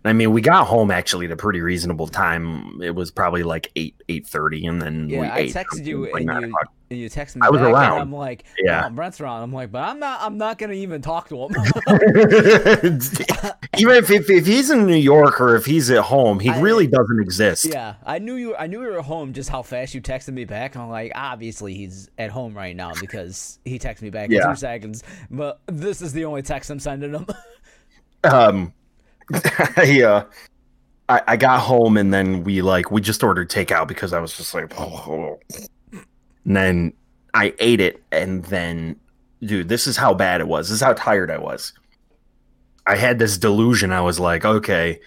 I 0.07 0.13
mean, 0.13 0.33
we 0.33 0.43
got 0.43 0.67
home 0.67 0.91
actually 0.91 1.25
at 1.27 1.33
a 1.33 1.37
pretty 1.37 1.63
reasonable 1.63 2.07
time. 2.07 2.79
It 2.83 2.95
was 2.95 3.11
probably 3.11 3.43
like 3.43 3.73
eight 3.75 3.95
eight 4.11 4.27
thirty, 4.27 4.67
and 4.67 4.81
then 4.83 5.07
we 5.09 5.15
Yeah, 5.15 5.35
I 5.35 5.45
texted 5.45 5.87
you 5.87 6.13
like 6.13 6.27
and 6.27 6.47
you, 6.47 6.55
and 6.91 6.99
you 7.01 7.09
texted 7.09 7.37
me 7.37 7.43
I 7.47 7.51
was 7.51 7.63
around. 7.63 8.01
I'm 8.01 8.13
like, 8.13 8.45
Yeah. 8.63 8.85
oh, 8.87 8.91
Brent's 8.91 9.19
around. 9.23 9.43
I'm 9.43 9.53
like, 9.53 9.73
but 9.73 9.83
I'm 9.83 9.99
not. 9.99 10.21
I'm 10.21 10.37
not 10.37 10.59
gonna 10.59 10.75
even 10.75 11.01
talk 11.01 11.31
to 11.31 11.45
him. 11.45 11.55
Even 13.79 13.97
if, 13.97 14.11
if 14.11 14.29
if 14.31 14.47
he's 14.47 14.71
in 14.71 14.87
New 14.87 14.95
York 14.95 15.41
or 15.41 15.57
if 15.57 15.65
he's 15.65 15.91
at 15.91 16.03
home, 16.05 16.39
he 16.39 16.51
I- 16.51 16.61
really 16.61 16.87
doesn't 16.87 17.21
exist. 17.21 17.65
yeah, 17.65 17.95
I 18.05 18.19
knew 18.19 18.35
you. 18.35 18.55
I 18.57 18.67
knew 18.67 18.83
you 18.83 18.93
were 18.93 19.01
home. 19.03 19.33
Just 19.33 19.49
how 19.49 19.63
fast 19.63 19.95
you 19.95 20.03
texted 20.03 20.35
me 20.35 20.45
back. 20.45 20.77
I'm 20.77 20.91
like, 20.91 21.13
obviously 21.15 21.73
he's 21.75 22.11
at 22.19 22.31
home 22.31 22.55
right 22.55 22.77
now 22.77 22.93
because 23.01 23.59
he 23.65 23.79
texted 23.79 24.03
me 24.03 24.11
back 24.11 24.31
in 24.31 24.43
two 24.43 24.55
seconds. 24.57 25.03
But 25.31 25.61
this 25.67 26.03
is 26.03 26.13
the 26.13 26.27
only 26.27 26.43
text 26.43 26.69
I'm 26.71 26.79
sending 26.79 27.15
him. 27.15 27.27
um 28.25 28.73
I, 29.77 30.03
uh, 30.03 30.25
I 31.09 31.23
I 31.29 31.37
got 31.37 31.61
home 31.61 31.97
and 31.97 32.13
then 32.13 32.45
we 32.45 32.63
like 32.63 32.91
we 32.91 33.01
just 33.01 33.23
ordered 33.23 33.51
takeout 33.51 33.89
because 33.89 34.13
I 34.13 34.21
was 34.21 34.37
just 34.37 34.55
like 34.55 34.73
and 34.79 35.37
then 36.45 36.93
I 37.33 37.55
ate 37.59 37.81
it 37.81 38.03
and 38.13 38.45
then 38.45 38.97
dude 39.41 39.69
this 39.69 39.87
is 39.87 39.97
how 39.97 40.15
bad 40.15 40.41
it 40.41 40.49
was. 40.49 40.69
This 40.69 40.77
is 40.77 40.83
how 40.83 40.95
tired 40.95 41.31
I 41.31 41.39
was. 41.39 41.73
I 42.87 42.97
had 42.97 43.19
this 43.19 43.39
delusion. 43.39 43.93
I 43.93 44.01
was 44.01 44.21
like 44.21 44.45
okay 44.45 45.01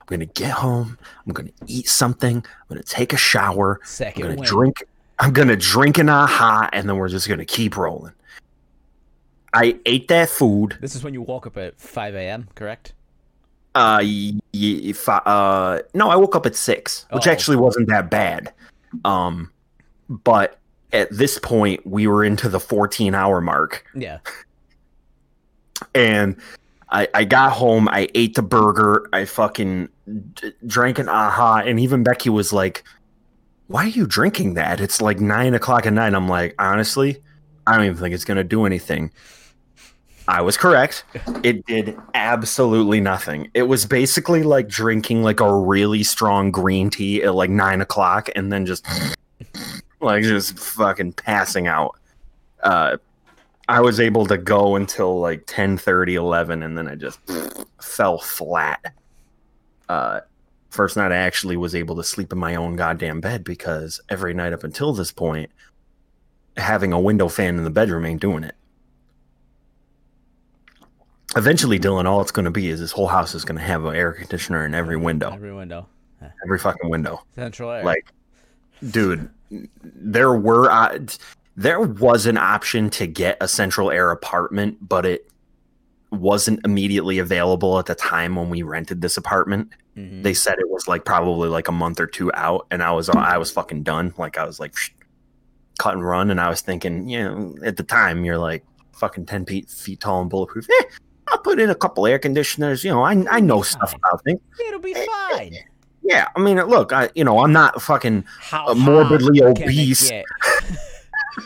I'm 0.00 0.06
gonna 0.06 0.26
get 0.26 0.50
home. 0.50 0.98
I'm 1.26 1.32
gonna 1.32 1.50
eat 1.66 1.88
something. 1.88 2.36
I'm 2.36 2.68
gonna 2.68 2.82
take 2.82 3.12
a 3.12 3.18
shower. 3.18 3.80
Second 3.84 4.22
I'm 4.22 4.28
gonna 4.30 4.40
win. 4.40 4.48
drink 4.48 4.84
I'm 5.18 5.32
gonna 5.32 5.56
drink 5.56 5.98
an 5.98 6.08
aha 6.08 6.68
and 6.72 6.88
then 6.88 6.96
we're 6.96 7.08
just 7.08 7.28
gonna 7.28 7.44
keep 7.44 7.76
rolling. 7.76 8.12
I 9.52 9.78
ate 9.86 10.08
that 10.08 10.28
food. 10.28 10.76
This 10.80 10.94
is 10.94 11.02
when 11.02 11.14
you 11.14 11.22
walk 11.22 11.46
up 11.46 11.56
at 11.56 11.80
5 11.80 12.14
a.m. 12.14 12.48
Correct? 12.54 12.92
Uh, 13.78 14.00
if 14.52 15.08
I, 15.08 15.18
uh, 15.18 15.78
no, 15.94 16.10
I 16.10 16.16
woke 16.16 16.34
up 16.34 16.46
at 16.46 16.56
six, 16.56 17.06
which 17.12 17.28
Oh. 17.28 17.30
actually 17.30 17.58
wasn't 17.58 17.88
that 17.88 18.10
bad. 18.10 18.52
Um, 19.04 19.52
but 20.08 20.58
at 20.92 21.08
this 21.12 21.38
point, 21.38 21.86
we 21.86 22.08
were 22.08 22.24
into 22.24 22.48
the 22.48 22.58
14 22.58 23.14
hour 23.14 23.40
mark, 23.40 23.84
Yeah. 23.94 24.18
and 25.94 26.34
I, 26.90 27.06
I 27.14 27.24
got 27.24 27.52
home, 27.52 27.88
I 27.88 28.08
ate 28.14 28.34
the 28.34 28.42
burger, 28.42 29.08
I 29.12 29.26
fucking 29.26 29.88
d- 30.34 30.52
drank 30.66 30.98
an 30.98 31.08
aha, 31.08 31.62
and 31.64 31.78
even 31.78 32.02
Becky 32.02 32.30
was 32.30 32.52
like, 32.52 32.82
"Why 33.66 33.84
are 33.84 33.88
you 33.88 34.06
drinking 34.06 34.54
that? 34.54 34.80
It's 34.80 35.00
like 35.02 35.20
nine 35.20 35.54
o'clock 35.54 35.86
at 35.86 35.92
night." 35.92 36.14
I'm 36.14 36.28
like, 36.28 36.54
honestly, 36.58 37.22
I 37.66 37.76
don't 37.76 37.84
even 37.84 37.96
think 37.98 38.14
it's 38.14 38.24
gonna 38.24 38.42
do 38.42 38.64
anything. 38.64 39.12
I 40.28 40.42
was 40.42 40.58
correct. 40.58 41.04
It 41.42 41.64
did 41.64 41.98
absolutely 42.12 43.00
nothing. 43.00 43.50
It 43.54 43.62
was 43.62 43.86
basically 43.86 44.42
like 44.42 44.68
drinking 44.68 45.22
like 45.22 45.40
a 45.40 45.50
really 45.50 46.02
strong 46.02 46.50
green 46.50 46.90
tea 46.90 47.22
at 47.22 47.34
like 47.34 47.48
nine 47.48 47.80
o'clock 47.80 48.28
and 48.36 48.52
then 48.52 48.66
just 48.66 48.86
like 50.02 50.22
just 50.22 50.58
fucking 50.58 51.14
passing 51.14 51.66
out. 51.66 51.98
Uh, 52.62 52.98
I 53.70 53.80
was 53.80 54.00
able 54.00 54.26
to 54.26 54.36
go 54.36 54.76
until 54.76 55.18
like 55.18 55.44
10 55.46 55.80
11 55.86 56.62
and 56.62 56.76
then 56.76 56.88
I 56.88 56.94
just 56.94 57.20
fell 57.80 58.18
flat. 58.18 58.94
Uh, 59.88 60.20
first 60.68 60.98
night 60.98 61.10
I 61.10 61.16
actually 61.16 61.56
was 61.56 61.74
able 61.74 61.96
to 61.96 62.04
sleep 62.04 62.34
in 62.34 62.38
my 62.38 62.54
own 62.54 62.76
goddamn 62.76 63.22
bed 63.22 63.44
because 63.44 63.98
every 64.10 64.34
night 64.34 64.52
up 64.52 64.62
until 64.62 64.92
this 64.92 65.10
point, 65.10 65.50
having 66.58 66.92
a 66.92 67.00
window 67.00 67.28
fan 67.28 67.56
in 67.56 67.64
the 67.64 67.70
bedroom 67.70 68.04
ain't 68.04 68.20
doing 68.20 68.44
it. 68.44 68.54
Eventually, 71.36 71.78
Dylan, 71.78 72.06
all 72.06 72.20
it's 72.20 72.30
going 72.30 72.44
to 72.46 72.50
be 72.50 72.68
is 72.68 72.80
this 72.80 72.92
whole 72.92 73.06
house 73.06 73.34
is 73.34 73.44
going 73.44 73.58
to 73.58 73.64
have 73.64 73.84
an 73.84 73.94
air 73.94 74.12
conditioner 74.12 74.64
in 74.64 74.74
every 74.74 74.96
window, 74.96 75.32
Every 75.32 75.52
window. 75.54 75.86
every 76.44 76.58
fucking 76.58 76.88
window. 76.90 77.22
Central 77.34 77.70
air. 77.70 77.84
Like, 77.84 78.12
dude, 78.90 79.28
there 79.82 80.32
were 80.34 80.70
uh, 80.70 80.98
there 81.56 81.80
was 81.80 82.26
an 82.26 82.38
option 82.38 82.88
to 82.90 83.06
get 83.06 83.36
a 83.40 83.48
central 83.48 83.90
air 83.90 84.10
apartment, 84.10 84.78
but 84.88 85.04
it 85.04 85.30
wasn't 86.10 86.60
immediately 86.64 87.18
available 87.18 87.78
at 87.78 87.84
the 87.86 87.94
time 87.94 88.34
when 88.36 88.48
we 88.48 88.62
rented 88.62 89.02
this 89.02 89.18
apartment. 89.18 89.68
Mhm. 89.98 90.22
They 90.22 90.32
said 90.32 90.54
it 90.58 90.70
was 90.70 90.88
like 90.88 91.04
probably 91.04 91.50
like 91.50 91.68
a 91.68 91.72
month 91.72 92.00
or 92.00 92.06
two 92.06 92.32
out, 92.34 92.66
and 92.70 92.82
I 92.82 92.92
was 92.92 93.10
I 93.10 93.36
was 93.36 93.50
fucking 93.50 93.82
done. 93.82 94.14
Like 94.16 94.38
I 94.38 94.44
was 94.46 94.58
like 94.58 94.74
cut 95.78 95.92
and 95.94 96.04
run, 96.04 96.30
and 96.30 96.40
I 96.40 96.48
was 96.48 96.62
thinking, 96.62 97.06
you 97.08 97.22
know, 97.22 97.54
at 97.62 97.76
the 97.76 97.82
time 97.82 98.24
you're 98.24 98.38
like 98.38 98.64
fucking 98.92 99.26
ten 99.26 99.44
feet 99.44 99.68
feet 99.70 100.00
tall 100.00 100.22
and 100.22 100.30
bulletproof. 100.30 100.66
Eh, 100.70 100.84
I'll 101.30 101.38
put 101.38 101.60
in 101.60 101.70
a 101.70 101.74
couple 101.74 102.06
air 102.06 102.18
conditioners. 102.18 102.84
You 102.84 102.90
know, 102.90 103.02
I 103.02 103.24
I 103.30 103.40
know 103.40 103.62
stuff 103.62 103.92
Fine. 103.92 104.00
about 104.04 104.24
things. 104.24 104.40
It'll 104.66 104.80
be 104.80 104.94
eh, 104.94 105.00
eh, 105.00 105.36
fine. 105.36 105.56
Yeah, 106.02 106.28
I 106.34 106.40
mean, 106.40 106.56
look, 106.56 106.92
I 106.92 107.10
you 107.14 107.24
know 107.24 107.40
I'm 107.40 107.52
not 107.52 107.80
fucking 107.82 108.24
How 108.40 108.72
morbidly 108.74 109.40
hot 109.40 109.56
can 109.56 109.64
it 109.64 109.68
obese. 109.68 110.10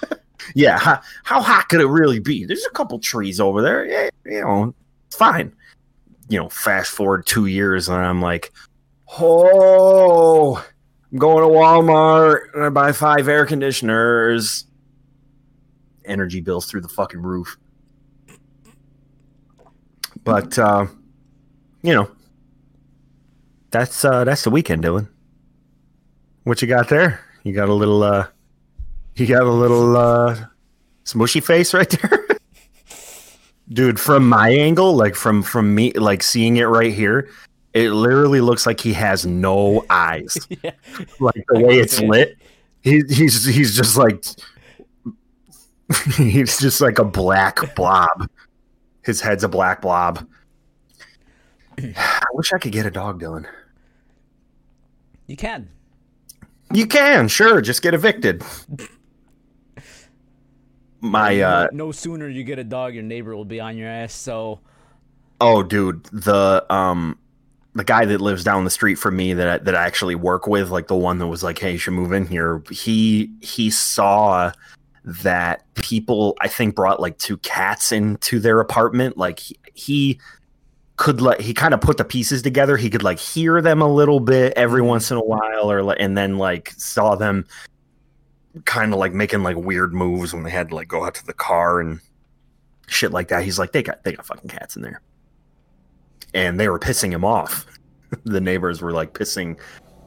yeah. 0.55 0.79
How, 0.79 1.01
how 1.25 1.41
hot 1.41 1.69
could 1.69 1.81
it 1.81 1.87
really 1.87 2.21
be? 2.21 2.45
There's 2.45 2.67
a 2.67 2.71
couple 2.71 2.99
trees 2.99 3.41
over 3.41 3.63
there. 3.63 3.85
Yeah, 3.85 4.11
you 4.25 4.41
know, 4.41 4.75
it's 5.07 5.17
fine. 5.17 5.53
You 6.29 6.41
know, 6.41 6.49
fast 6.49 6.91
forward 6.91 7.27
two 7.27 7.47
years, 7.47 7.89
and 7.89 7.99
I'm 7.99 8.23
like, 8.23 8.53
oh, 9.21 10.65
I'm 11.13 11.19
going 11.19 11.43
to 11.43 11.55
Walmart 11.55 12.55
and 12.55 12.65
I 12.65 12.69
buy 12.71 12.93
five 12.93 13.29
air 13.29 13.45
conditioners. 13.45 14.67
Energy 16.05 16.41
bills 16.41 16.67
through 16.67 16.81
the 16.81 16.89
fucking 16.89 17.21
roof. 17.21 17.57
But 20.25 20.59
uh, 20.59 20.87
you 21.83 21.95
know, 21.95 22.11
that's 23.71 24.05
uh 24.05 24.25
that's 24.25 24.45
the 24.45 24.51
weekend, 24.51 24.85
Dylan. 24.85 25.09
What 26.45 26.63
you 26.63 26.69
got 26.69 26.89
there? 26.89 27.21
You 27.43 27.53
got 27.53 27.69
a 27.69 27.75
little 27.75 28.03
uh 28.03 28.27
you 29.17 29.27
got 29.27 29.43
a 29.43 29.51
little 29.51 29.97
uh 29.97 30.47
smushy 31.05 31.43
face 31.43 31.75
right 31.75 31.89
there. 31.89 32.27
Dude, 33.69 33.99
from 33.99 34.29
my 34.29 34.51
angle, 34.51 34.95
like 34.95 35.15
from 35.15 35.43
from 35.43 35.75
me 35.75 35.93
like 35.93 36.23
seeing 36.23 36.57
it 36.59 36.65
right 36.65 36.93
here, 36.93 37.31
it 37.73 37.91
literally 37.91 38.41
looks 38.41 38.67
like 38.67 38.81
he 38.81 38.93
has 38.93 39.25
no 39.25 39.85
eyes. 39.89 40.37
yeah. 40.63 40.73
Like 41.21 41.45
the 41.49 41.61
way 41.61 41.79
it's 41.79 42.01
lit. 42.01 42.37
He, 42.83 43.03
he's 43.09 43.45
he's 43.45 43.75
just 43.77 43.97
like 43.97 44.25
he's 46.17 46.59
just 46.59 46.81
like 46.81 46.99
a 46.99 47.05
black 47.05 47.75
blob. 47.75 48.29
His 49.05 49.21
head's 49.21 49.45
a 49.45 49.49
black 49.49 49.83
blob. 49.83 50.27
I 51.79 52.25
wish 52.33 52.53
I 52.53 52.59
could 52.59 52.73
get 52.73 52.87
a 52.87 52.91
dog, 52.91 53.21
Dylan. 53.21 53.47
You 55.27 55.37
can. 55.37 55.69
You 56.73 56.87
can, 56.87 57.29
sure, 57.29 57.61
just 57.61 57.83
get 57.83 57.95
evicted. 57.95 58.43
My 61.01 61.37
no, 61.37 61.49
uh 61.49 61.69
no 61.73 61.93
sooner 61.93 62.29
you 62.29 62.45
get 62.45 62.61
a 62.61 62.65
dog, 62.65 62.95
your 62.95 63.03
neighbor 63.03 63.35
will 63.35 63.45
be 63.45 63.61
on 63.61 63.77
your 63.77 63.89
ass. 63.89 64.15
So 64.15 64.61
oh 65.41 65.63
dude, 65.63 66.05
the 66.05 66.65
um 66.71 67.19
the 67.75 67.85
guy 67.85 68.05
that 68.05 68.21
lives 68.21 68.45
down 68.45 68.65
the 68.65 68.71
street 68.71 68.97
from 68.97 69.17
me 69.17 69.35
that 69.35 69.49
I, 69.49 69.59
that 69.59 69.75
I 69.75 69.85
actually 69.85 70.15
work 70.15 70.47
with, 70.47 70.71
like 70.71 70.87
the 70.87 70.97
one 70.97 71.19
that 71.19 71.27
was 71.27 71.43
like, 71.43 71.59
"Hey, 71.59 71.73
you 71.73 71.79
should 71.79 71.95
move 71.95 72.13
in 72.13 72.27
here." 72.27 72.63
He 72.71 73.33
he 73.41 73.71
saw 73.71 74.53
that 75.05 75.65
people 75.75 76.37
I 76.41 76.49
think 76.49 76.75
brought 76.75 77.01
like 77.01 77.19
two 77.19 77.37
cats 77.39 77.93
into 77.93 78.39
their 78.39 78.61
apartment. 78.61 79.17
Like 79.17 79.41
he, 79.41 79.59
he 79.75 80.21
could 80.97 81.21
like 81.21 81.41
he 81.41 81.55
kind 81.55 81.75
of 81.75 81.81
put 81.81 81.97
the 81.97 82.05
pieces 82.05 82.43
together. 82.43 82.77
He 82.77 82.91
could 82.91 83.03
like 83.03 83.19
hear 83.19 83.61
them 83.61 83.83
a 83.83 83.93
little 83.93 84.21
bit 84.21 84.53
every 84.57 84.81
mm-hmm. 84.81 84.91
once 84.91 85.11
in 85.11 85.17
a 85.17 85.25
while, 85.25 85.71
or 85.71 85.93
and 85.99 86.17
then 86.17 86.39
like 86.39 86.73
saw 86.77 87.15
them 87.15 87.47
kind 88.65 88.93
of 88.93 88.99
like 88.99 89.13
making 89.13 89.43
like 89.43 89.57
weird 89.57 89.95
moves 89.95 90.35
when 90.35 90.43
they 90.43 90.51
had 90.51 90.69
to 90.69 90.75
like 90.75 90.89
go 90.89 91.05
out 91.05 91.15
to 91.15 91.27
the 91.27 91.33
car 91.33 91.81
and 91.81 92.01
shit 92.87 93.11
like 93.13 93.29
that. 93.29 93.43
He's 93.43 93.59
like, 93.59 93.73
they 93.73 93.83
got 93.83 94.05
they 94.05 94.13
got 94.13 94.27
fucking 94.27 94.49
cats 94.49 94.77
in 94.77 94.83
there, 94.83 95.01
and 96.35 96.61
they 96.61 96.69
were 96.69 96.79
pissing 96.79 97.11
him 97.11 97.25
off. 97.25 97.67
the 98.25 98.41
neighbors 98.41 98.83
were 98.83 98.93
like 98.93 99.15
pissing 99.15 99.59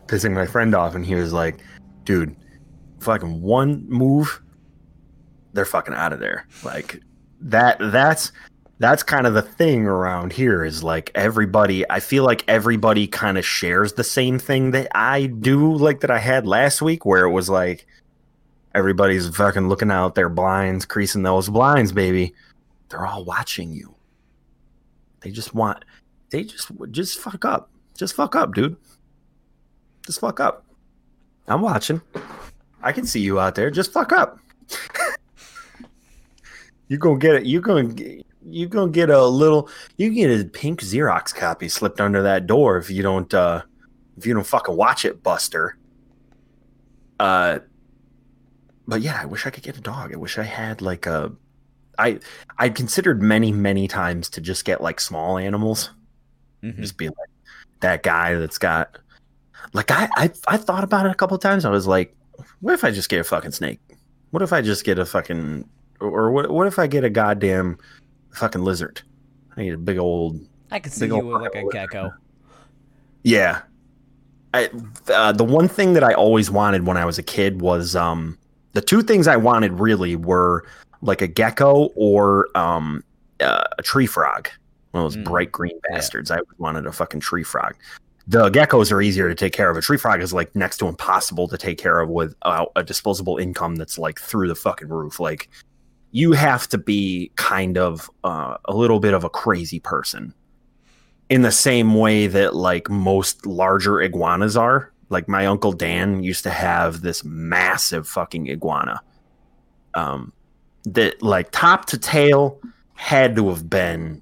pissing 0.07 0.33
my 0.33 0.45
friend 0.45 0.75
off, 0.75 0.95
and 0.95 1.05
he 1.05 1.15
was 1.15 1.33
like, 1.33 1.57
dude, 2.03 2.35
fucking 2.99 3.41
one 3.41 3.85
move, 3.89 4.41
they're 5.55 5.65
fucking 5.65 5.93
out 5.93 6.13
of 6.13 6.19
there. 6.19 6.47
Like 6.63 7.01
that 7.41 7.77
that's 7.79 8.31
that's 8.77 9.03
kind 9.03 9.25
of 9.25 9.33
the 9.33 9.41
thing 9.41 9.85
around 9.85 10.33
here 10.33 10.63
is 10.63 10.83
like 10.83 11.11
everybody 11.15 11.89
I 11.89 12.01
feel 12.01 12.23
like 12.23 12.43
everybody 12.47 13.07
kind 13.07 13.37
of 13.37 13.45
shares 13.45 13.93
the 13.93 14.03
same 14.03 14.37
thing 14.37 14.71
that 14.71 14.89
I 14.93 15.27
do 15.27 15.73
like 15.73 16.01
that 16.01 16.11
I 16.11 16.19
had 16.19 16.45
last 16.45 16.81
week 16.81 17.05
where 17.05 17.25
it 17.25 17.31
was 17.31 17.49
like 17.49 17.87
everybody's 18.75 19.29
fucking 19.29 19.69
looking 19.69 19.91
out 19.91 20.15
their 20.15 20.29
blinds, 20.29 20.85
creasing 20.85 21.23
those 21.23 21.49
blinds, 21.49 21.93
baby. 21.93 22.35
They're 22.89 23.05
all 23.05 23.23
watching 23.23 23.71
you. 23.71 23.95
They 25.21 25.31
just 25.31 25.55
want 25.55 25.85
they 26.29 26.43
just 26.43 26.69
just 26.91 27.19
fuck 27.19 27.45
up. 27.45 27.69
Just 27.97 28.13
fuck 28.13 28.35
up, 28.35 28.53
dude. 28.53 28.75
Just 30.05 30.19
fuck 30.19 30.41
up. 30.41 30.65
I'm 31.47 31.61
watching. 31.61 32.01
I 32.83 32.91
can 32.91 33.05
see 33.05 33.21
you 33.21 33.39
out 33.39 33.55
there. 33.55 33.71
Just 33.71 33.93
fuck 33.93 34.11
up. 34.11 34.37
you 36.87 36.97
gonna 36.97 37.19
get 37.19 37.35
it. 37.35 37.45
You're 37.45 37.61
gonna 37.61 37.85
get- 37.85 38.25
you 38.47 38.67
gonna 38.67 38.91
get 38.91 39.09
a 39.09 39.25
little. 39.25 39.69
You 39.97 40.11
get 40.11 40.29
a 40.39 40.45
pink 40.45 40.81
Xerox 40.81 41.33
copy 41.33 41.67
slipped 41.67 41.99
under 41.99 42.21
that 42.21 42.45
door 42.45 42.77
if 42.77 42.91
you 42.91 43.01
don't. 43.01 43.33
uh 43.33 43.63
If 44.17 44.25
you 44.25 44.33
don't 44.35 44.45
fucking 44.45 44.75
watch 44.75 45.03
it, 45.05 45.23
Buster. 45.23 45.77
Uh. 47.19 47.59
But 48.87 49.01
yeah, 49.01 49.19
I 49.19 49.25
wish 49.25 49.47
I 49.47 49.49
could 49.49 49.63
get 49.63 49.77
a 49.77 49.81
dog. 49.81 50.13
I 50.13 50.17
wish 50.17 50.37
I 50.37 50.43
had 50.43 50.81
like 50.81 51.07
a. 51.07 51.31
I 51.97 52.19
I 52.59 52.69
considered 52.69 53.21
many 53.21 53.51
many 53.51 53.87
times 53.87 54.29
to 54.31 54.41
just 54.41 54.63
get 54.63 54.79
like 54.81 54.99
small 54.99 55.37
animals 55.39 55.89
mhm. 56.65 56.81
just 56.81 56.97
be 56.97 57.07
like 57.07 57.29
that 57.81 58.03
guy 58.03 58.35
that's 58.35 58.57
got 58.57 58.97
like 59.73 59.91
I, 59.91 60.09
I 60.15 60.31
I 60.47 60.57
thought 60.57 60.83
about 60.83 61.05
it 61.05 61.11
a 61.11 61.15
couple 61.15 61.35
of 61.35 61.41
times. 61.41 61.65
I 61.65 61.69
was 61.69 61.87
like, 61.87 62.15
what 62.61 62.73
if 62.73 62.83
I 62.83 62.91
just 62.91 63.09
get 63.09 63.19
a 63.19 63.23
fucking 63.23 63.51
snake? 63.51 63.79
What 64.31 64.41
if 64.41 64.53
I 64.53 64.61
just 64.61 64.83
get 64.83 64.99
a 64.99 65.05
fucking 65.05 65.67
or 65.99 66.31
what 66.31 66.49
what 66.51 66.67
if 66.67 66.77
I 66.79 66.87
get 66.87 67.03
a 67.03 67.09
goddamn 67.09 67.77
fucking 68.33 68.63
lizard? 68.63 69.01
I 69.57 69.61
need 69.61 69.73
a 69.73 69.77
big 69.77 69.97
old 69.97 70.39
I 70.71 70.79
could 70.79 70.91
see 70.91 71.05
you 71.07 71.15
with 71.25 71.41
like 71.41 71.55
a 71.55 71.65
of 71.65 71.71
gecko. 71.71 72.11
yeah. 73.23 73.61
I 74.53 74.69
uh, 75.13 75.31
the 75.31 75.43
one 75.43 75.67
thing 75.67 75.93
that 75.93 76.03
I 76.03 76.13
always 76.13 76.49
wanted 76.49 76.85
when 76.85 76.97
I 76.97 77.05
was 77.05 77.17
a 77.17 77.23
kid 77.23 77.61
was 77.61 77.95
um 77.95 78.37
the 78.73 78.81
two 78.81 79.01
things 79.01 79.27
I 79.27 79.35
wanted 79.37 79.73
really 79.73 80.15
were 80.15 80.65
like 81.01 81.21
a 81.21 81.27
gecko 81.27 81.89
or 81.95 82.47
um 82.55 83.03
uh, 83.41 83.63
a 83.77 83.81
tree 83.81 84.05
frog. 84.07 84.49
One 84.91 85.03
of 85.05 85.11
those 85.13 85.21
Mm. 85.21 85.25
bright 85.25 85.51
green 85.51 85.77
bastards. 85.89 86.31
I 86.31 86.39
wanted 86.57 86.85
a 86.85 86.91
fucking 86.91 87.19
tree 87.19 87.43
frog. 87.43 87.75
The 88.27 88.49
geckos 88.49 88.91
are 88.93 89.01
easier 89.01 89.27
to 89.27 89.35
take 89.35 89.51
care 89.53 89.69
of. 89.69 89.75
A 89.77 89.81
tree 89.81 89.97
frog 89.97 90.21
is 90.21 90.33
like 90.33 90.55
next 90.55 90.77
to 90.77 90.87
impossible 90.87 91.47
to 91.49 91.57
take 91.57 91.77
care 91.77 91.99
of 91.99 92.09
without 92.09 92.71
a 92.77 92.83
disposable 92.83 93.37
income 93.37 93.75
that's 93.75 93.97
like 93.97 94.19
through 94.19 94.47
the 94.47 94.55
fucking 94.55 94.87
roof. 94.87 95.19
Like 95.19 95.49
you 96.15 96.31
have 96.31 96.65
to 96.65 96.77
be 96.77 97.29
kind 97.35 97.77
of 97.77 98.09
uh, 98.23 98.55
a 98.63 98.73
little 98.73 99.01
bit 99.01 99.13
of 99.13 99.25
a 99.25 99.29
crazy 99.29 99.81
person 99.81 100.33
in 101.27 101.41
the 101.41 101.51
same 101.51 101.93
way 101.93 102.25
that 102.25 102.55
like 102.55 102.89
most 102.89 103.45
larger 103.45 104.01
iguanas 104.01 104.55
are. 104.55 104.93
Like 105.09 105.27
my 105.27 105.45
uncle 105.45 105.73
Dan 105.73 106.23
used 106.23 106.43
to 106.43 106.51
have 106.51 107.01
this 107.01 107.25
massive 107.25 108.07
fucking 108.07 108.49
iguana. 108.49 109.01
Um 109.93 110.31
that 110.85 111.21
like 111.21 111.51
top 111.51 111.83
to 111.87 111.97
tail 111.97 112.61
had 112.93 113.35
to 113.35 113.49
have 113.49 113.69
been 113.69 114.21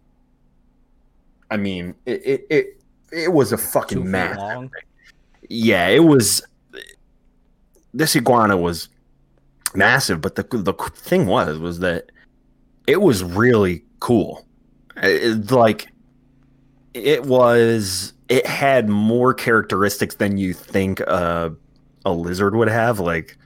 I 1.52 1.58
mean, 1.58 1.94
it 2.08 2.26
it 2.26 2.48
it, 2.50 2.82
it 3.12 3.34
was 3.34 3.52
a 3.52 3.58
fucking 3.58 4.12
long. 4.12 4.72
Yeah, 5.48 5.90
it 5.90 6.04
was 6.04 6.42
this 7.94 8.16
iguana 8.16 8.58
was 8.58 8.90
massive, 9.76 10.22
but 10.22 10.36
the 10.36 10.44
the 10.52 10.74
thing 10.96 11.26
was 11.26 11.58
was 11.60 11.80
that 11.80 12.12
it 12.88 13.02
was 13.02 13.24
really 13.24 13.84
cool. 14.00 14.46
It, 14.98 15.52
like 15.52 15.88
it 16.94 17.24
was 17.24 18.14
it 18.30 18.46
had 18.46 18.90
more 18.90 19.34
characteristics 19.34 20.16
than 20.16 20.38
you 20.38 20.54
think 20.54 21.02
uh, 21.08 21.50
a 22.06 22.12
lizard 22.12 22.56
would 22.56 22.70
have. 22.70 23.00
Like 23.00 23.38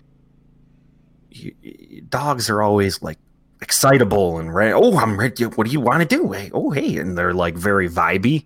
y- 1.31 1.53
y- 1.63 2.01
dogs 2.09 2.49
are 2.49 2.61
always 2.61 3.01
like 3.01 3.17
excitable 3.59 4.37
and 4.37 4.53
ready 4.53 4.71
oh 4.71 4.95
i'm 4.99 5.19
ready 5.19 5.43
what 5.43 5.65
do 5.65 5.73
you 5.73 5.79
want 5.79 6.07
to 6.07 6.07
do? 6.07 6.31
Hey 6.31 6.51
oh 6.53 6.69
hey 6.69 6.97
and 6.97 7.17
they're 7.17 7.33
like 7.33 7.55
very 7.55 7.89
vibey. 7.89 8.45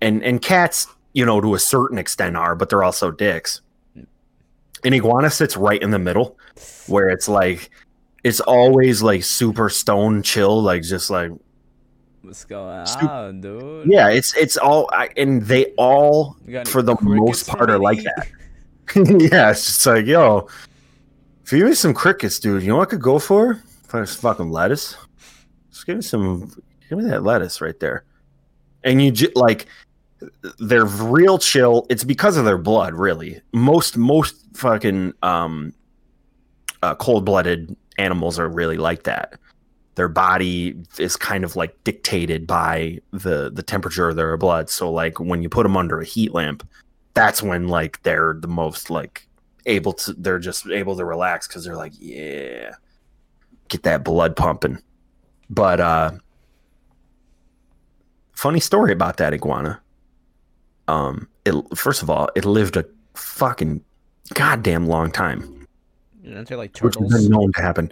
And 0.00 0.22
and 0.24 0.42
cats 0.42 0.88
you 1.12 1.24
know 1.24 1.40
to 1.40 1.54
a 1.54 1.58
certain 1.58 1.98
extent 1.98 2.36
are 2.36 2.54
but 2.54 2.68
they're 2.68 2.82
also 2.82 3.10
dicks 3.10 3.60
an 4.84 4.94
iguana 4.94 5.30
sits 5.30 5.56
right 5.56 5.80
in 5.82 5.90
the 5.90 5.98
middle 5.98 6.36
where 6.86 7.08
it's 7.08 7.28
like 7.28 7.70
it's 8.24 8.40
always 8.40 9.02
like 9.02 9.22
super 9.24 9.68
stone 9.68 10.22
chill 10.22 10.62
like 10.62 10.82
just 10.82 11.10
like 11.10 11.30
What's 12.22 12.44
going 12.44 12.86
Stu- 12.86 13.06
on, 13.06 13.40
dude? 13.40 13.86
yeah 13.90 14.08
it's 14.08 14.36
it's 14.36 14.56
all 14.56 14.88
I, 14.92 15.08
and 15.16 15.42
they 15.42 15.66
all 15.76 16.36
You 16.46 16.64
for 16.64 16.80
the 16.82 16.96
most 17.00 17.48
part 17.48 17.68
are 17.70 17.78
like 17.78 18.02
that 18.04 18.28
yeah, 18.96 19.50
it's 19.50 19.64
just 19.64 19.86
like, 19.86 20.04
yo, 20.06 20.48
feed 21.44 21.64
me 21.64 21.72
some 21.72 21.94
crickets, 21.94 22.38
dude. 22.38 22.62
You 22.62 22.68
know 22.68 22.76
what 22.76 22.88
I 22.88 22.90
could 22.90 23.00
go 23.00 23.18
for? 23.18 23.62
For 23.86 24.04
some 24.04 24.20
fucking 24.20 24.50
lettuce. 24.50 24.96
Just 25.70 25.86
give 25.86 25.96
me 25.96 26.02
some, 26.02 26.52
give 26.90 26.98
me 26.98 27.04
that 27.04 27.22
lettuce 27.22 27.60
right 27.62 27.78
there. 27.80 28.04
And 28.84 29.00
you 29.00 29.10
j- 29.12 29.32
like, 29.34 29.66
they're 30.58 30.86
real 30.86 31.38
chill. 31.38 31.86
It's 31.90 32.04
because 32.04 32.36
of 32.36 32.44
their 32.44 32.58
blood, 32.58 32.94
really. 32.94 33.40
Most 33.52 33.96
most 33.96 34.36
fucking 34.54 35.12
um, 35.22 35.72
uh, 36.82 36.94
cold 36.94 37.24
blooded 37.24 37.76
animals 37.98 38.38
are 38.38 38.48
really 38.48 38.76
like 38.76 39.04
that. 39.04 39.38
Their 39.94 40.08
body 40.08 40.74
is 40.98 41.16
kind 41.16 41.44
of 41.44 41.54
like 41.56 41.76
dictated 41.84 42.46
by 42.46 43.00
the 43.12 43.50
the 43.50 43.62
temperature 43.62 44.08
of 44.08 44.16
their 44.16 44.36
blood. 44.36 44.70
So 44.70 44.90
like 44.90 45.20
when 45.20 45.42
you 45.42 45.48
put 45.48 45.64
them 45.64 45.76
under 45.76 46.00
a 46.00 46.04
heat 46.04 46.32
lamp, 46.32 46.66
that's 47.14 47.42
when 47.42 47.68
like 47.68 48.02
they're 48.02 48.34
the 48.38 48.48
most 48.48 48.88
like 48.88 49.26
able 49.66 49.92
to. 49.94 50.14
They're 50.14 50.38
just 50.38 50.66
able 50.66 50.96
to 50.96 51.04
relax 51.04 51.46
because 51.46 51.64
they're 51.64 51.76
like, 51.76 51.92
yeah, 51.98 52.72
get 53.68 53.82
that 53.82 54.02
blood 54.02 54.34
pumping. 54.34 54.78
But 55.50 55.80
uh, 55.80 56.12
funny 58.32 58.60
story 58.60 58.92
about 58.92 59.18
that 59.18 59.34
iguana. 59.34 59.81
Um, 60.88 61.28
it 61.44 61.54
first 61.74 62.02
of 62.02 62.10
all, 62.10 62.28
it 62.34 62.44
lived 62.44 62.76
a 62.76 62.84
fucking 63.14 63.82
goddamn 64.34 64.86
long 64.86 65.10
time, 65.10 65.66
they're 66.22 66.56
like 66.56 66.76
which 66.78 66.94
turtles. 66.94 67.12
been 67.12 67.30
known 67.30 67.52
to 67.52 67.62
happen. 67.62 67.90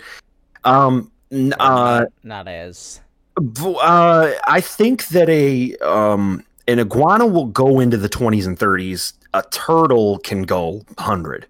Um, 0.64 1.11
n- 1.31 1.55
uh, 1.59 2.07
not, 2.22 2.46
not 2.46 2.48
as. 2.48 3.00
uh, 3.38 4.33
I 4.46 4.61
think 4.61 5.09
that 5.09 5.29
a 5.29 5.76
um 5.76 6.44
an 6.68 6.79
iguana 6.79 7.26
will 7.26 7.46
go 7.46 7.81
into 7.81 7.96
the 7.96 8.09
twenties 8.09 8.46
and 8.46 8.59
thirties. 8.59 9.14
A 9.35 9.42
turtle 9.50 10.18
can 10.18 10.42
go 10.42 10.83
hundred. 10.98 11.46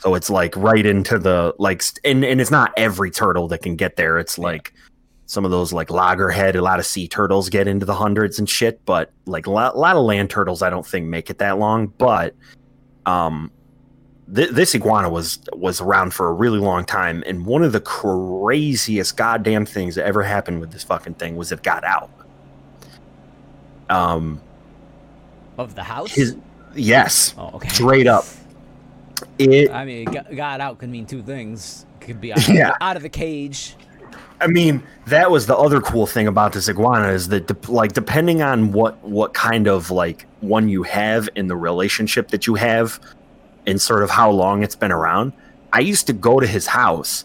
So 0.00 0.14
it's 0.14 0.30
like 0.30 0.56
right 0.56 0.86
into 0.86 1.18
the 1.18 1.54
like, 1.58 1.82
and 2.04 2.24
and 2.24 2.40
it's 2.40 2.50
not 2.50 2.72
every 2.76 3.10
turtle 3.10 3.48
that 3.48 3.62
can 3.62 3.76
get 3.76 3.96
there. 3.96 4.18
It's 4.18 4.38
like 4.38 4.72
some 5.30 5.44
of 5.44 5.52
those 5.52 5.72
like 5.72 5.90
loggerhead, 5.90 6.56
a 6.56 6.60
lot 6.60 6.80
of 6.80 6.86
sea 6.86 7.06
turtles 7.06 7.48
get 7.48 7.68
into 7.68 7.86
the 7.86 7.94
hundreds 7.94 8.40
and 8.40 8.50
shit. 8.50 8.84
But 8.84 9.12
like 9.26 9.46
a 9.46 9.50
lot, 9.52 9.78
lot 9.78 9.94
of 9.94 10.02
land 10.02 10.28
turtles, 10.28 10.60
I 10.60 10.70
don't 10.70 10.84
think 10.84 11.06
make 11.06 11.30
it 11.30 11.38
that 11.38 11.56
long. 11.56 11.86
But 11.86 12.34
um, 13.06 13.52
th- 14.34 14.50
this 14.50 14.74
iguana 14.74 15.08
was 15.08 15.38
was 15.52 15.80
around 15.80 16.14
for 16.14 16.26
a 16.26 16.32
really 16.32 16.58
long 16.58 16.84
time, 16.84 17.22
and 17.26 17.46
one 17.46 17.62
of 17.62 17.70
the 17.70 17.80
craziest 17.80 19.16
goddamn 19.16 19.66
things 19.66 19.94
that 19.94 20.04
ever 20.04 20.24
happened 20.24 20.58
with 20.58 20.72
this 20.72 20.82
fucking 20.82 21.14
thing 21.14 21.36
was 21.36 21.52
it 21.52 21.62
got 21.62 21.84
out. 21.84 22.10
Um, 23.88 24.40
Of 25.58 25.76
the 25.76 25.84
house? 25.84 26.12
his 26.12 26.34
yes, 26.74 27.36
oh, 27.38 27.50
okay. 27.54 27.68
straight 27.68 28.08
up. 28.08 28.24
It 29.38 29.70
I 29.70 29.84
mean, 29.84 30.06
got, 30.06 30.34
got 30.34 30.60
out 30.62 30.78
could 30.78 30.88
mean 30.88 31.04
two 31.06 31.22
things. 31.22 31.84
Could 32.00 32.20
be 32.22 32.32
out, 32.34 32.48
Yeah. 32.48 32.72
out 32.80 32.96
of 32.96 33.02
the 33.02 33.08
cage. 33.08 33.76
I 34.40 34.46
mean, 34.46 34.82
that 35.06 35.30
was 35.30 35.46
the 35.46 35.56
other 35.56 35.80
cool 35.80 36.06
thing 36.06 36.26
about 36.26 36.52
this 36.52 36.68
iguana 36.68 37.08
is 37.08 37.28
that, 37.28 37.46
de- 37.46 37.70
like, 37.70 37.92
depending 37.92 38.42
on 38.42 38.72
what 38.72 39.02
what 39.02 39.34
kind 39.34 39.66
of 39.66 39.90
like 39.90 40.26
one 40.40 40.68
you 40.68 40.82
have 40.84 41.28
in 41.34 41.48
the 41.48 41.56
relationship 41.56 42.28
that 42.28 42.46
you 42.46 42.54
have, 42.54 42.98
and 43.66 43.80
sort 43.80 44.02
of 44.02 44.10
how 44.10 44.30
long 44.30 44.62
it's 44.62 44.76
been 44.76 44.92
around. 44.92 45.32
I 45.72 45.80
used 45.80 46.06
to 46.06 46.12
go 46.12 46.40
to 46.40 46.46
his 46.46 46.66
house, 46.66 47.24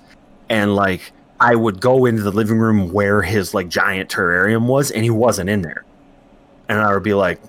and 0.50 0.76
like 0.76 1.14
I 1.40 1.56
would 1.56 1.80
go 1.80 2.06
into 2.06 2.22
the 2.22 2.32
living 2.32 2.58
room 2.60 2.92
where 2.92 3.22
his 3.22 3.54
like 3.54 3.70
giant 3.70 4.10
terrarium 4.10 4.68
was, 4.68 4.92
and 4.92 5.04
he 5.04 5.10
wasn't 5.10 5.50
in 5.50 5.62
there, 5.62 5.86
and 6.68 6.80
I 6.80 6.94
would 6.94 7.04
be 7.04 7.14
like, 7.14 7.40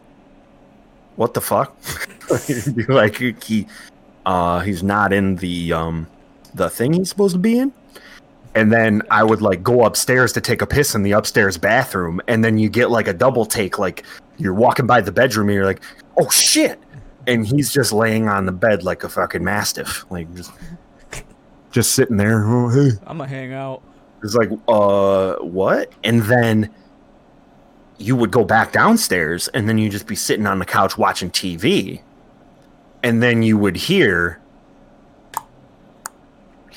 "What 1.17 1.35
the 1.35 1.41
fuck?" 1.41 1.77
Be 2.75 2.85
like, 2.85 3.19
"He, 3.43 3.67
uh, 4.25 4.61
he's 4.61 4.83
not 4.83 5.13
in 5.13 5.37
the 5.37 5.73
um 5.73 6.07
the 6.55 6.71
thing 6.71 6.93
he's 6.93 7.09
supposed 7.09 7.35
to 7.35 7.41
be 7.41 7.59
in." 7.59 7.73
And 8.57 8.73
then 8.73 9.03
I 9.11 9.23
would 9.23 9.43
like 9.43 9.63
go 9.63 9.85
upstairs 9.85 10.33
to 10.33 10.41
take 10.41 10.63
a 10.63 10.67
piss 10.67 10.95
in 10.95 11.03
the 11.03 11.13
upstairs 11.13 11.59
bathroom, 11.59 12.21
and 12.27 12.43
then 12.43 12.59
you 12.59 12.69
get 12.69 12.91
like 12.91 13.07
a 13.07 13.13
double 13.13 13.45
take, 13.45 13.79
like 13.79 14.05
you're 14.39 14.55
walking 14.55 14.87
by 14.87 15.01
the 15.03 15.13
bedroom 15.13 15.49
and 15.49 15.55
you're 15.55 15.67
like, 15.67 15.83
"Oh 16.17 16.29
shit!" 16.31 16.81
and 17.27 17.47
he's 17.47 17.73
just 17.73 17.93
laying 17.93 18.29
on 18.29 18.47
the 18.47 18.53
bed 18.53 18.83
like 18.83 19.05
a 19.05 19.09
fucking 19.09 19.45
mastiff, 19.45 20.05
like 20.11 20.33
just 20.35 20.53
just 21.71 21.93
sitting 21.93 22.17
there. 22.17 22.45
Oh 22.47 22.69
hey, 22.71 22.91
I'm 23.07 23.19
gonna 23.19 23.29
hang 23.29 23.53
out. 23.53 23.83
it's 24.23 24.35
like, 24.35 24.51
uh, 24.69 25.35
what? 25.37 25.93
And 26.03 26.23
then 26.23 26.71
you 27.99 28.17
would 28.17 28.31
go 28.31 28.45
back 28.45 28.73
downstairs, 28.73 29.49
and 29.49 29.69
then 29.69 29.79
you'd 29.79 29.93
just 29.93 30.07
be 30.07 30.17
sitting 30.17 30.47
on 30.47 30.59
the 30.59 30.65
couch 30.65 30.97
watching 30.97 31.31
TV, 31.31 32.01
and 33.03 33.23
then 33.23 33.43
you 33.43 33.59
would 33.59 33.77
hear. 33.77 34.41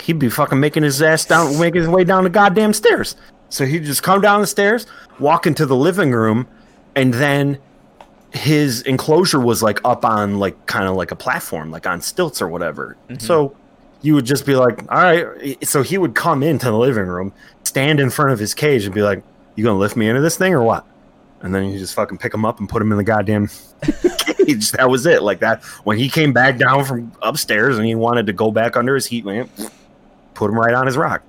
He'd 0.02 0.20
be 0.20 0.30
fucking 0.30 0.60
making 0.60 0.84
his 0.84 1.02
ass 1.02 1.26
down, 1.26 1.60
making 1.60 1.82
his 1.82 1.90
way 1.90 2.04
down 2.04 2.24
the 2.24 2.30
goddamn 2.30 2.74
stairs. 2.74 3.16
So 3.50 3.66
he'd 3.66 3.84
just 3.84 4.04
come 4.04 4.22
down 4.22 4.42
the 4.42 4.48
stairs, 4.48 4.86
walk 5.20 5.48
into 5.48 5.66
the 5.66 5.76
living 5.76 6.12
room, 6.12 6.48
and 6.96 7.14
then 7.14 7.58
his 8.32 8.82
enclosure 8.84 9.40
was 9.40 9.64
like 9.64 9.80
up 9.84 10.06
on 10.06 10.38
like 10.38 10.66
kind 10.68 10.88
of 10.88 10.96
like 10.96 11.12
a 11.12 11.16
platform, 11.16 11.72
like 11.72 11.88
on 11.88 12.02
stilts 12.02 12.42
or 12.42 12.48
whatever. 12.48 12.96
Mm-hmm. 13.10 13.26
So 13.26 13.56
you 14.02 14.14
would 14.14 14.26
just 14.26 14.46
be 14.46 14.56
like, 14.56 14.80
all 14.92 15.02
right. 15.02 15.68
So 15.68 15.82
he 15.82 15.98
would 15.98 16.16
come 16.16 16.44
into 16.44 16.68
the 16.68 16.78
living 16.78 17.08
room, 17.08 17.34
stand 17.64 18.00
in 18.00 18.10
front 18.10 18.32
of 18.32 18.40
his 18.40 18.54
cage, 18.54 18.86
and 18.86 18.94
be 18.94 19.02
like, 19.02 19.24
"You 19.56 19.64
gonna 19.64 19.80
lift 19.80 19.96
me 19.96 20.08
into 20.08 20.22
this 20.22 20.38
thing 20.38 20.54
or 20.54 20.64
what?" 20.64 20.86
And 21.42 21.56
then 21.56 21.70
you 21.70 21.80
just 21.80 21.96
fucking 21.96 22.18
pick 22.18 22.34
him 22.34 22.46
up 22.46 22.60
and 22.60 22.68
put 22.68 22.82
him 22.82 22.92
in 22.92 22.98
the 22.98 23.04
goddamn 23.04 23.50
cage. 24.20 24.72
That 24.74 24.90
was 24.90 25.06
it. 25.06 25.24
Like 25.24 25.40
that. 25.40 25.64
When 25.84 25.98
he 25.98 26.10
came 26.10 26.34
back 26.34 26.58
down 26.58 26.86
from 26.86 27.12
upstairs 27.22 27.78
and 27.78 27.86
he 27.86 27.96
wanted 27.96 28.28
to 28.28 28.34
go 28.34 28.52
back 28.52 28.78
under 28.78 28.94
his 28.96 29.06
heat 29.06 29.26
lamp, 29.26 29.50
put 30.39 30.49
him 30.49 30.58
right 30.58 30.73
on 30.73 30.86
his 30.86 30.95
rock. 30.97 31.21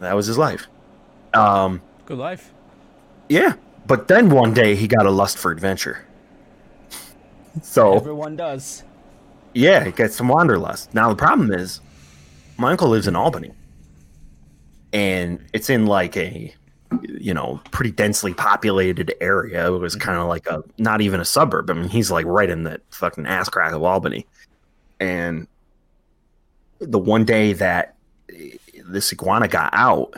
That 0.00 0.14
was 0.14 0.26
his 0.26 0.38
life. 0.38 0.66
Um, 1.34 1.82
Good 2.06 2.16
life. 2.18 2.52
yeah. 3.28 3.52
But 3.86 4.08
then 4.08 4.30
one 4.30 4.52
day 4.54 4.74
he 4.74 4.88
got 4.88 5.06
a 5.06 5.10
lust 5.10 5.38
for 5.38 5.52
adventure. 5.52 6.04
So 7.62 7.94
Everyone 7.94 8.34
does. 8.36 8.82
yeah, 9.54 9.84
he 9.84 9.92
gets 9.92 10.16
some 10.16 10.28
wanderlust. 10.28 10.92
Now 10.94 11.08
the 11.10 11.14
problem 11.16 11.52
is, 11.52 11.80
my 12.58 12.70
uncle 12.72 12.88
lives 12.88 13.06
in 13.06 13.14
Albany, 13.16 13.52
and 14.92 15.38
it's 15.52 15.70
in 15.70 15.86
like 15.86 16.16
a, 16.16 16.54
you 17.02 17.32
know, 17.34 17.60
pretty 17.70 17.90
densely 17.92 18.34
populated 18.34 19.14
area. 19.20 19.66
It 19.72 19.78
was 19.78 19.94
kind 19.96 20.18
of 20.18 20.26
like 20.26 20.46
a 20.46 20.62
not 20.78 21.00
even 21.00 21.20
a 21.20 21.24
suburb. 21.24 21.70
I 21.70 21.74
mean, 21.74 21.88
he's 21.88 22.10
like 22.10 22.26
right 22.26 22.48
in 22.50 22.64
the 22.64 22.80
fucking 22.90 23.26
ass 23.26 23.48
crack 23.48 23.72
of 23.72 23.82
Albany, 23.82 24.26
and 25.00 25.46
the 26.80 26.98
one 26.98 27.24
day 27.24 27.52
that 27.54 27.94
this 28.88 29.12
iguana 29.12 29.48
got 29.48 29.70
out, 29.72 30.14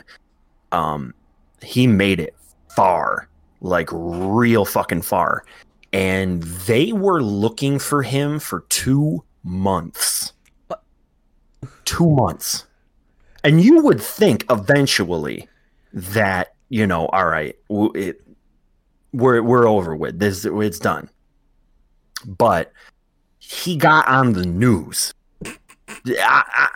um, 0.71 1.13
he 1.61 1.87
made 1.87 2.19
it 2.19 2.35
far, 2.75 3.27
like 3.61 3.89
real 3.91 4.65
fucking 4.65 5.01
far. 5.01 5.43
And 5.91 6.43
they 6.43 6.93
were 6.93 7.21
looking 7.21 7.79
for 7.79 8.03
him 8.03 8.39
for 8.39 8.61
two 8.69 9.23
months. 9.43 10.33
What? 10.67 10.83
Two 11.85 12.09
months. 12.11 12.65
And 13.43 13.61
you 13.61 13.81
would 13.81 14.01
think 14.01 14.45
eventually 14.49 15.47
that, 15.93 16.53
you 16.69 16.85
know, 16.85 17.07
all 17.07 17.25
right, 17.25 17.57
it, 17.69 18.21
we're, 19.13 19.41
we're 19.41 19.67
over 19.67 19.95
with 19.95 20.19
this. 20.19 20.45
It's 20.45 20.79
done. 20.79 21.09
But 22.25 22.71
he 23.39 23.75
got 23.75 24.07
on 24.07 24.33
the 24.33 24.45
news. 24.45 25.13
I- 25.45 25.53
I- 26.07 26.69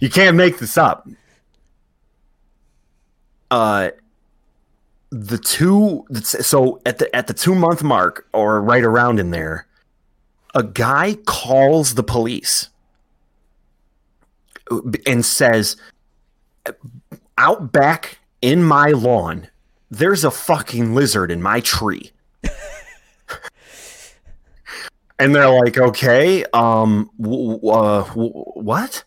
you 0.00 0.10
can't 0.10 0.36
make 0.36 0.58
this 0.58 0.76
up. 0.76 1.08
Uh, 3.50 3.90
the 5.10 5.38
two 5.38 6.04
so 6.22 6.80
at 6.84 6.98
the 6.98 7.14
at 7.14 7.26
the 7.26 7.32
two 7.32 7.54
month 7.54 7.82
mark 7.82 8.26
or 8.32 8.60
right 8.60 8.84
around 8.84 9.20
in 9.20 9.30
there, 9.30 9.66
a 10.54 10.62
guy 10.62 11.16
calls 11.26 11.94
the 11.94 12.02
police 12.02 12.68
and 15.06 15.24
says, 15.24 15.76
"Out 17.38 17.72
back 17.72 18.18
in 18.42 18.62
my 18.62 18.88
lawn, 18.88 19.48
there's 19.90 20.24
a 20.24 20.30
fucking 20.30 20.94
lizard 20.94 21.30
in 21.30 21.40
my 21.40 21.60
tree." 21.60 22.10
and 25.18 25.34
they're 25.34 25.48
like, 25.48 25.78
"Okay, 25.78 26.44
um, 26.52 27.10
w- 27.20 27.58
w- 27.58 27.68
uh, 27.70 28.04
w- 28.08 28.32
what?" 28.54 29.04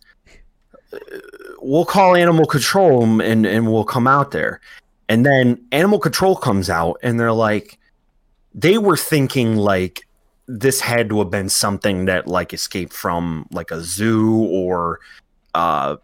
We'll 1.62 1.86
call 1.86 2.16
animal 2.16 2.46
control 2.46 3.22
and 3.22 3.46
and 3.46 3.72
we'll 3.72 3.84
come 3.84 4.08
out 4.08 4.32
there 4.32 4.60
and 5.08 5.26
then 5.26 5.64
animal 5.72 6.00
control 6.00 6.36
comes 6.36 6.70
out 6.70 6.98
and 7.04 7.20
they're 7.20 7.34
like 7.34 7.78
they 8.54 8.78
were 8.78 8.98
thinking 8.98 9.56
like 9.56 10.02
this 10.48 10.80
had 10.80 11.10
to 11.10 11.20
have 11.20 11.30
been 11.30 11.50
something 11.50 12.06
that 12.06 12.28
like 12.28 12.54
escaped 12.54 12.94
from 12.94 13.48
like 13.52 13.70
a 13.72 13.82
zoo 13.82 14.36
or 14.36 15.00
uh 15.54 15.96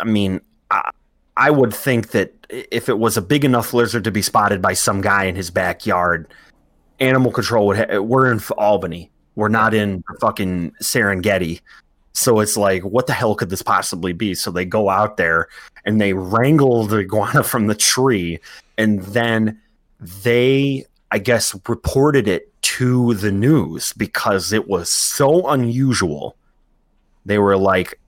i 0.00 0.04
mean 0.04 0.40
I, 0.70 0.90
I 1.36 1.50
would 1.50 1.74
think 1.74 2.08
that 2.10 2.32
if 2.48 2.88
it 2.88 2.98
was 2.98 3.16
a 3.16 3.22
big 3.22 3.44
enough 3.44 3.74
lizard 3.74 4.04
to 4.04 4.10
be 4.10 4.22
spotted 4.22 4.62
by 4.62 4.72
some 4.72 5.02
guy 5.02 5.24
in 5.24 5.36
his 5.36 5.50
backyard 5.50 6.28
animal 7.00 7.30
control 7.30 7.66
would 7.66 7.76
ha- 7.76 7.98
we're 7.98 8.30
in 8.32 8.40
Albany. 8.56 9.10
We're 9.34 9.48
not 9.48 9.74
in 9.74 10.02
fucking 10.20 10.72
Serengeti. 10.82 11.60
So 12.16 12.40
it's 12.40 12.56
like, 12.56 12.82
what 12.82 13.06
the 13.06 13.12
hell 13.12 13.34
could 13.34 13.50
this 13.50 13.60
possibly 13.60 14.14
be? 14.14 14.34
So 14.34 14.50
they 14.50 14.64
go 14.64 14.88
out 14.88 15.18
there 15.18 15.48
and 15.84 16.00
they 16.00 16.14
wrangle 16.14 16.86
the 16.86 17.00
iguana 17.00 17.42
from 17.42 17.66
the 17.66 17.74
tree, 17.74 18.40
and 18.78 19.02
then 19.02 19.60
they, 20.00 20.86
I 21.10 21.18
guess, 21.18 21.54
reported 21.68 22.26
it 22.26 22.50
to 22.62 23.12
the 23.14 23.30
news 23.30 23.92
because 23.92 24.54
it 24.54 24.66
was 24.66 24.90
so 24.90 25.46
unusual. 25.46 26.36
They 27.26 27.38
were 27.38 27.58
like, 27.58 28.00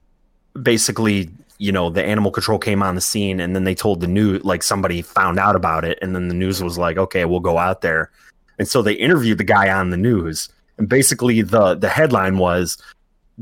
basically, 0.60 1.28
you 1.58 1.70
know, 1.70 1.90
the 1.90 2.02
animal 2.02 2.30
control 2.30 2.58
came 2.58 2.82
on 2.82 2.94
the 2.94 3.02
scene, 3.02 3.40
and 3.40 3.54
then 3.54 3.64
they 3.64 3.74
told 3.74 4.00
the 4.00 4.06
news, 4.06 4.42
like 4.42 4.62
somebody 4.62 5.02
found 5.02 5.38
out 5.38 5.54
about 5.54 5.84
it, 5.84 5.98
and 6.00 6.14
then 6.14 6.28
the 6.28 6.34
news 6.34 6.62
was 6.62 6.78
like, 6.78 6.96
okay, 6.96 7.26
we'll 7.26 7.40
go 7.40 7.58
out 7.58 7.82
there, 7.82 8.10
and 8.58 8.66
so 8.66 8.80
they 8.80 8.94
interviewed 8.94 9.36
the 9.36 9.44
guy 9.44 9.70
on 9.70 9.90
the 9.90 9.98
news, 9.98 10.48
and 10.78 10.88
basically 10.88 11.42
the 11.42 11.74
the 11.74 11.90
headline 11.90 12.38
was 12.38 12.78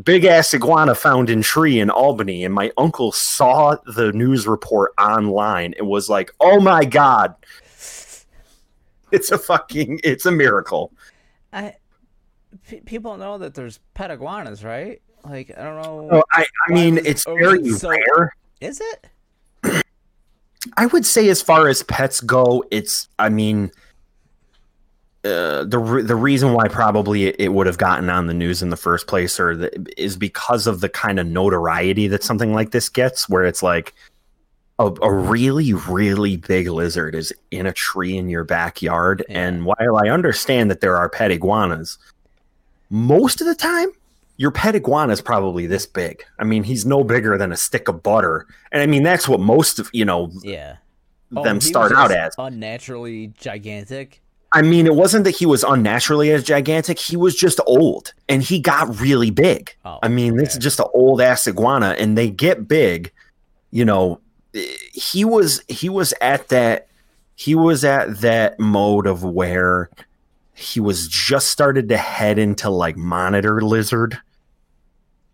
big 0.02 0.24
ass 0.24 0.52
iguana 0.54 0.94
found 0.94 1.30
in 1.30 1.42
tree 1.42 1.80
in 1.80 1.90
Albany. 1.90 2.44
And 2.44 2.54
my 2.54 2.72
uncle 2.76 3.12
saw 3.12 3.76
the 3.86 4.12
news 4.12 4.46
report 4.46 4.92
online 4.98 5.74
and 5.78 5.88
was 5.88 6.08
like, 6.08 6.32
oh 6.40 6.60
my 6.60 6.84
God. 6.84 7.34
It's 9.12 9.30
a 9.30 9.38
fucking, 9.38 10.00
it's 10.04 10.26
a 10.26 10.32
miracle. 10.32 10.92
I 11.52 11.76
p- 12.68 12.80
people 12.80 13.16
know 13.16 13.38
that 13.38 13.54
there's 13.54 13.78
pet 13.94 14.10
iguanas, 14.10 14.64
right? 14.64 15.00
Like 15.24 15.52
I 15.56 15.62
don't 15.62 15.82
know. 15.82 16.08
Oh, 16.18 16.22
I, 16.32 16.46
I 16.68 16.72
mean, 16.72 16.98
it's 16.98 17.24
very 17.24 17.68
so- 17.70 17.90
rare. 17.90 18.34
Is 18.60 18.80
it? 18.80 19.06
I 20.76 20.86
would 20.86 21.06
say, 21.06 21.28
as 21.28 21.40
far 21.40 21.68
as 21.68 21.82
pets 21.84 22.20
go, 22.20 22.64
it's. 22.70 23.08
I 23.18 23.28
mean, 23.28 23.70
uh, 25.26 25.64
the 25.64 25.78
re- 25.78 26.02
the 26.02 26.14
reason 26.16 26.52
why 26.52 26.68
probably 26.68 27.26
it, 27.26 27.36
it 27.38 27.48
would 27.48 27.66
have 27.66 27.78
gotten 27.78 28.08
on 28.10 28.26
the 28.26 28.34
news 28.34 28.62
in 28.62 28.70
the 28.70 28.76
first 28.76 29.06
place, 29.06 29.40
or 29.40 29.56
the, 29.56 29.92
is 30.00 30.16
because 30.16 30.66
of 30.66 30.80
the 30.80 30.88
kind 30.88 31.18
of 31.18 31.26
notoriety 31.26 32.08
that 32.08 32.22
something 32.22 32.52
like 32.54 32.70
this 32.70 32.88
gets, 32.88 33.28
where 33.28 33.44
it's 33.44 33.62
like 33.62 33.94
a, 34.78 34.86
a 35.02 35.12
really 35.12 35.72
really 35.72 36.36
big 36.36 36.68
lizard 36.68 37.14
is 37.14 37.32
in 37.50 37.66
a 37.66 37.72
tree 37.72 38.16
in 38.16 38.28
your 38.28 38.44
backyard, 38.44 39.24
Yeah. 39.28 39.40
and 39.48 39.64
while 39.64 39.96
I 39.96 40.08
understand 40.10 40.70
that 40.70 40.80
there 40.80 40.96
are 40.96 41.08
pet 41.08 41.30
iguanas, 41.30 41.98
most 42.90 43.40
of 43.40 43.46
the 43.46 43.54
time. 43.54 43.88
Your 44.38 44.50
pet 44.50 44.74
iguana 44.74 45.14
is 45.14 45.22
probably 45.22 45.66
this 45.66 45.86
big. 45.86 46.22
I 46.38 46.44
mean, 46.44 46.62
he's 46.62 46.84
no 46.84 47.02
bigger 47.02 47.38
than 47.38 47.52
a 47.52 47.56
stick 47.56 47.88
of 47.88 48.02
butter, 48.02 48.46
and 48.70 48.82
I 48.82 48.86
mean 48.86 49.02
that's 49.02 49.26
what 49.26 49.40
most 49.40 49.78
of 49.78 49.88
you 49.94 50.04
know 50.04 50.30
Yeah. 50.42 50.76
Oh, 51.34 51.42
them 51.42 51.54
he 51.56 51.58
was 51.58 51.66
start 51.68 51.92
out 51.92 52.10
as. 52.12 52.34
unnaturally 52.36 53.28
gigantic. 53.38 54.20
I 54.56 54.62
mean, 54.62 54.86
it 54.86 54.94
wasn't 54.94 55.24
that 55.24 55.36
he 55.36 55.44
was 55.44 55.62
unnaturally 55.62 56.30
as 56.30 56.42
gigantic. 56.42 56.98
He 56.98 57.14
was 57.14 57.36
just 57.36 57.60
old 57.66 58.14
and 58.26 58.42
he 58.42 58.58
got 58.58 58.98
really 58.98 59.30
big. 59.30 59.76
Oh, 59.84 59.98
I 60.02 60.08
mean, 60.08 60.36
this 60.36 60.54
is 60.54 60.58
just 60.58 60.80
an 60.80 60.86
old 60.94 61.20
ass 61.20 61.46
iguana 61.46 61.94
and 61.98 62.16
they 62.16 62.30
get 62.30 62.66
big. 62.66 63.12
You 63.70 63.84
know, 63.84 64.18
he 64.94 65.26
was 65.26 65.62
he 65.68 65.90
was 65.90 66.14
at 66.22 66.48
that 66.48 66.88
he 67.34 67.54
was 67.54 67.84
at 67.84 68.22
that 68.22 68.58
mode 68.58 69.06
of 69.06 69.22
where 69.22 69.90
he 70.54 70.80
was 70.80 71.06
just 71.06 71.48
started 71.48 71.90
to 71.90 71.98
head 71.98 72.38
into 72.38 72.70
like 72.70 72.96
monitor 72.96 73.60
lizard 73.60 74.18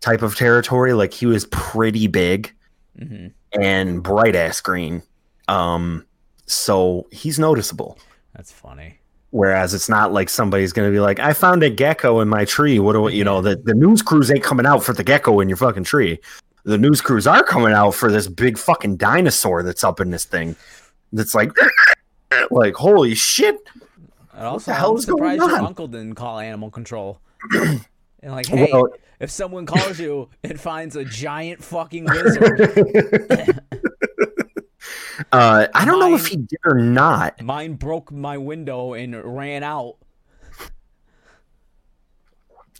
type 0.01 0.21
of 0.21 0.35
territory. 0.35 0.91
Like 0.91 1.13
he 1.13 1.27
was 1.27 1.45
pretty 1.45 2.07
big 2.07 2.53
hmm 2.99 3.27
and 3.53 4.03
bright 4.03 4.35
ass 4.35 4.59
green. 4.59 5.01
Um, 5.47 6.05
so 6.45 7.07
he's 7.11 7.39
noticeable. 7.39 7.99
That's 8.35 8.51
funny. 8.51 8.99
Whereas 9.33 9.73
it's 9.73 9.89
not 9.89 10.13
like 10.13 10.29
somebody's 10.29 10.73
going 10.73 10.87
to 10.87 10.93
be 10.95 10.99
like, 10.99 11.17
I 11.17 11.33
found 11.33 11.63
a 11.63 11.69
gecko 11.71 12.19
in 12.19 12.29
my 12.29 12.45
tree. 12.45 12.77
What 12.77 12.93
do 12.93 13.07
I, 13.07 13.09
you 13.09 13.23
know, 13.23 13.41
the, 13.41 13.55
the 13.55 13.73
news 13.73 14.03
crews 14.03 14.29
ain't 14.29 14.43
coming 14.43 14.67
out 14.67 14.83
for 14.83 14.93
the 14.93 15.03
gecko 15.03 15.39
in 15.39 15.49
your 15.49 15.57
fucking 15.57 15.85
tree. 15.85 16.19
The 16.65 16.77
news 16.77 17.01
crews 17.01 17.25
are 17.25 17.41
coming 17.41 17.73
out 17.73 17.95
for 17.95 18.11
this 18.11 18.27
big 18.27 18.59
fucking 18.59 18.97
dinosaur 18.97 19.63
that's 19.63 19.83
up 19.83 19.99
in 19.99 20.11
this 20.11 20.23
thing. 20.23 20.55
That's 21.13 21.33
like, 21.33 21.51
like, 22.51 22.75
holy 22.75 23.15
shit. 23.15 23.57
And 24.33 24.45
also, 24.45 24.71
hell 24.71 24.91
I'm 24.91 24.97
is 24.97 25.05
going 25.07 25.17
surprised 25.17 25.41
your 25.41 25.57
on? 25.57 25.65
uncle 25.65 25.87
didn't 25.87 26.13
call 26.13 26.37
animal 26.37 26.69
control. 26.69 27.19
and 27.53 27.81
like, 28.23 28.45
hey, 28.45 28.69
Well- 28.71 28.89
if 29.19 29.31
someone 29.31 29.65
calls 29.65 29.99
you 29.99 30.29
and 30.43 30.59
finds 30.59 30.95
a 30.95 31.05
giant 31.05 31.63
fucking 31.63 32.05
lizard, 32.05 33.59
uh, 35.33 35.67
I 35.73 35.83
don't 35.83 35.99
know 35.99 36.13
if 36.13 36.27
he 36.27 36.37
did 36.37 36.59
or 36.63 36.75
not. 36.75 37.41
mine 37.41 37.73
broke 37.73 38.11
my 38.11 38.37
window 38.37 38.93
and 38.93 39.15
ran 39.35 39.63
out. 39.63 39.95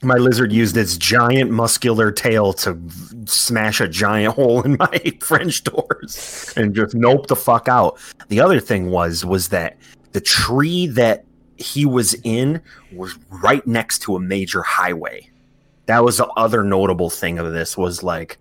My 0.03 0.15
lizard 0.15 0.51
used 0.51 0.77
its 0.77 0.95
giant 0.97 1.49
muscular 1.49 2.11
tail 2.11 2.53
to 2.53 2.77
smash 3.25 3.81
a 3.81 3.87
giant 3.87 4.35
hole 4.35 4.61
in 4.61 4.77
my 4.77 5.01
French 5.21 5.63
doors 5.63 6.53
and 6.55 6.75
just 6.75 6.93
nope 6.93 7.27
the 7.27 7.35
fuck 7.35 7.67
out. 7.67 7.97
The 8.27 8.39
other 8.39 8.59
thing 8.59 8.91
was 8.91 9.25
was 9.25 9.49
that 9.49 9.77
the 10.11 10.21
tree 10.21 10.85
that 10.87 11.25
he 11.57 11.85
was 11.85 12.13
in 12.23 12.61
was 12.91 13.17
right 13.29 13.65
next 13.65 13.99
to 14.03 14.15
a 14.15 14.19
major 14.19 14.61
highway. 14.61 15.27
That 15.87 16.03
was 16.03 16.17
the 16.17 16.27
other 16.27 16.63
notable 16.63 17.09
thing 17.09 17.39
of 17.39 17.51
this 17.51 17.75
was 17.77 18.03
like, 18.03 18.37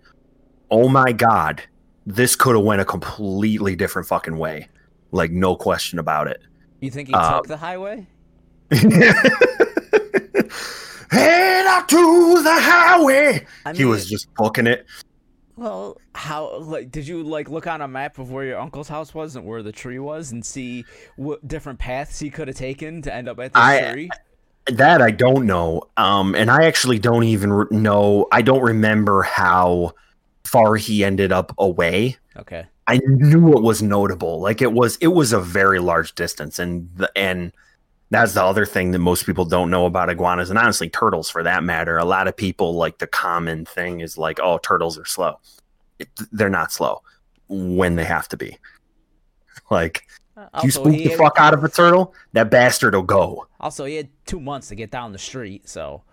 oh 0.69 0.87
my 0.87 1.13
god, 1.13 1.63
this 2.05 2.35
could 2.35 2.55
have 2.55 2.63
went 2.65 2.81
a 2.81 2.85
completely 2.85 3.75
different 3.75 4.07
fucking 4.07 4.37
way. 4.37 4.69
Like 5.11 5.31
no 5.31 5.55
question 5.55 5.99
about 5.99 6.27
it. 6.27 6.41
You 6.81 6.89
think 6.91 7.07
he 7.09 7.13
Uh, 7.13 7.37
took 7.37 7.47
the 7.47 7.57
highway? 7.57 8.07
Head 11.11 11.65
out 11.67 11.87
to 11.89 12.41
the 12.43 12.53
highway. 12.59 13.45
I 13.65 13.73
he 13.73 13.85
was 13.85 14.09
just 14.09 14.27
fucking 14.37 14.65
it. 14.67 14.85
Well, 15.55 15.97
how 16.15 16.57
like 16.57 16.89
did 16.91 17.07
you 17.07 17.21
like 17.21 17.49
look 17.49 17.67
on 17.67 17.81
a 17.81 17.87
map 17.87 18.17
of 18.17 18.31
where 18.31 18.43
your 18.45 18.59
uncle's 18.59 18.87
house 18.89 19.13
was 19.13 19.35
and 19.35 19.45
where 19.45 19.61
the 19.61 19.71
tree 19.71 19.99
was 19.99 20.31
and 20.31 20.43
see 20.43 20.83
what 21.15 21.47
different 21.47 21.77
paths 21.77 22.17
he 22.19 22.31
could 22.31 22.47
have 22.47 22.57
taken 22.57 23.03
to 23.03 23.13
end 23.13 23.29
up 23.29 23.39
at 23.39 23.53
the 23.53 23.59
I- 23.59 23.91
tree? 23.91 24.09
That 24.67 25.01
I 25.01 25.11
don't 25.11 25.45
know. 25.45 25.81
Um, 25.97 26.35
and 26.35 26.49
I 26.49 26.63
actually 26.65 26.97
don't 26.97 27.25
even 27.25 27.67
know. 27.69 28.27
I 28.31 28.41
don't 28.41 28.61
remember 28.63 29.21
how 29.21 29.91
far 30.45 30.75
he 30.75 31.03
ended 31.03 31.31
up 31.31 31.53
away. 31.57 32.17
Okay. 32.37 32.65
I 32.87 32.99
knew 33.05 33.53
it 33.53 33.63
was 33.63 33.81
notable. 33.81 34.39
Like 34.41 34.61
it 34.61 34.73
was, 34.73 34.97
it 34.97 35.07
was 35.07 35.31
a 35.31 35.39
very 35.39 35.79
large 35.79 36.15
distance, 36.15 36.59
and 36.59 36.89
the 36.95 37.11
and 37.15 37.53
that's 38.09 38.33
the 38.33 38.43
other 38.43 38.65
thing 38.65 38.91
that 38.91 38.99
most 38.99 39.25
people 39.25 39.45
don't 39.45 39.71
know 39.71 39.85
about 39.85 40.09
iguanas, 40.09 40.49
and 40.49 40.59
honestly, 40.59 40.89
turtles 40.89 41.29
for 41.29 41.43
that 41.43 41.63
matter. 41.63 41.97
A 41.97 42.05
lot 42.05 42.27
of 42.27 42.35
people 42.35 42.75
like 42.75 42.99
the 42.99 43.07
common 43.07 43.65
thing 43.65 44.01
is 44.01 44.17
like, 44.17 44.39
oh, 44.41 44.57
turtles 44.59 44.97
are 44.99 45.05
slow. 45.05 45.39
It, 45.97 46.09
they're 46.31 46.49
not 46.49 46.71
slow 46.71 47.01
when 47.47 47.95
they 47.95 48.05
have 48.05 48.27
to 48.29 48.37
be. 48.37 48.57
Like 49.69 50.07
uh, 50.35 50.41
you 50.41 50.47
Also, 50.55 50.81
spook 50.81 50.93
he 50.93 51.07
the 51.07 51.15
fuck 51.15 51.35
out 51.37 51.53
of 51.53 51.63
a 51.63 51.69
turtle, 51.69 52.13
that 52.33 52.49
bastard 52.49 52.95
will 52.95 53.03
go. 53.03 53.47
also 53.59 53.85
he 53.85 53.95
had 53.95 54.09
two 54.25 54.39
months 54.39 54.67
to 54.69 54.75
get 54.75 54.91
down 54.91 55.11
the 55.13 55.17
street, 55.19 55.69
so 55.69 56.03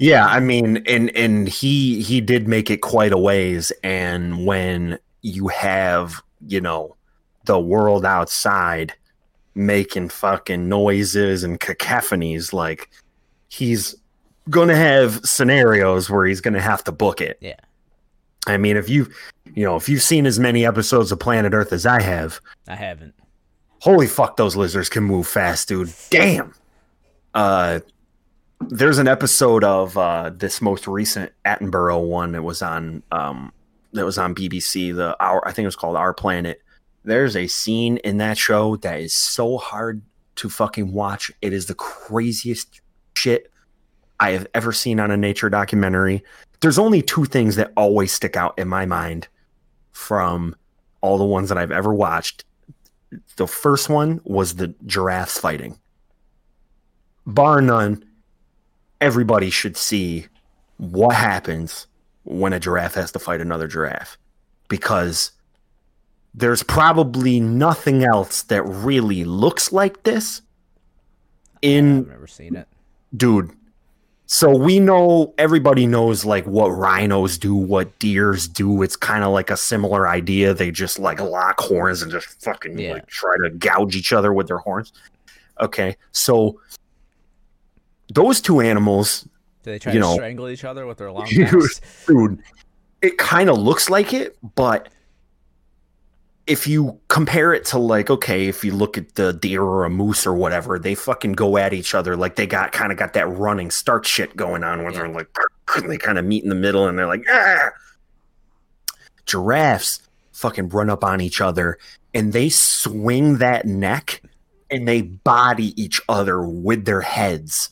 Yeah, 0.00 0.24
I 0.24 0.40
mean, 0.40 0.78
and 0.86 1.14
and 1.14 1.46
he 1.46 2.00
he 2.00 2.22
did 2.22 2.48
make 2.48 2.70
it 2.70 2.78
quite 2.78 3.12
a 3.12 3.18
ways. 3.18 3.70
And 3.84 4.46
when 4.46 4.98
you 5.20 5.48
have 5.48 6.22
you 6.46 6.58
know 6.60 6.96
the 7.44 7.60
world 7.60 8.06
outside 8.06 8.94
making 9.54 10.08
fucking 10.08 10.70
noises 10.70 11.44
and 11.44 11.60
cacophonies, 11.60 12.54
like 12.54 12.88
he's 13.48 13.94
gonna 14.48 14.74
have 14.74 15.20
scenarios 15.22 16.08
where 16.08 16.24
he's 16.24 16.40
gonna 16.40 16.62
have 16.62 16.82
to 16.84 16.92
book 16.92 17.20
it. 17.20 17.36
Yeah. 17.42 17.60
I 18.46 18.56
mean, 18.56 18.78
if 18.78 18.88
you 18.88 19.06
you 19.54 19.64
know 19.64 19.76
if 19.76 19.86
you've 19.86 20.02
seen 20.02 20.24
as 20.24 20.38
many 20.38 20.64
episodes 20.64 21.12
of 21.12 21.20
Planet 21.20 21.52
Earth 21.52 21.74
as 21.74 21.84
I 21.84 22.00
have, 22.00 22.40
I 22.66 22.74
haven't. 22.74 23.12
holy 23.80 24.06
fuck 24.06 24.38
those 24.38 24.56
lizards 24.56 24.88
can 24.88 25.04
move 25.04 25.26
fast 25.26 25.68
dude 25.68 25.92
damn 26.08 26.54
uh 27.34 27.80
there's 28.68 28.98
an 28.98 29.08
episode 29.08 29.64
of 29.64 29.96
uh 29.96 30.30
this 30.34 30.60
most 30.60 30.86
recent 30.86 31.32
attenborough 31.44 32.06
one 32.06 32.32
that 32.32 32.42
was 32.42 32.62
on 32.62 33.02
um 33.10 33.52
that 33.92 34.04
was 34.04 34.18
on 34.18 34.34
bbc 34.34 34.94
the 34.94 35.16
our 35.20 35.46
i 35.46 35.52
think 35.52 35.64
it 35.64 35.68
was 35.68 35.76
called 35.76 35.96
our 35.96 36.14
planet. 36.14 36.62
There's 37.02 37.34
a 37.34 37.46
scene 37.46 37.96
in 37.98 38.18
that 38.18 38.36
show 38.36 38.76
that 38.76 39.00
is 39.00 39.14
so 39.14 39.56
hard 39.56 40.02
to 40.36 40.50
fucking 40.50 40.92
watch. 40.92 41.32
It 41.40 41.54
is 41.54 41.64
the 41.64 41.74
craziest 41.74 42.82
shit 43.16 43.50
i 44.20 44.32
have 44.32 44.46
ever 44.54 44.72
seen 44.72 45.00
on 45.00 45.10
a 45.10 45.16
nature 45.16 45.48
documentary. 45.48 46.22
There's 46.60 46.78
only 46.78 47.00
two 47.00 47.24
things 47.24 47.56
that 47.56 47.72
always 47.76 48.12
stick 48.12 48.36
out 48.36 48.58
in 48.58 48.68
my 48.68 48.84
mind 48.84 49.28
from 49.92 50.54
all 51.00 51.16
the 51.16 51.24
ones 51.24 51.48
that 51.48 51.56
i've 51.56 51.72
ever 51.72 51.94
watched. 51.94 52.44
The 53.36 53.46
first 53.46 53.88
one 53.88 54.20
was 54.24 54.54
the 54.56 54.74
giraffes 54.84 55.38
fighting. 55.38 55.78
Bar 57.26 57.62
none, 57.62 58.04
everybody 59.00 59.50
should 59.50 59.76
see 59.76 60.26
what 60.76 61.14
happens 61.16 61.86
when 62.24 62.52
a 62.52 62.60
giraffe 62.60 62.94
has 62.94 63.12
to 63.12 63.18
fight 63.18 63.40
another 63.40 63.66
giraffe 63.66 64.18
because 64.68 65.32
there's 66.34 66.62
probably 66.62 67.40
nothing 67.40 68.04
else 68.04 68.42
that 68.44 68.62
really 68.62 69.24
looks 69.24 69.72
like 69.72 70.02
this 70.04 70.42
in 71.62 72.00
I've 72.00 72.08
never 72.08 72.26
seen 72.26 72.56
it. 72.56 72.68
dude 73.16 73.50
so 74.26 74.56
we 74.56 74.78
know 74.78 75.34
everybody 75.38 75.86
knows 75.86 76.24
like 76.24 76.46
what 76.46 76.68
rhinos 76.68 77.36
do 77.36 77.54
what 77.54 77.98
deers 77.98 78.46
do 78.48 78.82
it's 78.82 78.96
kind 78.96 79.24
of 79.24 79.32
like 79.32 79.50
a 79.50 79.56
similar 79.56 80.08
idea 80.08 80.54
they 80.54 80.70
just 80.70 80.98
like 80.98 81.20
lock 81.20 81.58
horns 81.60 82.00
and 82.02 82.12
just 82.12 82.40
fucking 82.42 82.78
Yeah. 82.78 82.92
like 82.94 83.06
try 83.08 83.34
to 83.42 83.50
gouge 83.50 83.96
each 83.96 84.12
other 84.12 84.32
with 84.32 84.46
their 84.46 84.58
horns 84.58 84.92
okay 85.60 85.96
so 86.12 86.60
those 88.12 88.40
two 88.40 88.60
animals 88.60 89.22
Do 89.62 89.70
they 89.72 89.78
try 89.78 89.92
You 89.92 90.00
to 90.00 90.06
know, 90.06 90.14
strangle 90.14 90.48
each 90.48 90.64
other 90.64 90.86
with 90.86 90.98
their 90.98 91.12
long 91.12 91.28
necks? 91.32 91.80
dude 92.06 92.42
it 93.02 93.18
kind 93.18 93.48
of 93.48 93.58
looks 93.58 93.88
like 93.88 94.12
it 94.12 94.36
but 94.54 94.88
if 96.46 96.66
you 96.66 96.98
compare 97.08 97.54
it 97.54 97.64
to 97.64 97.78
like 97.78 98.10
okay 98.10 98.46
if 98.46 98.64
you 98.64 98.72
look 98.72 98.98
at 98.98 99.14
the 99.14 99.32
deer 99.32 99.62
or 99.62 99.84
a 99.84 99.90
moose 99.90 100.26
or 100.26 100.34
whatever 100.34 100.78
they 100.78 100.94
fucking 100.94 101.32
go 101.32 101.56
at 101.56 101.72
each 101.72 101.94
other 101.94 102.16
like 102.16 102.36
they 102.36 102.46
got 102.46 102.72
kind 102.72 102.90
of 102.90 102.98
got 102.98 103.12
that 103.12 103.28
running 103.28 103.70
start 103.70 104.04
shit 104.04 104.36
going 104.36 104.64
on 104.64 104.82
where 104.82 104.92
they're 104.92 105.08
like 105.08 105.28
they 105.86 105.96
kind 105.96 106.18
of 106.18 106.24
meet 106.24 106.42
in 106.42 106.48
the 106.48 106.54
middle 106.54 106.88
and 106.88 106.98
they're 106.98 107.06
like 107.06 107.24
ah! 107.30 107.70
giraffes 109.26 110.02
fucking 110.32 110.68
run 110.70 110.90
up 110.90 111.04
on 111.04 111.20
each 111.20 111.40
other 111.40 111.78
and 112.14 112.32
they 112.32 112.48
swing 112.48 113.38
that 113.38 113.66
neck 113.66 114.22
and 114.70 114.88
they 114.88 115.02
body 115.02 115.80
each 115.80 116.00
other 116.08 116.42
with 116.42 116.84
their 116.84 117.02
heads 117.02 117.70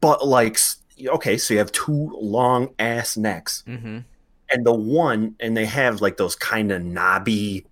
but 0.00 0.26
like 0.26 0.58
okay 1.08 1.36
so 1.36 1.54
you 1.54 1.58
have 1.58 1.72
two 1.72 2.16
long 2.20 2.72
ass 2.78 3.16
necks. 3.16 3.62
Mm-hmm. 3.66 3.98
and 4.50 4.66
the 4.66 4.74
one 4.74 5.34
and 5.40 5.56
they 5.56 5.66
have 5.66 6.00
like 6.00 6.16
those 6.16 6.36
kind 6.36 6.70
of 6.72 6.82
knobby 6.82 7.66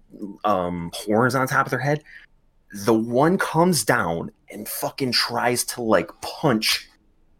um 0.44 0.90
horns 0.94 1.34
on 1.34 1.46
top 1.46 1.66
of 1.66 1.70
their 1.70 1.80
head. 1.80 2.02
The 2.84 2.94
one 2.94 3.38
comes 3.38 3.84
down 3.84 4.30
and 4.50 4.66
fucking 4.68 5.12
tries 5.12 5.64
to 5.64 5.82
like 5.82 6.10
punch 6.20 6.88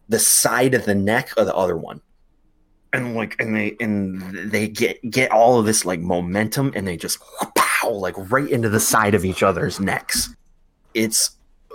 the 0.08 0.18
side 0.18 0.74
of 0.74 0.84
the 0.84 0.94
neck 0.94 1.30
of 1.36 1.46
the 1.46 1.54
other 1.54 1.76
one. 1.76 2.00
And 2.92 3.14
like 3.14 3.40
and 3.40 3.56
they 3.56 3.74
and 3.80 4.50
they 4.50 4.68
get 4.68 5.00
get 5.10 5.30
all 5.30 5.58
of 5.58 5.64
this 5.64 5.86
like 5.86 6.00
momentum 6.00 6.72
and 6.76 6.86
they 6.86 6.98
just 6.98 7.18
pow 7.56 7.90
like 7.90 8.14
right 8.30 8.48
into 8.48 8.68
the 8.68 8.80
side 8.80 9.14
of 9.14 9.24
each 9.24 9.42
other's 9.42 9.80
necks. 9.80 10.34
It's 10.92 11.30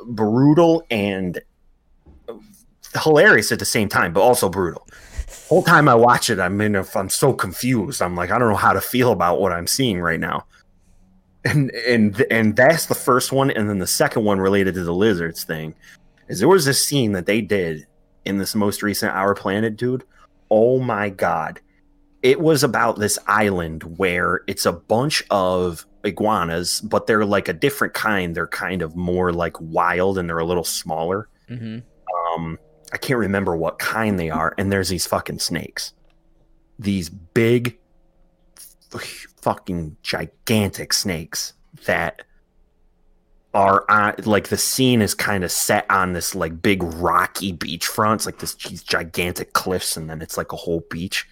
brutal 0.06 0.86
and 0.92 1.42
hilarious 2.98 3.52
at 3.52 3.60
the 3.60 3.66
same 3.66 3.90
time 3.90 4.14
but 4.14 4.22
also 4.22 4.50
brutal 4.50 4.88
whole 5.48 5.64
time 5.64 5.88
I 5.88 5.96
watch 5.96 6.30
it, 6.30 6.40
I'm 6.40 6.60
in. 6.62 6.76
If 6.76 6.96
I'm 6.96 7.10
so 7.10 7.34
confused, 7.34 8.02
I'm 8.02 8.16
like, 8.16 8.32
I 8.32 8.38
don't 8.38 8.50
know 8.50 8.56
how 8.56 8.74
to 8.74 8.82
feel 8.82 9.12
about 9.12 9.40
what 9.40 9.52
I'm 9.54 9.68
seeing 9.68 10.00
right 10.00 10.20
now. 10.20 10.46
And 11.46 11.72
and 11.72 12.26
and 12.30 12.56
that's 12.56 12.88
the 12.88 12.96
first 12.96 13.32
one, 13.32 13.52
and 13.52 13.70
then 13.70 13.80
the 13.80 13.88
second 13.88 14.26
one 14.26 14.40
related 14.40 14.74
to 14.76 14.84
the 14.84 14.94
lizards 14.94 15.44
thing 15.46 15.76
is 16.28 16.40
there 16.40 16.50
was 16.50 16.66
this 16.66 16.84
scene 16.84 17.14
that 17.14 17.26
they 17.26 17.40
did 17.40 17.88
in 18.26 18.38
this 18.38 18.56
most 18.56 18.84
recent 18.84 19.14
Our 19.14 19.34
Planet, 19.34 19.78
dude. 19.78 20.04
Oh 20.52 20.80
my 20.80 21.10
god, 21.10 21.62
it 22.22 22.42
was 22.42 22.64
about 22.64 23.00
this 23.00 23.18
island 23.28 23.84
where 23.98 24.42
it's 24.48 24.66
a 24.66 24.74
bunch 24.74 25.24
of 25.30 25.86
iguanas, 26.04 26.82
but 26.82 27.08
they're 27.08 27.26
like 27.26 27.48
a 27.48 27.54
different 27.54 27.94
kind. 27.94 28.36
They're 28.36 28.48
kind 28.48 28.82
of 28.82 28.98
more 28.98 29.32
like 29.32 29.56
wild, 29.62 30.18
and 30.18 30.28
they're 30.28 30.40
a 30.40 30.46
little 30.46 30.66
smaller 30.66 31.30
Mm-hmm. 31.50 31.78
um 32.36 32.60
I 32.94 32.98
can't 32.98 33.20
remember 33.20 33.56
what 33.56 33.80
kind 33.80 34.20
they 34.20 34.30
are, 34.30 34.54
and 34.58 34.72
there's 34.72 34.90
these 34.90 35.06
fucking 35.06 35.40
snakes. 35.40 35.94
These 36.80 37.10
big 37.10 37.78
fucking 39.42 39.98
gigantic 40.04 40.94
snakes 40.94 41.54
that 41.86 42.24
are 43.54 43.86
on 43.90 44.14
like 44.26 44.50
the 44.50 44.58
scene 44.58 45.02
is 45.02 45.14
kind 45.14 45.44
of 45.44 45.52
set 45.52 45.90
on 45.90 46.14
this 46.14 46.36
like 46.36 46.62
big 46.62 46.84
rocky 46.84 47.52
beachfront. 47.54 48.16
It's 48.16 48.26
like 48.26 48.40
this 48.40 48.54
these 48.56 48.84
gigantic 48.84 49.54
cliffs, 49.54 49.98
and 49.98 50.10
then 50.10 50.22
it's 50.22 50.38
like 50.38 50.52
a 50.54 50.58
whole 50.58 50.84
beach 50.90 51.28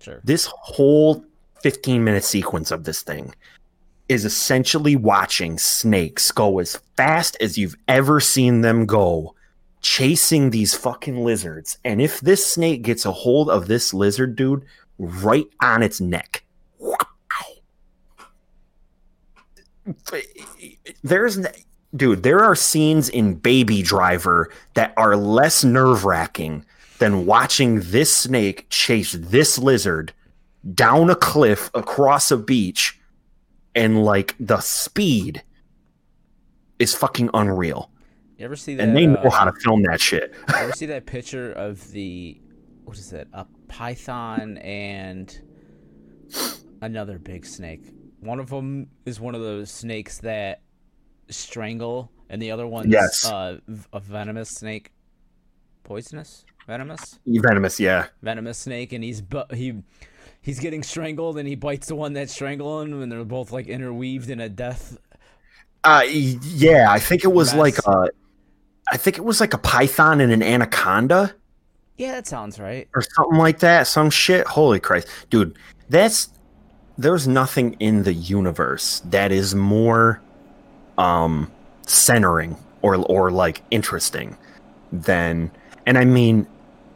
Sure. 0.00 0.20
this 0.22 0.46
whole 0.46 1.24
15 1.62 2.04
minute 2.04 2.22
sequence 2.24 2.70
of 2.70 2.84
this 2.84 3.02
thing 3.02 3.34
is 4.08 4.24
essentially 4.24 4.94
watching 4.96 5.58
snakes 5.58 6.30
go 6.30 6.60
as 6.60 6.76
fast 6.96 7.36
as 7.40 7.58
you've 7.58 7.74
ever 7.88 8.20
seen 8.20 8.60
them 8.60 8.86
go 8.86 9.34
chasing 9.80 10.50
these 10.50 10.74
fucking 10.74 11.24
lizards. 11.24 11.78
And 11.84 12.00
if 12.00 12.20
this 12.20 12.46
snake 12.46 12.82
gets 12.82 13.04
a 13.04 13.12
hold 13.12 13.50
of 13.50 13.68
this 13.68 13.94
lizard 13.94 14.36
dude 14.36 14.64
right 14.98 15.46
on 15.60 15.82
its 15.82 16.00
neck. 16.00 16.44
There's 21.02 21.38
dude 21.96 22.22
there 22.22 22.40
are 22.40 22.54
scenes 22.54 23.08
in 23.08 23.34
baby 23.34 23.82
driver 23.82 24.52
that 24.74 24.92
are 24.98 25.16
less 25.16 25.64
nerve-wracking 25.64 26.66
than 26.98 27.24
watching 27.24 27.80
this 27.80 28.14
snake 28.14 28.66
chase 28.68 29.12
this 29.12 29.58
lizard 29.58 30.12
down 30.74 31.08
a 31.08 31.14
cliff 31.14 31.70
across 31.72 32.30
a 32.30 32.36
beach 32.36 33.00
and 33.74 34.04
like 34.04 34.34
the 34.38 34.60
speed 34.60 35.42
is 36.78 36.94
fucking 36.94 37.30
unreal 37.32 37.90
You 38.38 38.44
ever 38.44 38.56
see 38.56 38.74
that? 38.76 38.82
and 38.84 38.96
they 38.96 39.06
know 39.06 39.16
uh, 39.16 39.30
how 39.30 39.44
to 39.44 39.52
film 39.60 39.82
that 39.82 40.00
shit 40.00 40.32
You 40.48 40.54
ever 40.54 40.72
see 40.76 40.86
that 40.86 41.06
picture 41.06 41.52
of 41.52 41.90
the 41.92 42.40
what 42.84 42.96
is 42.96 43.12
it? 43.12 43.28
A 43.34 43.44
python 43.68 44.56
and 44.58 45.38
another 46.80 47.18
big 47.18 47.44
snake. 47.44 47.82
One 48.20 48.40
of 48.40 48.48
them 48.50 48.88
is 49.04 49.20
one 49.20 49.34
of 49.34 49.40
those 49.42 49.70
snakes 49.70 50.18
that 50.20 50.62
strangle, 51.28 52.10
and 52.30 52.40
the 52.40 52.50
other 52.50 52.66
one's 52.66 52.92
Yes. 52.92 53.26
uh, 53.26 53.58
a 53.92 54.00
venomous 54.00 54.50
snake. 54.50 54.92
Poisonous, 55.84 56.44
venomous, 56.66 57.18
venomous 57.26 57.80
yeah 57.80 58.06
venomous 58.22 58.58
snake, 58.58 58.92
and 58.92 59.02
he's 59.02 59.20
bu- 59.22 59.54
he 59.54 59.82
he's 60.40 60.58
getting 60.60 60.82
strangled, 60.82 61.38
and 61.38 61.48
he 61.48 61.54
bites 61.54 61.88
the 61.88 61.94
one 61.96 62.12
that's 62.12 62.32
strangling 62.32 62.90
him, 62.92 63.02
and 63.02 63.10
they're 63.10 63.24
both 63.24 63.52
like 63.52 63.66
interweaved 63.68 64.28
in 64.30 64.38
a 64.40 64.48
death. 64.50 64.98
uh 65.84 66.02
yeah 66.10 66.86
i 66.90 66.98
think 66.98 67.22
it 67.24 67.32
was 67.32 67.54
Mess. 67.54 67.58
like 67.58 67.78
a 67.86 68.08
i 68.92 68.96
think 68.96 69.16
it 69.18 69.24
was 69.24 69.40
like 69.40 69.54
a 69.54 69.58
python 69.58 70.20
and 70.20 70.32
an 70.32 70.42
anaconda 70.42 71.34
Yeah, 71.96 72.12
that 72.12 72.26
sounds 72.26 72.58
right. 72.60 72.88
or 72.94 73.02
something 73.02 73.38
like 73.38 73.58
that. 73.58 73.88
Some 73.88 74.08
shit. 74.10 74.46
Holy 74.46 74.78
Christ, 74.78 75.08
dude! 75.30 75.56
That's 75.90 76.30
there's 76.96 77.26
nothing 77.26 77.74
in 77.80 78.04
the 78.04 78.12
universe 78.14 79.00
that 79.06 79.32
is 79.32 79.54
more 79.54 80.20
um 80.96 81.50
centering 81.86 82.56
or 82.82 82.94
or 83.06 83.30
like 83.32 83.62
interesting 83.72 84.36
than 84.92 85.50
and 85.86 85.98
I 85.98 86.04
mean 86.04 86.46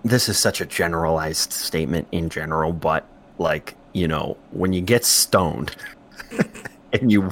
this 0.05 0.29
is 0.29 0.39
such 0.39 0.61
a 0.61 0.67
generalized 0.67 1.53
statement 1.53 2.07
in 2.13 2.29
general, 2.29 2.73
but 2.73 3.05
like, 3.39 3.75
you 3.93 4.07
know, 4.09 4.37
when 4.51 4.73
you 4.73 4.81
get 4.81 5.05
stoned 5.05 5.75
and 6.93 7.11
you 7.11 7.31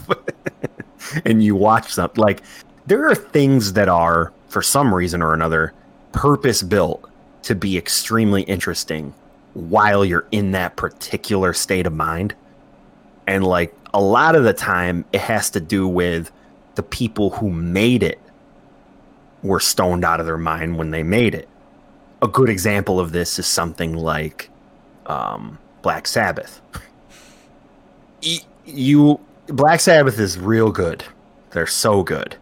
and 1.25 1.43
you 1.43 1.55
watch 1.57 1.93
something 1.93 2.21
like 2.23 2.43
there 2.87 3.09
are 3.09 3.15
things 3.15 3.73
that 3.75 3.89
are 3.89 4.33
for 4.51 4.61
some 4.61 4.93
reason 4.93 5.23
or 5.23 5.33
another 5.33 5.73
purpose 6.13 6.63
built 6.63 7.09
to 7.43 7.55
be 7.55 7.79
extremely 7.79 8.43
interesting 8.43 9.15
while 9.55 10.05
you're 10.05 10.27
in 10.33 10.51
that 10.51 10.77
particular 10.77 11.53
state 11.53 11.87
of 11.87 11.95
mind. 11.95 12.35
And 13.27 13.45
like 13.45 13.75
a 13.95 14.01
lot 14.01 14.35
of 14.35 14.45
the 14.45 14.53
time, 14.53 15.05
it 15.13 15.21
has 15.21 15.51
to 15.51 15.61
do 15.61 15.87
with 15.87 16.31
the 16.75 16.83
people 16.83 17.31
who 17.31 17.51
made 17.51 18.03
it 18.03 18.21
were 19.43 19.61
stoned 19.61 20.05
out 20.05 20.21
of 20.21 20.27
their 20.27 20.37
mind 20.37 20.77
when 20.77 20.91
they 20.91 21.03
made 21.03 21.35
it. 21.35 21.49
A 22.21 22.29
good 22.29 22.51
example 22.51 23.01
of 23.01 23.13
this 23.13 23.39
is 23.39 23.47
something 23.47 23.95
like 23.95 24.51
um, 25.07 25.59
Black 25.83 26.07
Sabbath. 26.07 26.61
You 28.67 29.19
Black 29.47 29.81
Sabbath 29.81 30.19
is 30.19 30.39
real 30.39 30.71
good. 30.71 31.05
They're 31.53 31.67
so 31.67 32.03
good. 32.03 32.37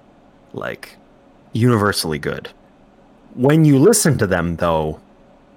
Like 0.53 0.98
universally 1.53 2.19
good. 2.19 2.49
When 3.35 3.65
you 3.65 3.79
listen 3.79 4.19
to 4.19 4.27
them 4.27 4.57
though, 4.57 5.01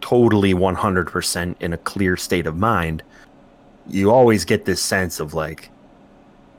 totally 0.02 0.54
100% 0.54 1.56
in 1.60 1.74
a 1.74 1.78
clear 1.78 2.18
state 2.18 2.48
of 2.48 2.58
mind, 2.58 3.04
you 3.88 4.12
always 4.12 4.46
get 4.46 4.66
this 4.66 4.82
sense 4.82 5.20
of 5.20 5.34
like 5.34 5.70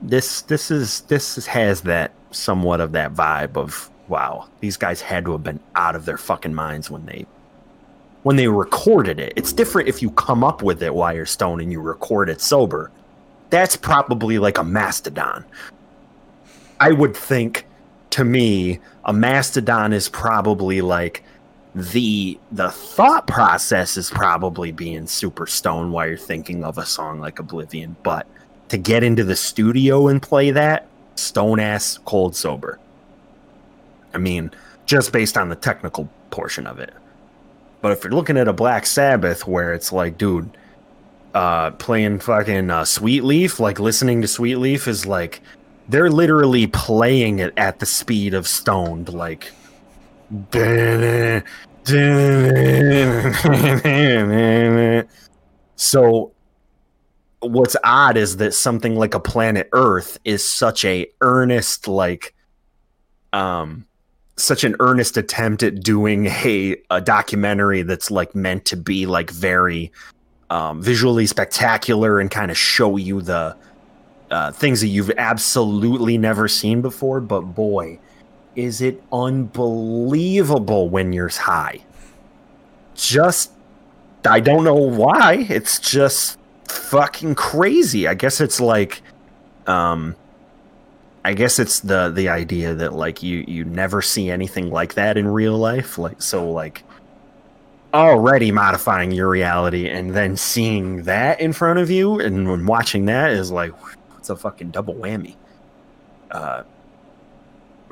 this 0.01 0.43
this 0.43 0.71
is 0.71 1.03
this 1.03 1.39
is, 1.39 1.47
has 1.47 1.83
that 1.83 2.13
somewhat 2.33 2.81
of 2.81 2.93
that 2.93 3.15
vibe 3.15 3.57
of 3.57 3.91
wow, 4.09 4.49
these 4.61 4.77
guys 4.77 5.01
had 5.01 5.25
to 5.25 5.33
have 5.33 5.43
been 5.45 5.61
out 5.75 5.95
of 5.95 6.05
their 6.05 6.19
fucking 6.19 6.55
minds 6.55 6.91
when 6.91 7.07
they 7.07 7.27
when 8.23 8.37
they 8.37 8.49
recorded 8.49 9.19
it. 9.19 9.33
It's 9.37 9.53
different 9.53 9.89
if 9.89 10.03
you 10.03 10.11
come 10.13 10.45
up 10.45 10.63
with 10.63 10.83
it 10.83 10.95
while 10.95 11.15
you're 11.15 11.27
stoned 11.27 11.61
and 11.61 11.73
you 11.73 11.81
record 11.81 12.29
it 12.29 12.41
sober. 12.41 12.91
That's 13.51 13.77
probably 13.77 14.39
like 14.39 14.59
a 14.59 14.65
mastodon. 14.65 15.45
I 16.81 16.93
would 16.93 17.17
think 17.17 17.67
to 18.13 18.25
me, 18.25 18.79
a 19.07 19.13
mastodon 19.13 19.93
is 19.93 20.09
probably 20.09 20.83
like 20.83 21.25
the 21.75 22.39
the 22.53 22.71
thought 22.71 23.27
process 23.27 23.97
is 23.97 24.11
probably 24.11 24.71
being 24.71 25.07
super 25.07 25.47
stoned 25.47 25.93
while 25.93 26.07
you're 26.07 26.19
thinking 26.19 26.63
of 26.63 26.77
a 26.77 26.85
song 26.85 27.21
like 27.21 27.39
Oblivion, 27.39 27.97
but 28.03 28.27
to 28.69 28.77
get 28.77 29.03
into 29.03 29.25
the 29.25 29.37
studio 29.37 30.09
and 30.09 30.21
play 30.21 30.51
that, 30.51 30.87
stone 31.15 31.59
ass 31.59 31.99
cold 32.05 32.37
sober. 32.37 32.79
I 34.13 34.19
mean, 34.19 34.51
just 34.85 35.11
based 35.11 35.39
on 35.39 35.49
the 35.49 35.57
technical 35.57 36.09
portion 36.31 36.67
of 36.67 36.79
it. 36.79 36.93
But 37.81 37.93
if 37.93 38.05
you're 38.05 38.13
looking 38.13 38.37
at 38.37 38.47
a 38.47 38.53
Black 38.53 38.85
Sabbath 38.85 39.47
where 39.47 39.73
it's 39.73 39.91
like, 39.91 40.19
dude, 40.19 40.51
uh, 41.35 41.71
playing 41.73 42.19
fucking 42.19 42.71
uh, 42.71 42.85
Sweet 42.85 43.25
Leaf, 43.25 43.59
like 43.59 43.81
listening 43.81 44.21
to 44.21 44.29
Sweet 44.29 44.57
Leaf 44.57 44.87
is 44.87 45.07
like 45.07 45.41
they're 45.93 46.11
literally 46.11 46.67
playing 46.67 47.39
it 47.39 47.53
at 47.57 47.79
the 47.79 47.87
speed 47.87 48.35
of 48.35 48.49
stoned, 48.49 49.13
like. 49.13 49.53
So, 55.77 56.33
what's 57.41 57.77
odd 57.85 58.17
is 58.17 58.39
that 58.39 58.55
something 58.55 58.97
like 58.97 59.15
a 59.15 59.21
planet 59.21 59.69
Earth 59.73 60.19
is 60.25 60.51
such 60.51 60.85
a 60.85 61.07
earnest, 61.21 61.87
like, 61.87 62.35
um, 63.35 63.85
such 64.37 64.65
an 64.65 64.75
earnest 64.81 65.19
attempt 65.19 65.63
at 65.63 65.83
doing 65.83 66.27
a, 66.27 66.77
a 66.91 67.01
documentary 67.03 67.83
that's 67.83 68.11
like 68.11 68.35
meant 68.35 68.65
to 68.65 68.77
be 68.77 69.05
like 69.05 69.31
very 69.31 69.93
um, 70.49 70.83
visually 70.83 71.27
spectacular 71.27 72.19
and 72.19 72.31
kind 72.31 72.51
of 72.51 72.57
show 72.57 72.97
you 72.97 73.21
the 73.21 73.57
uh, 74.33 74.51
things 74.51 74.81
that 74.81 74.89
you've 74.89 75.13
absolutely 75.19 76.19
never 76.19 76.49
seen 76.49 76.81
before. 76.81 77.21
But 77.21 77.43
boy, 77.43 77.99
is 78.57 78.81
it 78.81 79.03
unbelievable 79.13 80.89
when 80.89 81.13
you're 81.13 81.29
high. 81.29 81.81
Just, 82.95 83.53
I 84.25 84.41
don't 84.41 84.65
know 84.65 84.75
why. 84.75 85.47
It's 85.49 85.79
just 85.79 86.39
fucking 86.69 87.35
crazy. 87.35 88.09
I 88.09 88.15
guess 88.15 88.41
it's 88.41 88.61
like, 88.61 89.03
um, 89.67 90.17
I 91.25 91.35
guess 91.35 91.59
it's 91.61 91.81
the 91.81 92.11
the 92.11 92.29
idea 92.29 92.75
that 92.75 92.95
like 92.95 93.23
you 93.23 93.45
you 93.47 93.65
never 93.65 94.03
see 94.03 94.29
anything 94.29 94.71
like 94.71 94.95
that 94.95 95.17
in 95.17 95.29
real 95.29 95.57
life. 95.57 95.97
Like 95.97 96.21
so, 96.21 96.51
like 96.51 96.83
already 97.95 98.51
modifying 98.51 99.13
your 99.13 99.29
reality 99.29 99.89
and 99.89 100.15
then 100.15 100.37
seeing 100.37 101.03
that 101.05 101.41
in 101.41 101.53
front 101.53 101.79
of 101.79 101.91
you 101.91 102.19
and 102.19 102.67
watching 102.67 103.05
that 103.05 103.31
is 103.31 103.53
like 103.53 103.73
it's 104.23 104.31
a 104.31 104.37
fucking 104.37 104.71
double 104.71 104.95
whammy. 104.95 105.35
Uh, 106.31 106.63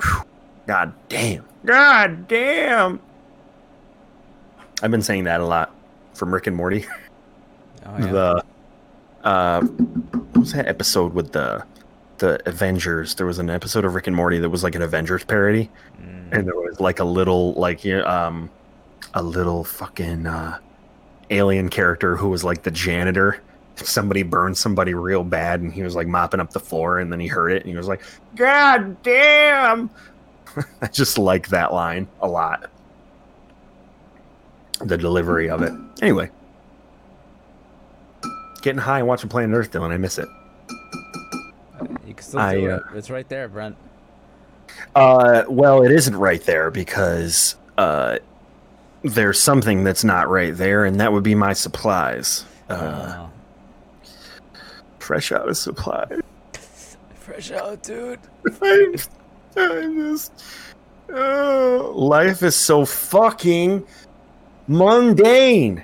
whew. 0.01 0.23
God 0.69 0.95
damn. 1.09 1.45
God 1.65 2.29
damn. 2.29 3.01
I've 4.81 4.93
been 4.93 5.03
saying 5.03 5.25
that 5.25 5.41
a 5.41 5.45
lot 5.45 5.75
from 6.15 6.33
Rick 6.33 6.47
and 6.47 6.57
Morty. 6.57 6.87
Oh, 7.87 7.97
yeah. 7.99 8.13
The 8.13 8.45
uh 9.25 9.61
what 9.63 10.37
was 10.37 10.53
that 10.53 10.69
episode 10.69 11.15
with 11.15 11.33
the 11.33 11.65
the 12.19 12.47
Avengers? 12.47 13.15
There 13.15 13.25
was 13.25 13.39
an 13.39 13.49
episode 13.49 13.87
of 13.87 13.95
Rick 13.95 14.07
and 14.07 14.15
Morty 14.15 14.39
that 14.39 14.51
was 14.51 14.63
like 14.63 14.75
an 14.75 14.83
Avengers 14.83 15.25
parody. 15.25 15.71
Mm. 15.99 16.31
And 16.31 16.47
there 16.47 16.55
was 16.55 16.79
like 16.79 16.99
a 16.99 17.05
little 17.05 17.55
like 17.55 17.83
yeah, 17.83 18.03
um 18.03 18.51
a 19.15 19.23
little 19.23 19.65
fucking 19.65 20.27
uh 20.27 20.59
alien 21.31 21.71
character 21.71 22.17
who 22.17 22.29
was 22.29 22.45
like 22.45 22.65
the 22.65 22.71
janitor. 22.71 23.41
Somebody 23.87 24.23
burned 24.23 24.57
somebody 24.57 24.95
real 24.95 25.25
bad 25.25 25.61
and 25.61 25.73
he 25.73 25.83
was 25.83 25.95
like 25.95 26.07
mopping 26.07 26.41
up 26.41 26.51
the 26.53 26.61
floor 26.61 26.99
and 26.99 27.13
then 27.13 27.21
he 27.21 27.27
heard 27.27 27.53
it 27.53 27.63
and 27.63 27.71
he 27.71 27.77
was 27.77 27.89
like, 27.89 28.03
God 28.37 29.03
damn 29.03 29.91
I 30.83 30.87
just 30.89 31.19
like 31.19 31.49
that 31.49 31.73
line 31.73 32.09
a 32.21 32.29
lot. 32.29 32.71
The 34.81 34.97
delivery 34.97 35.51
of 35.51 35.63
it. 35.63 35.73
Anyway. 36.03 36.31
Getting 38.63 38.81
high 38.81 38.99
and 38.99 39.09
watching 39.09 39.29
Planet 39.29 39.57
Earth, 39.57 39.71
Dylan. 39.71 39.91
I 39.91 39.97
miss 39.97 40.19
it. 40.19 40.29
You 42.07 42.15
can 42.15 42.23
still 42.23 42.41
I, 42.41 42.55
do 42.55 42.71
uh, 42.71 42.77
it. 42.77 42.83
It's 42.95 43.11
right 43.11 43.29
there, 43.29 43.49
Brent. 43.49 43.77
Uh, 44.95 45.45
well, 45.49 45.83
it 45.83 45.91
isn't 45.93 46.17
right 46.17 46.43
there 46.43 46.71
because 46.71 47.57
uh, 47.79 48.19
there's 49.03 49.41
something 49.41 49.85
that's 49.85 50.05
not 50.05 50.29
right 50.29 50.55
there, 50.57 50.85
and 50.85 51.01
that 51.01 51.13
would 51.13 51.25
be 51.25 51.35
my 51.35 51.53
supplies. 51.53 52.45
Uh, 52.69 53.17
Oh. 53.19 53.31
Fresh 55.11 55.33
out 55.33 55.49
of 55.49 55.57
supply. 55.57 56.07
Fresh 57.15 57.51
out, 57.51 57.83
dude. 57.83 58.21
I, 58.63 58.95
I 59.57 59.93
just, 59.93 60.45
oh, 61.13 61.93
life 61.97 62.45
is 62.45 62.55
so 62.55 62.85
fucking 62.85 63.85
mundane, 64.69 65.83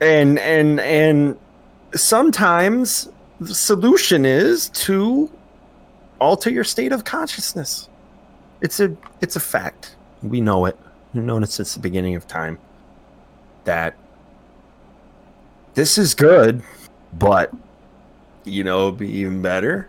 and 0.00 0.36
and 0.40 0.80
and 0.80 1.38
sometimes 1.94 3.08
the 3.38 3.54
solution 3.54 4.24
is 4.24 4.70
to 4.70 5.30
alter 6.20 6.50
your 6.50 6.64
state 6.64 6.90
of 6.90 7.04
consciousness. 7.04 7.88
It's 8.62 8.80
a 8.80 8.96
it's 9.20 9.36
a 9.36 9.40
fact. 9.40 9.94
We 10.24 10.40
know 10.40 10.66
it. 10.66 10.76
We've 11.14 11.22
known 11.22 11.44
it 11.44 11.50
since 11.50 11.74
the 11.74 11.80
beginning 11.80 12.16
of 12.16 12.26
time. 12.26 12.58
That 13.62 13.94
this 15.74 15.98
is 15.98 16.16
good, 16.16 16.64
but 17.12 17.54
you 18.50 18.64
know, 18.64 18.90
be 18.90 19.08
even 19.08 19.42
better. 19.42 19.88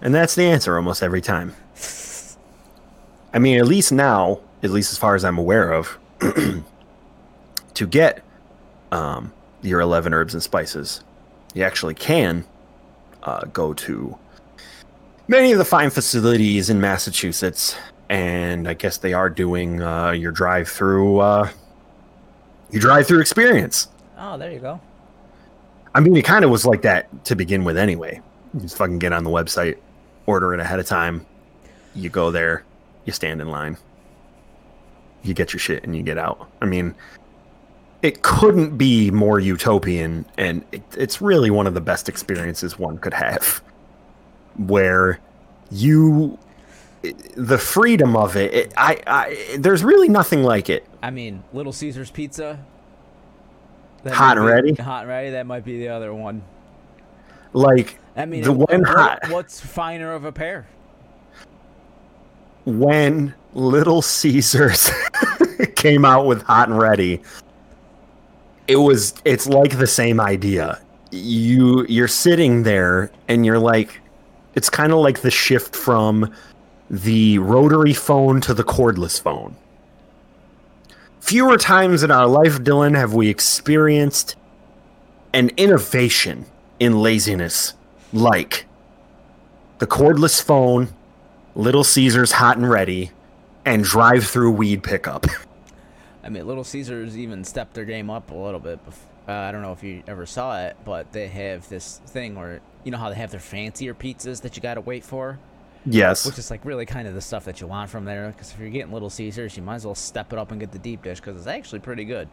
And 0.00 0.14
that's 0.14 0.34
the 0.34 0.44
answer 0.44 0.76
almost 0.76 1.02
every 1.02 1.20
time. 1.20 1.54
I 3.32 3.38
mean, 3.38 3.58
at 3.58 3.66
least 3.66 3.90
now, 3.90 4.40
at 4.62 4.70
least 4.70 4.92
as 4.92 4.98
far 4.98 5.14
as 5.14 5.24
I'm 5.24 5.38
aware 5.38 5.72
of, 5.72 5.98
to 7.74 7.86
get 7.86 8.22
um, 8.92 9.32
your 9.62 9.80
11 9.80 10.14
herbs 10.14 10.34
and 10.34 10.42
spices, 10.42 11.02
you 11.54 11.62
actually 11.64 11.94
can 11.94 12.44
uh, 13.22 13.44
go 13.52 13.72
to 13.74 14.16
many 15.26 15.52
of 15.52 15.58
the 15.58 15.64
fine 15.64 15.90
facilities 15.90 16.70
in 16.70 16.80
Massachusetts. 16.80 17.76
And 18.08 18.68
I 18.68 18.74
guess 18.74 18.98
they 18.98 19.14
are 19.14 19.30
doing 19.30 19.82
uh, 19.82 20.10
your 20.10 20.30
drive 20.30 20.68
through 20.68 21.18
uh, 21.18 21.48
your 22.70 22.80
drive 22.80 23.06
through 23.06 23.20
experience. 23.20 23.88
Oh, 24.18 24.36
there 24.36 24.52
you 24.52 24.58
go. 24.58 24.80
I 25.94 26.00
mean, 26.00 26.16
it 26.16 26.24
kind 26.24 26.44
of 26.44 26.50
was 26.50 26.66
like 26.66 26.82
that 26.82 27.24
to 27.26 27.36
begin 27.36 27.64
with 27.64 27.76
anyway. 27.76 28.20
You 28.52 28.60
just 28.60 28.76
fucking 28.76 28.98
get 28.98 29.12
on 29.12 29.24
the 29.24 29.30
website, 29.30 29.78
order 30.26 30.52
it 30.52 30.60
ahead 30.60 30.80
of 30.80 30.86
time. 30.86 31.24
You 31.94 32.08
go 32.10 32.30
there, 32.30 32.64
you 33.04 33.12
stand 33.12 33.40
in 33.40 33.50
line, 33.50 33.76
you 35.22 35.34
get 35.34 35.52
your 35.52 35.60
shit, 35.60 35.84
and 35.84 35.96
you 35.96 36.02
get 36.02 36.18
out. 36.18 36.48
I 36.60 36.66
mean, 36.66 36.94
it 38.02 38.22
couldn't 38.22 38.76
be 38.76 39.10
more 39.12 39.38
utopian, 39.38 40.26
and 40.36 40.64
it, 40.72 40.82
it's 40.96 41.22
really 41.22 41.50
one 41.50 41.66
of 41.66 41.74
the 41.74 41.80
best 41.80 42.08
experiences 42.08 42.78
one 42.78 42.98
could 42.98 43.14
have. 43.14 43.62
Where 44.56 45.20
you, 45.70 46.38
the 47.36 47.58
freedom 47.58 48.16
of 48.16 48.36
it, 48.36 48.52
it 48.52 48.72
I, 48.76 49.00
I, 49.06 49.56
there's 49.58 49.84
really 49.84 50.08
nothing 50.08 50.42
like 50.42 50.68
it. 50.68 50.86
I 51.02 51.10
mean, 51.10 51.44
Little 51.52 51.72
Caesar's 51.72 52.10
Pizza. 52.10 52.58
That 54.04 54.14
Hot 54.14 54.36
and 54.38 54.46
ready? 54.46 54.74
Hot 54.74 55.00
and 55.02 55.08
ready. 55.08 55.30
That 55.30 55.46
might 55.46 55.64
be 55.64 55.78
the 55.78 55.88
other 55.88 56.12
one. 56.14 56.42
Like, 57.52 57.98
I 58.16 58.26
mean, 58.26 58.42
The 58.42 58.52
what- 58.52 58.70
one 58.70 58.82
hot- 58.84 59.20
what's 59.30 59.60
finer 59.60 60.12
of 60.12 60.24
a 60.24 60.32
pair? 60.32 60.66
when 62.66 63.34
Little 63.52 64.00
Caesars 64.00 64.90
came 65.76 66.04
out 66.04 66.26
with 66.26 66.42
Hot 66.44 66.68
and 66.70 66.78
Ready, 66.78 67.20
it 68.68 68.76
was 68.76 69.12
it's 69.26 69.46
like 69.46 69.76
the 69.78 69.86
same 69.86 70.18
idea. 70.20 70.80
You 71.10 71.84
you're 71.88 72.08
sitting 72.08 72.62
there 72.62 73.10
and 73.28 73.44
you're 73.44 73.58
like 73.58 74.00
it's 74.54 74.70
kind 74.70 74.92
of 74.92 74.98
like 75.00 75.20
the 75.20 75.30
shift 75.30 75.76
from 75.76 76.32
the 76.90 77.38
rotary 77.38 77.92
phone 77.92 78.40
to 78.42 78.54
the 78.54 78.64
cordless 78.64 79.20
phone. 79.20 79.54
Fewer 81.24 81.56
times 81.56 82.02
in 82.02 82.10
our 82.10 82.26
life, 82.26 82.58
Dylan, 82.58 82.94
have 82.96 83.14
we 83.14 83.30
experienced 83.30 84.36
an 85.32 85.52
innovation 85.56 86.44
in 86.78 87.00
laziness 87.00 87.72
like 88.12 88.66
the 89.78 89.86
cordless 89.86 90.42
phone 90.42 90.90
Little 91.54 91.82
Caesars 91.82 92.32
hot 92.32 92.58
and 92.58 92.68
ready, 92.68 93.10
and 93.64 93.82
drive 93.82 94.26
through 94.26 94.50
weed 94.50 94.82
pickup. 94.82 95.24
I 96.22 96.28
mean, 96.28 96.46
Little 96.46 96.62
Caesars 96.62 97.16
even 97.16 97.42
stepped 97.42 97.72
their 97.72 97.86
game 97.86 98.10
up 98.10 98.30
a 98.30 98.34
little 98.34 98.60
bit. 98.60 98.78
Uh, 99.26 99.32
I 99.32 99.50
don't 99.50 99.62
know 99.62 99.72
if 99.72 99.82
you 99.82 100.02
ever 100.06 100.26
saw 100.26 100.60
it, 100.60 100.76
but 100.84 101.10
they 101.12 101.28
have 101.28 101.66
this 101.70 102.02
thing 102.06 102.34
where 102.34 102.60
you 102.84 102.90
know 102.90 102.98
how 102.98 103.08
they 103.08 103.14
have 103.14 103.30
their 103.30 103.40
fancier 103.40 103.94
pizzas 103.94 104.42
that 104.42 104.56
you 104.56 104.62
gotta 104.62 104.82
wait 104.82 105.02
for, 105.02 105.38
yes. 105.84 106.26
which 106.26 106.38
is 106.38 106.50
like 106.50 106.64
really 106.64 106.86
kind 106.86 107.06
of 107.08 107.14
the 107.14 107.20
stuff 107.20 107.44
that 107.44 107.60
you 107.60 107.66
want 107.66 107.90
from 107.90 108.04
there. 108.04 108.28
Because 108.28 108.52
if 108.52 108.58
you're 108.58 108.70
getting 108.70 108.92
Little 108.92 109.10
Caesars, 109.10 109.56
you 109.56 109.62
might 109.62 109.76
as 109.76 109.84
well 109.84 109.94
step 109.94 110.32
it 110.32 110.38
up 110.38 110.50
and 110.50 110.60
get 110.60 110.72
the 110.72 110.78
deep 110.78 111.02
dish 111.02 111.20
because 111.20 111.36
it's 111.36 111.46
actually 111.46 111.80
pretty 111.80 112.04
good. 112.04 112.28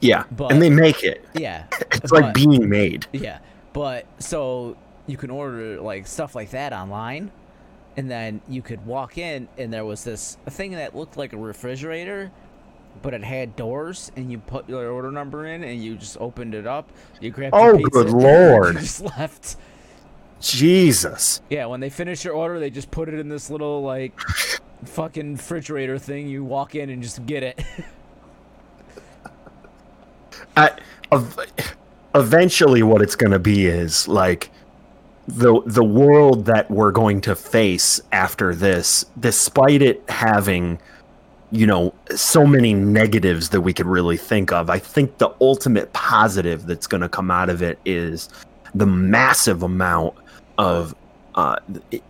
Yeah. 0.00 0.24
but- 0.30 0.52
and 0.52 0.60
they 0.60 0.70
make 0.70 1.02
it. 1.02 1.24
Yeah, 1.34 1.64
It's 1.92 2.12
like 2.12 2.34
being 2.34 2.68
made. 2.68 3.06
Yeah, 3.12 3.38
but 3.72 4.06
so 4.18 4.76
you 5.06 5.16
can 5.16 5.30
order 5.30 5.80
like 5.80 6.06
stuff 6.06 6.34
like 6.34 6.50
that 6.50 6.72
online, 6.72 7.30
and 7.96 8.10
then 8.10 8.40
you 8.48 8.62
could 8.62 8.84
walk 8.86 9.18
in, 9.18 9.48
and 9.56 9.72
there 9.72 9.84
was 9.84 10.04
this 10.04 10.36
thing 10.50 10.72
that 10.72 10.94
looked 10.94 11.16
like 11.16 11.32
a 11.32 11.36
refrigerator, 11.36 12.30
but 13.02 13.14
it 13.14 13.24
had 13.24 13.56
doors, 13.56 14.12
and 14.16 14.30
you 14.30 14.38
put 14.38 14.68
your 14.68 14.90
order 14.90 15.10
number 15.10 15.46
in, 15.46 15.64
and 15.64 15.82
you 15.82 15.96
just 15.96 16.18
opened 16.20 16.54
it 16.54 16.66
up. 16.66 16.90
You 17.20 17.30
grabbed. 17.30 17.54
Oh, 17.56 17.78
good 17.78 18.08
and 18.08 18.22
lord. 18.22 18.74
You 18.74 18.80
just 18.80 19.00
left. 19.02 19.56
Jesus. 20.40 21.40
Yeah, 21.50 21.66
when 21.66 21.80
they 21.80 21.90
finish 21.90 22.24
your 22.24 22.34
order, 22.34 22.60
they 22.60 22.70
just 22.70 22.90
put 22.90 23.08
it 23.08 23.18
in 23.18 23.28
this 23.28 23.50
little 23.50 23.82
like 23.82 24.18
fucking 24.84 25.34
refrigerator 25.34 25.98
thing. 25.98 26.28
You 26.28 26.44
walk 26.44 26.74
in 26.74 26.90
and 26.90 27.02
just 27.02 27.24
get 27.26 27.42
it. 27.42 27.62
I, 30.56 30.70
ev- 31.12 31.38
eventually, 32.14 32.82
what 32.82 33.02
it's 33.02 33.16
going 33.16 33.32
to 33.32 33.38
be 33.38 33.66
is 33.66 34.08
like 34.08 34.50
the 35.28 35.60
the 35.66 35.84
world 35.84 36.46
that 36.46 36.70
we're 36.70 36.92
going 36.92 37.20
to 37.22 37.34
face 37.34 38.00
after 38.12 38.54
this, 38.54 39.04
despite 39.18 39.82
it 39.82 40.02
having, 40.08 40.78
you 41.50 41.66
know, 41.66 41.94
so 42.14 42.46
many 42.46 42.74
negatives 42.74 43.50
that 43.50 43.60
we 43.60 43.72
could 43.72 43.86
really 43.86 44.16
think 44.16 44.52
of. 44.52 44.70
I 44.70 44.78
think 44.78 45.18
the 45.18 45.30
ultimate 45.40 45.92
positive 45.92 46.66
that's 46.66 46.86
going 46.86 47.00
to 47.00 47.08
come 47.08 47.30
out 47.30 47.50
of 47.50 47.62
it 47.62 47.78
is 47.84 48.28
the 48.74 48.86
massive 48.86 49.62
amount 49.62 50.14
of 50.58 50.94
uh, 51.34 51.56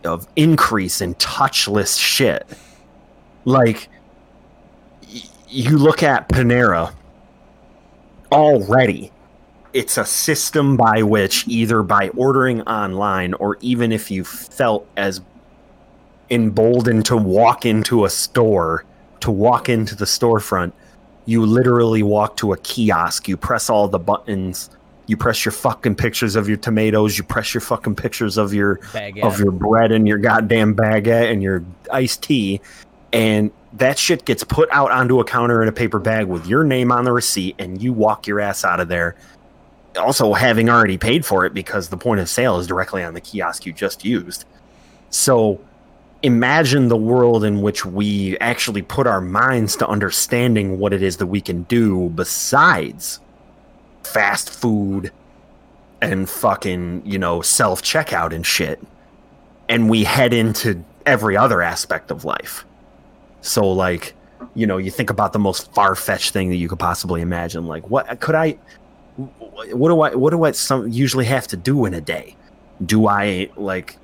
of 0.04 0.28
increase 0.36 1.00
in 1.00 1.14
touchless 1.16 1.98
shit. 2.00 2.48
Like 3.44 3.88
y- 5.02 5.22
you 5.48 5.78
look 5.78 6.02
at 6.02 6.28
Panera 6.28 6.94
already 8.32 9.12
it's 9.72 9.98
a 9.98 10.04
system 10.04 10.76
by 10.76 11.02
which 11.02 11.46
either 11.48 11.82
by 11.82 12.08
ordering 12.10 12.62
online 12.62 13.34
or 13.34 13.58
even 13.60 13.92
if 13.92 14.10
you 14.10 14.24
felt 14.24 14.88
as 14.96 15.20
emboldened 16.30 17.06
to 17.06 17.16
walk 17.16 17.66
into 17.66 18.04
a 18.04 18.10
store 18.10 18.84
to 19.20 19.30
walk 19.30 19.68
into 19.68 19.94
the 19.96 20.04
storefront 20.04 20.72
you 21.26 21.44
literally 21.46 22.02
walk 22.02 22.36
to 22.36 22.52
a 22.52 22.58
kiosk 22.58 23.28
you 23.28 23.36
press 23.36 23.70
all 23.70 23.88
the 23.88 23.98
buttons 23.98 24.70
you 25.06 25.16
press 25.16 25.44
your 25.44 25.52
fucking 25.52 25.94
pictures 25.94 26.36
of 26.36 26.48
your 26.48 26.56
tomatoes 26.56 27.16
you 27.16 27.24
press 27.24 27.54
your 27.54 27.60
fucking 27.60 27.94
pictures 27.94 28.36
of 28.36 28.52
your 28.52 28.76
Baguette. 28.92 29.22
of 29.22 29.38
your 29.38 29.52
bread 29.52 29.92
and 29.92 30.06
your 30.06 30.18
goddamn 30.18 30.74
baguette 30.74 31.30
and 31.30 31.42
your 31.42 31.64
iced 31.92 32.22
tea 32.22 32.60
and 33.12 33.50
that 33.72 33.98
shit 33.98 34.24
gets 34.24 34.42
put 34.42 34.68
out 34.70 34.90
onto 34.90 35.20
a 35.20 35.24
counter 35.24 35.62
in 35.62 35.68
a 35.68 35.72
paper 35.72 35.98
bag 35.98 36.26
with 36.26 36.46
your 36.46 36.64
name 36.64 36.90
on 36.90 37.04
the 37.04 37.12
receipt 37.12 37.54
and 37.58 37.80
you 37.82 37.92
walk 37.92 38.26
your 38.26 38.40
ass 38.40 38.64
out 38.64 38.80
of 38.80 38.88
there 38.88 39.16
also 39.96 40.32
having 40.34 40.68
already 40.68 40.98
paid 40.98 41.24
for 41.24 41.46
it 41.46 41.54
because 41.54 41.88
the 41.88 41.96
point 41.96 42.20
of 42.20 42.28
sale 42.28 42.58
is 42.58 42.66
directly 42.66 43.02
on 43.02 43.14
the 43.14 43.20
kiosk 43.20 43.64
you 43.64 43.72
just 43.72 44.04
used 44.04 44.44
so 45.10 45.60
imagine 46.22 46.88
the 46.88 46.96
world 46.96 47.44
in 47.44 47.62
which 47.62 47.84
we 47.84 48.36
actually 48.38 48.82
put 48.82 49.06
our 49.06 49.20
minds 49.20 49.76
to 49.76 49.86
understanding 49.86 50.78
what 50.78 50.92
it 50.92 51.02
is 51.02 51.18
that 51.18 51.26
we 51.26 51.40
can 51.40 51.62
do 51.64 52.08
besides 52.10 53.20
fast 54.16 54.50
food 54.50 55.12
and 56.00 56.28
fucking 56.28 57.02
you 57.04 57.18
know 57.18 57.42
self 57.42 57.82
checkout 57.82 58.32
and 58.32 58.46
shit 58.46 58.80
and 59.68 59.90
we 59.90 60.04
head 60.04 60.32
into 60.32 60.82
every 61.04 61.36
other 61.36 61.62
aspect 61.62 62.10
of 62.10 62.24
life 62.24 62.64
so 63.46 63.70
like, 63.70 64.14
you 64.54 64.66
know, 64.66 64.76
you 64.76 64.90
think 64.90 65.08
about 65.08 65.32
the 65.32 65.38
most 65.38 65.72
far 65.72 65.94
fetched 65.94 66.32
thing 66.32 66.50
that 66.50 66.56
you 66.56 66.68
could 66.68 66.78
possibly 66.78 67.20
imagine. 67.20 67.66
Like, 67.66 67.88
what 67.88 68.20
could 68.20 68.34
I? 68.34 68.58
What 69.16 69.88
do 69.88 70.00
I? 70.00 70.14
What 70.14 70.30
do 70.30 70.44
I 70.44 70.50
some 70.50 70.88
usually 70.88 71.24
have 71.26 71.46
to 71.48 71.56
do 71.56 71.86
in 71.86 71.94
a 71.94 72.00
day? 72.00 72.36
Do 72.84 73.06
I 73.06 73.48
like? 73.56 73.96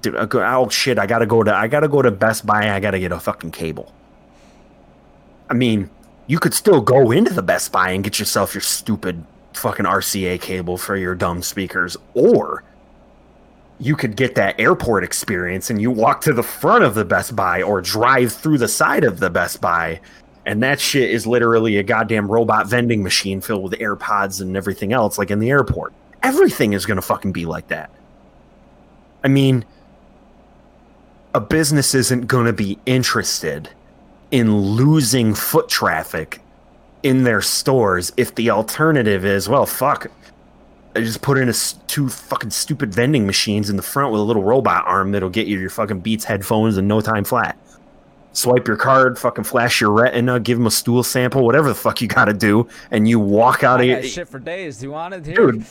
Do 0.00 0.16
oh 0.16 0.68
shit! 0.68 0.98
I 0.98 1.06
gotta 1.06 1.26
go 1.26 1.42
to. 1.42 1.54
I 1.54 1.66
gotta 1.66 1.88
go 1.88 2.02
to 2.02 2.10
Best 2.10 2.46
Buy. 2.46 2.70
I 2.70 2.80
gotta 2.80 2.98
get 2.98 3.12
a 3.12 3.20
fucking 3.20 3.50
cable. 3.50 3.92
I 5.50 5.54
mean, 5.54 5.90
you 6.26 6.38
could 6.38 6.54
still 6.54 6.80
go 6.80 7.10
into 7.10 7.32
the 7.32 7.42
Best 7.42 7.72
Buy 7.72 7.90
and 7.90 8.02
get 8.02 8.18
yourself 8.18 8.54
your 8.54 8.62
stupid 8.62 9.24
fucking 9.52 9.86
RCA 9.86 10.40
cable 10.40 10.76
for 10.76 10.96
your 10.96 11.14
dumb 11.14 11.42
speakers, 11.42 11.96
or 12.14 12.64
you 13.78 13.94
could 13.94 14.16
get 14.16 14.34
that 14.34 14.58
airport 14.58 15.04
experience 15.04 15.70
and 15.70 15.80
you 15.80 15.90
walk 15.90 16.22
to 16.22 16.32
the 16.32 16.42
front 16.42 16.84
of 16.84 16.94
the 16.94 17.04
Best 17.04 17.36
Buy 17.36 17.62
or 17.62 17.80
drive 17.80 18.32
through 18.32 18.58
the 18.58 18.68
side 18.68 19.04
of 19.04 19.20
the 19.20 19.30
Best 19.30 19.60
Buy. 19.60 20.00
And 20.46 20.62
that 20.62 20.80
shit 20.80 21.10
is 21.10 21.26
literally 21.26 21.76
a 21.76 21.82
goddamn 21.82 22.30
robot 22.30 22.68
vending 22.68 23.02
machine 23.02 23.40
filled 23.40 23.64
with 23.64 23.80
AirPods 23.80 24.40
and 24.40 24.56
everything 24.56 24.92
else, 24.92 25.18
like 25.18 25.30
in 25.30 25.40
the 25.40 25.50
airport. 25.50 25.92
Everything 26.22 26.72
is 26.72 26.86
going 26.86 26.96
to 26.96 27.02
fucking 27.02 27.32
be 27.32 27.46
like 27.46 27.68
that. 27.68 27.90
I 29.22 29.28
mean, 29.28 29.64
a 31.34 31.40
business 31.40 31.94
isn't 31.94 32.28
going 32.28 32.46
to 32.46 32.52
be 32.52 32.78
interested 32.86 33.70
in 34.30 34.56
losing 34.56 35.34
foot 35.34 35.68
traffic 35.68 36.40
in 37.02 37.24
their 37.24 37.40
stores 37.40 38.12
if 38.16 38.34
the 38.34 38.50
alternative 38.50 39.24
is, 39.24 39.48
well, 39.48 39.66
fuck, 39.66 40.10
I 40.94 41.00
just 41.00 41.22
put 41.22 41.38
in 41.38 41.48
a 41.48 41.54
two 41.86 42.08
fucking 42.08 42.50
stupid 42.50 42.94
vending 42.94 43.26
machines 43.26 43.70
in 43.70 43.76
the 43.76 43.82
front 43.82 44.12
with 44.12 44.20
a 44.20 44.24
little 44.24 44.42
robot 44.42 44.86
arm 44.86 45.12
that'll 45.12 45.30
get 45.30 45.46
you 45.46 45.58
your 45.58 45.70
fucking 45.70 46.00
Beats 46.00 46.24
headphones 46.24 46.78
in 46.78 46.88
no 46.88 47.00
time 47.00 47.22
flat. 47.22 47.58
Swipe 48.32 48.66
your 48.66 48.76
card, 48.76 49.18
fucking 49.18 49.44
flash 49.44 49.80
your 49.80 49.90
retina, 49.90 50.40
give 50.40 50.58
them 50.58 50.66
a 50.66 50.70
stool 50.70 51.02
sample, 51.02 51.44
whatever 51.44 51.68
the 51.68 51.74
fuck 51.74 52.02
you 52.02 52.08
gotta 52.08 52.34
do, 52.34 52.68
and 52.90 53.08
you 53.08 53.18
walk 53.20 53.62
out 53.62 53.80
I 53.80 53.84
of 53.84 54.02
here. 54.02 54.10
shit 54.10 54.28
for 54.28 54.38
days. 54.38 54.78
Do 54.78 54.86
you 54.86 54.92
want 54.92 55.14
it 55.14 55.24
here? 55.24 55.52
Dude, 55.52 55.66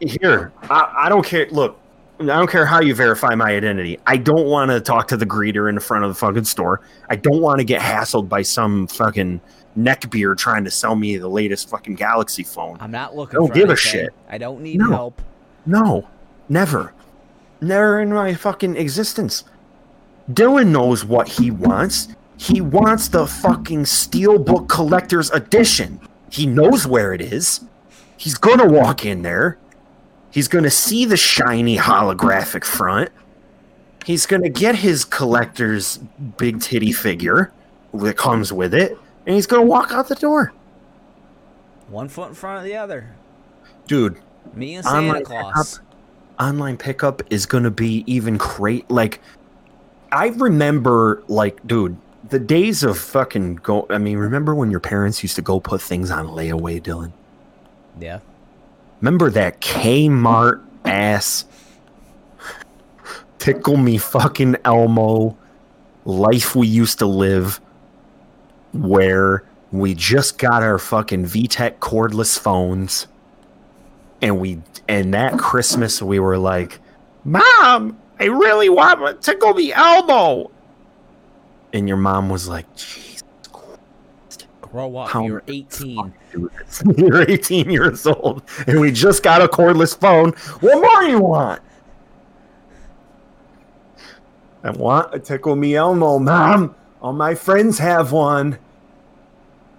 here, 0.00 0.52
I, 0.62 0.92
I 0.96 1.08
don't 1.08 1.24
care. 1.24 1.46
Look, 1.50 1.78
I 2.20 2.24
don't 2.24 2.50
care 2.50 2.66
how 2.66 2.80
you 2.80 2.94
verify 2.94 3.34
my 3.36 3.50
identity. 3.50 3.98
I 4.06 4.16
don't 4.16 4.46
want 4.46 4.70
to 4.72 4.80
talk 4.80 5.06
to 5.08 5.16
the 5.16 5.26
greeter 5.26 5.68
in 5.68 5.76
the 5.76 5.80
front 5.80 6.04
of 6.04 6.10
the 6.10 6.14
fucking 6.14 6.44
store. 6.44 6.80
I 7.08 7.14
don't 7.16 7.40
want 7.40 7.58
to 7.60 7.64
get 7.64 7.80
hassled 7.80 8.28
by 8.28 8.42
some 8.42 8.88
fucking 8.88 9.40
neckbeard 9.78 10.36
trying 10.38 10.64
to 10.64 10.70
sell 10.70 10.96
me 10.96 11.16
the 11.16 11.28
latest 11.28 11.68
fucking 11.70 11.94
Galaxy 11.94 12.42
phone. 12.42 12.76
I'm 12.80 12.90
not 12.90 13.14
looking. 13.14 13.38
don't 13.38 13.48
for 13.48 13.54
give 13.54 13.70
a 13.70 13.76
shit. 13.76 14.10
I 14.28 14.36
don't 14.38 14.62
need 14.62 14.78
No. 14.80 14.90
help. 14.90 15.22
No, 15.64 16.08
never. 16.48 16.92
Never 17.60 18.00
in 18.00 18.12
my 18.12 18.34
fucking 18.34 18.76
existence. 18.76 19.44
Dylan 20.30 20.68
knows 20.68 21.04
what 21.04 21.28
he 21.28 21.50
wants. 21.52 22.08
He 22.36 22.60
wants 22.60 23.08
the 23.08 23.26
fucking 23.26 23.84
Steelbook 23.84 24.68
Collector's 24.68 25.30
Edition. 25.30 26.00
He 26.30 26.46
knows 26.46 26.86
where 26.86 27.12
it 27.14 27.20
is. 27.20 27.60
He's 28.16 28.34
gonna 28.36 28.66
walk 28.66 29.04
in 29.04 29.22
there. 29.22 29.58
He's 30.30 30.48
gonna 30.48 30.70
see 30.70 31.04
the 31.04 31.16
shiny 31.16 31.76
holographic 31.76 32.64
front. 32.64 33.10
He's 34.04 34.26
gonna 34.26 34.48
get 34.48 34.74
his 34.74 35.04
collector's 35.04 35.98
big 36.36 36.60
titty 36.60 36.92
figure 36.92 37.52
that 37.94 38.16
comes 38.16 38.52
with 38.52 38.74
it, 38.74 38.96
and 39.26 39.34
he's 39.34 39.46
gonna 39.46 39.62
walk 39.62 39.92
out 39.92 40.08
the 40.08 40.14
door. 40.14 40.52
One 41.88 42.08
foot 42.08 42.28
in 42.28 42.34
front 42.34 42.58
of 42.58 42.64
the 42.64 42.76
other. 42.76 43.14
Dude, 43.86 44.18
Me 44.54 44.74
and 44.74 44.84
Santa 44.84 44.98
Online 45.08 45.24
Claus. 45.24 45.80
online 46.38 46.76
pickup 46.76 47.22
is 47.30 47.46
going 47.46 47.64
to 47.64 47.70
be 47.70 48.04
even 48.06 48.36
great. 48.36 48.90
Like, 48.90 49.20
I 50.12 50.28
remember, 50.28 51.22
like, 51.28 51.66
dude, 51.66 51.96
the 52.28 52.38
days 52.38 52.82
of 52.82 52.98
fucking 52.98 53.56
go. 53.56 53.86
I 53.88 53.98
mean, 53.98 54.18
remember 54.18 54.54
when 54.54 54.70
your 54.70 54.80
parents 54.80 55.22
used 55.22 55.36
to 55.36 55.42
go 55.42 55.60
put 55.60 55.80
things 55.80 56.10
on 56.10 56.26
layaway, 56.26 56.82
Dylan? 56.82 57.12
Yeah. 57.98 58.20
Remember 59.00 59.30
that 59.30 59.60
Kmart 59.60 60.64
ass 60.84 61.44
tickle 63.38 63.76
me 63.76 63.98
fucking 63.98 64.56
Elmo 64.64 65.36
life 66.04 66.56
we 66.56 66.66
used 66.66 66.98
to 66.98 67.06
live 67.06 67.60
where 68.72 69.44
we 69.70 69.94
just 69.94 70.38
got 70.38 70.62
our 70.62 70.78
fucking 70.78 71.24
VTech 71.24 71.78
cordless 71.78 72.38
phones 72.38 73.06
and 74.20 74.40
we 74.40 74.60
and 74.88 75.14
that 75.14 75.38
Christmas 75.38 76.02
we 76.02 76.18
were 76.18 76.38
like, 76.38 76.80
"Mom, 77.24 77.96
I 78.18 78.24
really 78.24 78.68
want 78.68 79.00
to 79.00 79.14
tickle 79.14 79.54
me 79.54 79.72
Elmo." 79.72 80.50
And 81.72 81.86
your 81.86 81.98
mom 81.98 82.30
was 82.30 82.48
like, 82.48 82.66
"Jeez, 82.74 83.17
Grow 84.70 84.96
up. 84.96 85.08
How 85.10 85.26
You're 85.26 85.42
18. 85.48 86.12
You're 86.96 87.30
18 87.30 87.70
years 87.70 88.06
old, 88.06 88.42
and 88.66 88.80
we 88.80 88.92
just 88.92 89.22
got 89.22 89.42
a 89.42 89.48
cordless 89.48 89.98
phone. 89.98 90.32
What 90.60 90.80
more 90.80 91.06
do 91.06 91.10
you 91.10 91.20
want? 91.20 91.62
I 94.62 94.70
want 94.70 95.14
a 95.14 95.18
Tickle 95.18 95.56
Me 95.56 95.76
Elmo, 95.76 96.18
Mom. 96.18 96.74
All 97.00 97.12
my 97.12 97.34
friends 97.34 97.78
have 97.78 98.12
one. 98.12 98.58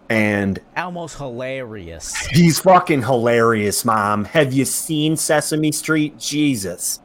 And 0.09 0.59
Elmo's 0.75 1.13
hilarious. 1.13 2.15
he's 2.27 2.59
fucking 2.59 3.03
hilarious, 3.03 3.85
Mom. 3.85 4.25
Have 4.25 4.53
you 4.53 4.65
seen 4.65 5.15
Sesame 5.15 5.71
Street? 5.71 6.17
Jesus. 6.17 6.99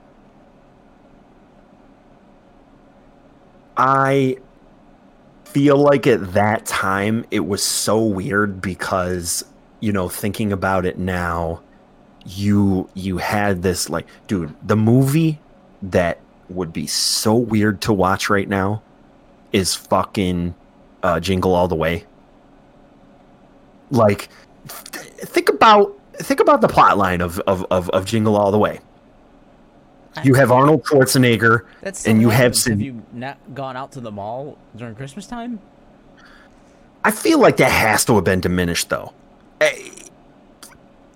I 3.76 4.38
feel 5.54 5.78
like 5.78 6.06
at 6.06 6.34
that 6.34 6.66
time 6.66 7.24
it 7.30 7.46
was 7.46 7.62
so 7.62 8.02
weird 8.04 8.60
because 8.60 9.44
you 9.80 9.92
know 9.92 10.08
thinking 10.08 10.52
about 10.52 10.84
it 10.84 10.98
now 10.98 11.62
you 12.26 12.88
you 12.94 13.18
had 13.18 13.62
this 13.62 13.88
like 13.88 14.06
dude 14.26 14.54
the 14.66 14.76
movie 14.76 15.38
that 15.80 16.18
would 16.48 16.72
be 16.72 16.86
so 16.86 17.34
weird 17.34 17.80
to 17.82 17.92
watch 17.92 18.28
right 18.28 18.48
now 18.48 18.82
is 19.52 19.74
fucking 19.74 20.54
uh, 21.02 21.20
jingle 21.20 21.54
all 21.54 21.68
the 21.68 21.74
way. 21.74 22.04
Like 23.90 24.28
th- 24.68 25.06
think 25.06 25.48
about 25.48 25.96
think 26.14 26.40
about 26.40 26.60
the 26.60 26.68
plot 26.68 26.98
line 26.98 27.20
of, 27.20 27.38
of 27.40 27.64
of 27.70 27.90
of 27.90 28.04
jingle 28.04 28.36
all 28.36 28.50
the 28.50 28.58
way 28.58 28.80
You 30.22 30.34
have 30.34 30.52
Arnold 30.52 30.84
Schwarzenegger, 30.84 31.66
That 31.82 31.96
still 31.96 32.12
and 32.12 32.20
you 32.22 32.30
have. 32.30 32.56
Have 32.64 32.80
you 32.80 33.02
not 33.12 33.38
gone 33.54 33.76
out 33.76 33.92
to 33.92 34.00
the 34.00 34.12
mall 34.12 34.56
during 34.76 34.94
Christmas 34.94 35.26
time? 35.26 35.58
I 37.02 37.10
feel 37.10 37.38
like 37.40 37.56
that 37.58 37.70
has 37.70 38.04
to 38.06 38.14
have 38.14 38.24
been 38.24 38.40
diminished, 38.40 38.88
though. 38.90 39.12
Eh, 39.60 39.72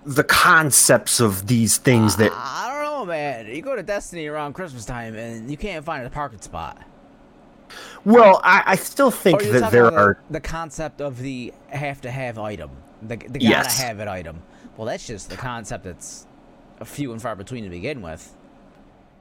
The 0.05 0.23
concepts 0.23 1.19
of 1.19 1.47
these 1.47 1.77
things 1.77 2.17
that 2.17 2.31
I 2.33 2.69
don't 2.83 2.83
know, 2.83 3.05
man. 3.05 3.47
You 3.47 3.61
go 3.61 3.75
to 3.75 3.83
Destiny 3.83 4.27
around 4.27 4.53
Christmas 4.53 4.85
time 4.85 5.15
and 5.15 5.49
you 5.49 5.57
can't 5.57 5.85
find 5.85 6.05
a 6.05 6.09
parking 6.09 6.41
spot. 6.41 6.77
Well, 8.03 8.41
I, 8.43 8.63
I 8.65 8.75
still 8.75 9.11
think 9.11 9.41
that 9.43 9.71
there 9.71 9.85
are. 9.93 10.17
the, 10.27 10.33
the 10.33 10.39
concept 10.39 11.01
of 11.01 11.19
the 11.19 11.53
have 11.67 12.01
to 12.01 12.11
have 12.11 12.39
item, 12.39 12.71
the, 13.01 13.15
the 13.17 13.27
gotta 13.27 13.39
Yes. 13.45 13.79
have 13.79 13.99
it 13.99 14.07
item. 14.07 14.41
Well, 14.77 14.85
that's 14.87 15.05
just 15.05 15.29
the 15.29 15.37
concept 15.37 15.83
that's 15.83 16.25
a 16.79 16.85
few 16.85 17.11
and 17.11 17.21
far 17.21 17.35
between 17.35 17.63
to 17.65 17.69
begin 17.69 18.01
with. 18.01 18.35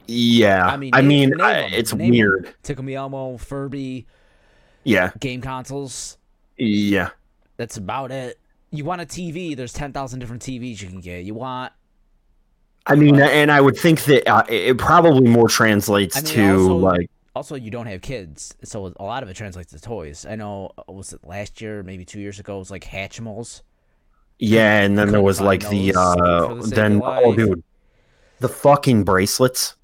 Yeah, 0.08 0.66
I 0.66 0.76
mean, 0.78 0.90
I 0.94 1.02
mean, 1.02 1.30
name 1.30 1.40
I- 1.40 1.66
it's 1.72 1.92
name 1.94 2.10
weird. 2.10 2.54
Tickle 2.62 2.84
Me 2.84 2.94
Elmo, 2.94 3.36
Furby, 3.36 4.06
Yeah, 4.84 5.10
game 5.20 5.40
consoles. 5.42 6.16
yeah. 6.56 7.10
That's 7.58 7.76
about 7.76 8.10
it. 8.10 8.38
You 8.70 8.84
want 8.84 9.00
a 9.02 9.04
TV? 9.06 9.54
There's 9.56 9.72
ten 9.72 9.92
thousand 9.92 10.20
different 10.20 10.42
TVs 10.42 10.80
you 10.80 10.88
can 10.88 11.00
get. 11.00 11.24
You 11.24 11.34
want 11.34 11.72
I 12.86 12.94
mean, 12.94 13.20
and 13.20 13.52
I 13.52 13.60
would 13.60 13.76
think 13.76 14.04
that 14.04 14.26
uh, 14.26 14.44
it 14.48 14.68
it 14.70 14.78
probably 14.78 15.28
more 15.28 15.48
translates 15.48 16.16
I 16.16 16.20
mean, 16.22 16.32
to 16.34 16.52
also- 16.54 16.76
like 16.76 17.10
also 17.36 17.54
you 17.54 17.70
don't 17.70 17.86
have 17.86 18.00
kids, 18.00 18.54
so 18.64 18.92
a 18.98 19.04
lot 19.04 19.22
of 19.22 19.28
it 19.28 19.34
translates 19.34 19.72
to 19.72 19.80
toys. 19.80 20.24
I 20.28 20.36
know 20.36 20.70
uh, 20.78 20.90
was 20.92 21.12
it 21.12 21.20
last 21.22 21.60
year, 21.60 21.82
maybe 21.82 22.04
two 22.04 22.18
years 22.20 22.38
ago, 22.40 22.56
it 22.56 22.60
was 22.60 22.70
like 22.70 22.84
Hatchimals. 22.84 23.60
yeah, 24.38 24.80
and 24.80 24.96
then 24.98 25.10
there 25.10 25.20
was 25.22 25.40
like 25.40 25.68
the 25.68 25.94
uh 25.94 26.54
the 26.54 26.72
then 26.74 27.00
oh 27.04 27.34
dude, 27.34 27.62
the 28.40 28.48
fucking 28.48 29.04
bracelets, 29.04 29.74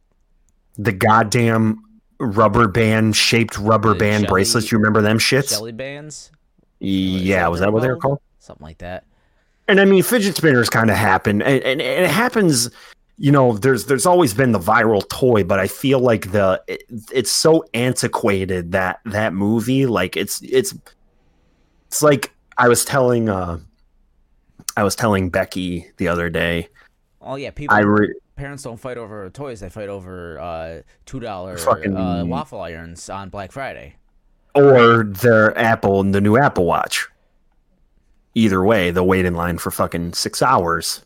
the 0.76 0.92
goddamn 0.92 1.78
rubber 2.20 2.68
band 2.68 3.16
shaped 3.16 3.58
rubber 3.58 3.90
The 3.90 3.98
band 4.00 4.24
jelly- 4.24 4.30
bracelets. 4.32 4.72
You 4.72 4.78
remember 4.78 5.02
them 5.02 5.18
shits? 5.18 5.50
Jelly 5.50 5.72
bands, 5.72 6.30
yeah, 6.80 7.46
was 7.48 7.60
that 7.60 7.72
what 7.72 7.82
they 7.82 7.88
were 7.88 7.96
called? 7.96 8.20
Something 8.38 8.64
like 8.64 8.78
that. 8.78 9.04
And 9.68 9.80
I 9.80 9.84
mean, 9.86 10.02
fidget 10.02 10.36
spinners 10.36 10.68
kind 10.68 10.90
of 10.90 10.96
happen, 10.96 11.40
and, 11.40 11.62
and, 11.62 11.80
and 11.80 12.04
it 12.04 12.10
happens. 12.10 12.70
You 13.16 13.30
know, 13.32 13.56
there's 13.56 13.86
there's 13.86 14.06
always 14.06 14.34
been 14.34 14.52
the 14.52 14.58
viral 14.58 15.08
toy, 15.08 15.44
but 15.44 15.58
I 15.60 15.68
feel 15.68 16.00
like 16.00 16.32
the 16.32 16.62
it, 16.66 16.82
it's 17.12 17.30
so 17.30 17.64
antiquated 17.72 18.72
that 18.72 19.00
that 19.06 19.32
movie, 19.32 19.86
like 19.86 20.16
it's 20.16 20.42
it's 20.42 20.74
it's 21.86 22.02
like 22.02 22.34
I 22.58 22.68
was 22.68 22.84
telling 22.84 23.28
uh 23.28 23.60
I 24.76 24.82
was 24.82 24.96
telling 24.96 25.30
Becky 25.30 25.86
the 25.96 26.08
other 26.08 26.28
day. 26.28 26.68
Oh 27.22 27.36
yeah, 27.36 27.50
people. 27.50 27.74
I 27.74 27.80
re- 27.80 28.14
parents 28.36 28.62
don't 28.62 28.78
fight 28.78 28.96
over 28.98 29.28
toys; 29.30 29.60
they 29.60 29.68
fight 29.68 29.88
over 29.88 30.38
uh, 30.38 30.82
two 31.06 31.20
dollar 31.20 31.56
uh, 31.58 32.24
waffle 32.24 32.60
irons 32.60 33.08
on 33.08 33.28
Black 33.28 33.52
Friday. 33.52 33.96
or 34.54 35.04
their 35.04 35.56
Apple, 35.58 36.00
and 36.00 36.14
the 36.14 36.20
new 36.20 36.36
Apple 36.36 36.64
Watch. 36.66 37.08
Either 38.34 38.64
way, 38.64 38.90
they'll 38.90 39.06
wait 39.06 39.24
in 39.24 39.34
line 39.34 39.58
for 39.58 39.70
fucking 39.70 40.12
six 40.12 40.42
hours. 40.42 41.04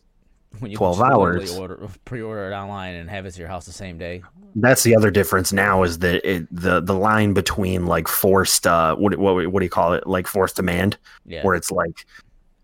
When 0.61 0.71
you 0.71 0.79
12 0.79 1.03
hours. 1.03 1.57
Order, 1.59 1.87
pre-order 2.07 2.51
it 2.51 2.55
online 2.55 2.95
and 2.95 3.11
have 3.11 3.27
it 3.27 3.33
to 3.33 3.39
your 3.39 3.49
house 3.49 3.67
the 3.67 3.73
same 3.73 3.99
day. 3.99 4.23
That's 4.55 4.83
the 4.83 4.97
other 4.97 5.11
difference 5.11 5.53
now 5.53 5.83
is 5.83 5.99
that 5.99 6.27
it, 6.29 6.49
the 6.51 6.81
the 6.81 6.95
line 6.95 7.35
between 7.35 7.85
like 7.85 8.09
forced 8.09 8.67
uh 8.67 8.97
what 8.97 9.15
what 9.19 9.47
what 9.53 9.61
do 9.61 9.67
you 9.67 9.71
call 9.71 9.93
it 9.93 10.07
like 10.07 10.27
forced 10.27 10.57
demand 10.57 10.97
Yeah. 11.27 11.43
where 11.45 11.55
it's 11.55 11.71
like 11.71 12.07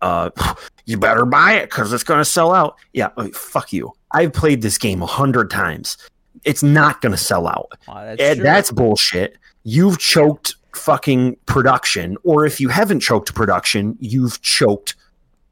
uh 0.01 0.31
you 0.85 0.97
better 0.97 1.25
buy 1.25 1.53
it 1.53 1.69
because 1.69 1.93
it's 1.93 2.03
gonna 2.03 2.25
sell 2.25 2.51
out. 2.51 2.75
Yeah, 2.91 3.09
uh, 3.17 3.27
fuck 3.33 3.71
you. 3.71 3.93
I've 4.11 4.33
played 4.33 4.61
this 4.61 4.77
game 4.77 5.01
a 5.01 5.07
hundred 5.07 5.49
times. 5.49 5.97
It's 6.43 6.63
not 6.63 7.01
gonna 7.01 7.17
sell 7.17 7.47
out. 7.47 7.71
Uh, 7.87 8.15
that's 8.15 8.39
that's 8.41 8.71
bullshit. 8.71 9.37
You've 9.63 9.99
choked 9.99 10.55
fucking 10.75 11.37
production, 11.45 12.17
or 12.23 12.45
if 12.45 12.59
you 12.59 12.69
haven't 12.69 12.99
choked 12.99 13.33
production, 13.33 13.97
you've 13.99 14.41
choked 14.41 14.95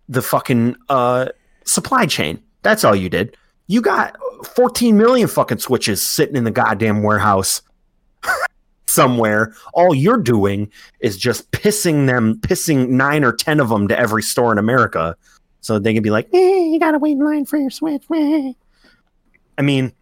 the 0.10 0.22
fucking 0.22 0.76
uh, 0.90 1.28
supply 1.66 2.06
chain. 2.06 2.42
That's 2.62 2.84
all 2.84 2.96
you 2.96 3.10
did. 3.10 3.36
You 3.68 3.82
got 3.82 4.16
14 4.56 4.98
million 4.98 5.28
fucking 5.28 5.60
switches 5.60 6.06
sitting 6.06 6.36
in 6.36 6.44
the 6.44 6.52
goddamn 6.52 7.04
warehouse 7.04 7.62
somewhere. 8.88 9.54
All 9.74 9.96
you're 9.96 10.18
doing 10.18 10.72
is 11.00 11.18
just 11.18 11.50
pissing 11.52 12.08
them, 12.08 12.40
pissing 12.42 12.90
nine 12.90 13.24
or 13.24 13.34
10 13.34 13.60
of 13.60 13.70
them 13.70 13.88
to 13.88 13.98
every 13.98 14.22
store 14.22 14.52
in 14.52 14.58
America 14.58 15.16
so 15.64 15.80
they 15.80 15.94
can 15.94 16.04
be 16.04 16.10
like, 16.12 16.28
eh, 16.34 16.66
you 16.66 16.78
gotta 16.80 17.00
wait 17.00 17.14
in 17.14 17.20
line 17.20 17.46
for 17.46 17.58
your 17.58 17.70
switch. 17.70 18.04
eh." 18.14 18.52
I 19.58 19.62
mean, 19.62 19.94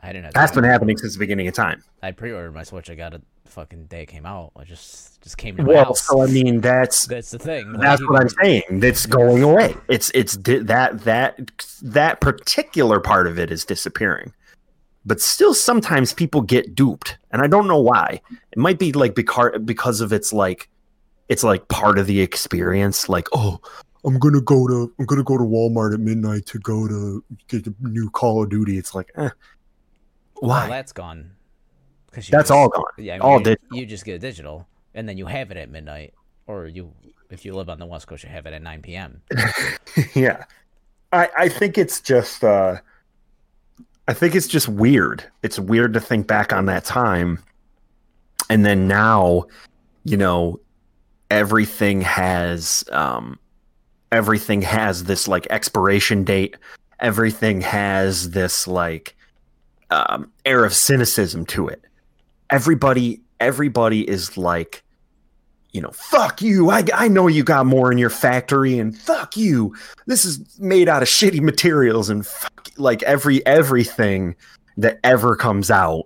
I 0.00 0.12
didn't 0.12 0.32
that's 0.34 0.52
been 0.52 0.64
happening 0.64 0.96
since 0.96 1.12
the 1.12 1.18
beginning 1.18 1.46
of 1.46 1.54
time. 1.54 1.84
I 2.02 2.12
pre-ordered 2.12 2.54
my 2.54 2.62
Switch. 2.62 2.88
I 2.88 2.94
got 2.94 3.12
it 3.12 3.20
the 3.44 3.50
fucking 3.50 3.84
day 3.86 4.02
it 4.04 4.06
came 4.06 4.24
out. 4.24 4.52
I 4.56 4.64
just 4.64 5.20
just 5.20 5.36
came 5.36 5.56
to 5.56 5.62
my 5.62 5.68
Well, 5.68 5.84
house. 5.86 6.00
so 6.06 6.22
I 6.22 6.26
mean, 6.26 6.60
that's 6.62 7.06
that's 7.14 7.30
the 7.32 7.38
thing. 7.38 7.72
That's 7.74 8.00
you 8.00 8.08
what 8.08 8.22
I'm 8.22 8.28
saying. 8.28 8.62
That's 8.80 9.04
going 9.04 9.42
away. 9.42 9.74
It's 9.88 10.10
it's 10.14 10.36
di- 10.36 10.60
that 10.60 11.00
that 11.04 11.38
that 11.82 12.20
particular 12.20 12.98
part 12.98 13.26
of 13.26 13.38
it 13.38 13.50
is 13.50 13.64
disappearing. 13.64 14.32
But 15.04 15.20
still, 15.20 15.54
sometimes 15.54 16.12
people 16.14 16.40
get 16.42 16.74
duped, 16.74 17.18
and 17.32 17.42
I 17.42 17.46
don't 17.46 17.66
know 17.68 17.80
why. 17.80 18.20
It 18.52 18.58
might 18.58 18.78
be 18.78 18.92
like 18.92 19.14
because 19.14 19.52
because 19.64 20.00
of 20.00 20.12
it's 20.12 20.32
like 20.32 20.70
it's 21.28 21.42
like 21.44 21.68
part 21.68 21.98
of 21.98 22.06
the 22.06 22.20
experience. 22.20 23.08
Like, 23.08 23.26
oh, 23.34 23.60
I'm 24.04 24.18
gonna 24.18 24.40
go 24.40 24.66
to 24.66 24.92
I'm 24.98 25.04
gonna 25.06 25.22
go 25.24 25.36
to 25.36 25.44
Walmart 25.44 25.92
at 25.94 26.00
midnight 26.00 26.46
to 26.46 26.58
go 26.58 26.88
to 26.88 27.22
get 27.48 27.64
the 27.64 27.74
new 27.80 28.08
Call 28.10 28.42
of 28.42 28.48
Duty. 28.50 28.78
It's 28.78 28.94
like, 28.94 29.10
eh, 29.16 29.28
Well, 30.40 30.50
why? 30.50 30.68
that's 30.68 30.92
gone. 30.92 31.32
'Cause 32.12 32.26
you 32.28 32.32
That's 32.32 32.48
just- 32.48 32.50
all 32.50 32.68
gone. 32.68 32.84
Yeah, 32.98 33.14
I 33.14 33.16
mean, 33.16 33.22
All 33.22 33.38
you, 33.38 33.44
digital. 33.44 33.76
you 33.78 33.86
just 33.86 34.04
get 34.04 34.14
it 34.16 34.18
digital, 34.20 34.66
and 34.94 35.08
then 35.08 35.16
you 35.16 35.26
have 35.26 35.50
it 35.52 35.56
at 35.56 35.70
midnight, 35.70 36.12
or 36.48 36.66
you, 36.66 36.92
if 37.30 37.44
you 37.44 37.54
live 37.54 37.68
on 37.68 37.78
the 37.78 37.86
West 37.86 38.08
Coast, 38.08 38.24
you 38.24 38.30
have 38.30 38.46
it 38.46 38.52
at 38.54 38.62
9 38.62 38.82
p.m. 38.82 39.22
yeah 40.14 40.44
i 41.12 41.28
i 41.36 41.48
think 41.48 41.76
it's 41.76 42.00
just 42.00 42.42
uh 42.44 42.76
i 44.08 44.12
think 44.14 44.34
it's 44.36 44.46
just 44.46 44.68
weird 44.68 45.24
it's 45.42 45.58
weird 45.58 45.92
to 45.92 46.00
think 46.00 46.26
back 46.28 46.52
on 46.52 46.66
that 46.66 46.84
time 46.84 47.38
and 48.48 48.64
then 48.64 48.86
now 48.86 49.44
you 50.04 50.16
know 50.16 50.58
everything 51.32 52.00
has 52.00 52.84
um 52.92 53.38
everything 54.12 54.62
has 54.62 55.04
this 55.04 55.28
like 55.28 55.46
expiration 55.50 56.24
date. 56.24 56.56
Everything 56.98 57.60
has 57.62 58.30
this 58.30 58.66
like 58.66 59.16
um 59.90 60.30
air 60.44 60.64
of 60.64 60.74
cynicism 60.74 61.46
to 61.46 61.68
it. 61.68 61.84
Everybody 62.50 63.20
everybody 63.40 64.08
is 64.08 64.36
like 64.36 64.82
you 65.72 65.80
know 65.80 65.90
fuck 65.92 66.42
you. 66.42 66.70
I 66.70 66.84
i 66.94 67.08
know 67.08 67.26
you 67.26 67.44
got 67.44 67.66
more 67.66 67.90
in 67.92 67.98
your 67.98 68.10
factory 68.10 68.78
and 68.78 68.96
fuck 68.96 69.36
you. 69.36 69.74
This 70.06 70.24
is 70.24 70.58
made 70.58 70.88
out 70.88 71.02
of 71.02 71.08
shitty 71.08 71.40
materials 71.40 72.10
and 72.10 72.26
fuck, 72.26 72.70
like 72.76 73.02
every 73.04 73.44
everything 73.46 74.34
that 74.76 74.98
ever 75.04 75.36
comes 75.36 75.70
out 75.70 76.04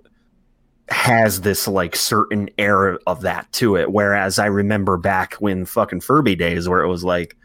has 0.91 1.41
this 1.41 1.67
like 1.67 1.97
certain 1.97 2.51
air 2.59 2.99
of 3.07 3.23
that 3.23 3.51
to 3.53 3.77
it. 3.77 3.91
Whereas 3.91 4.39
i 4.39 4.47
remember 4.47 4.97
back 4.97 5.35
when 5.35 5.65
fucking 5.65 6.01
furby 6.01 6.37
days 6.37 6.69
where 6.69 6.83
it 6.83 6.89
was 6.89 7.03
like 7.03 7.37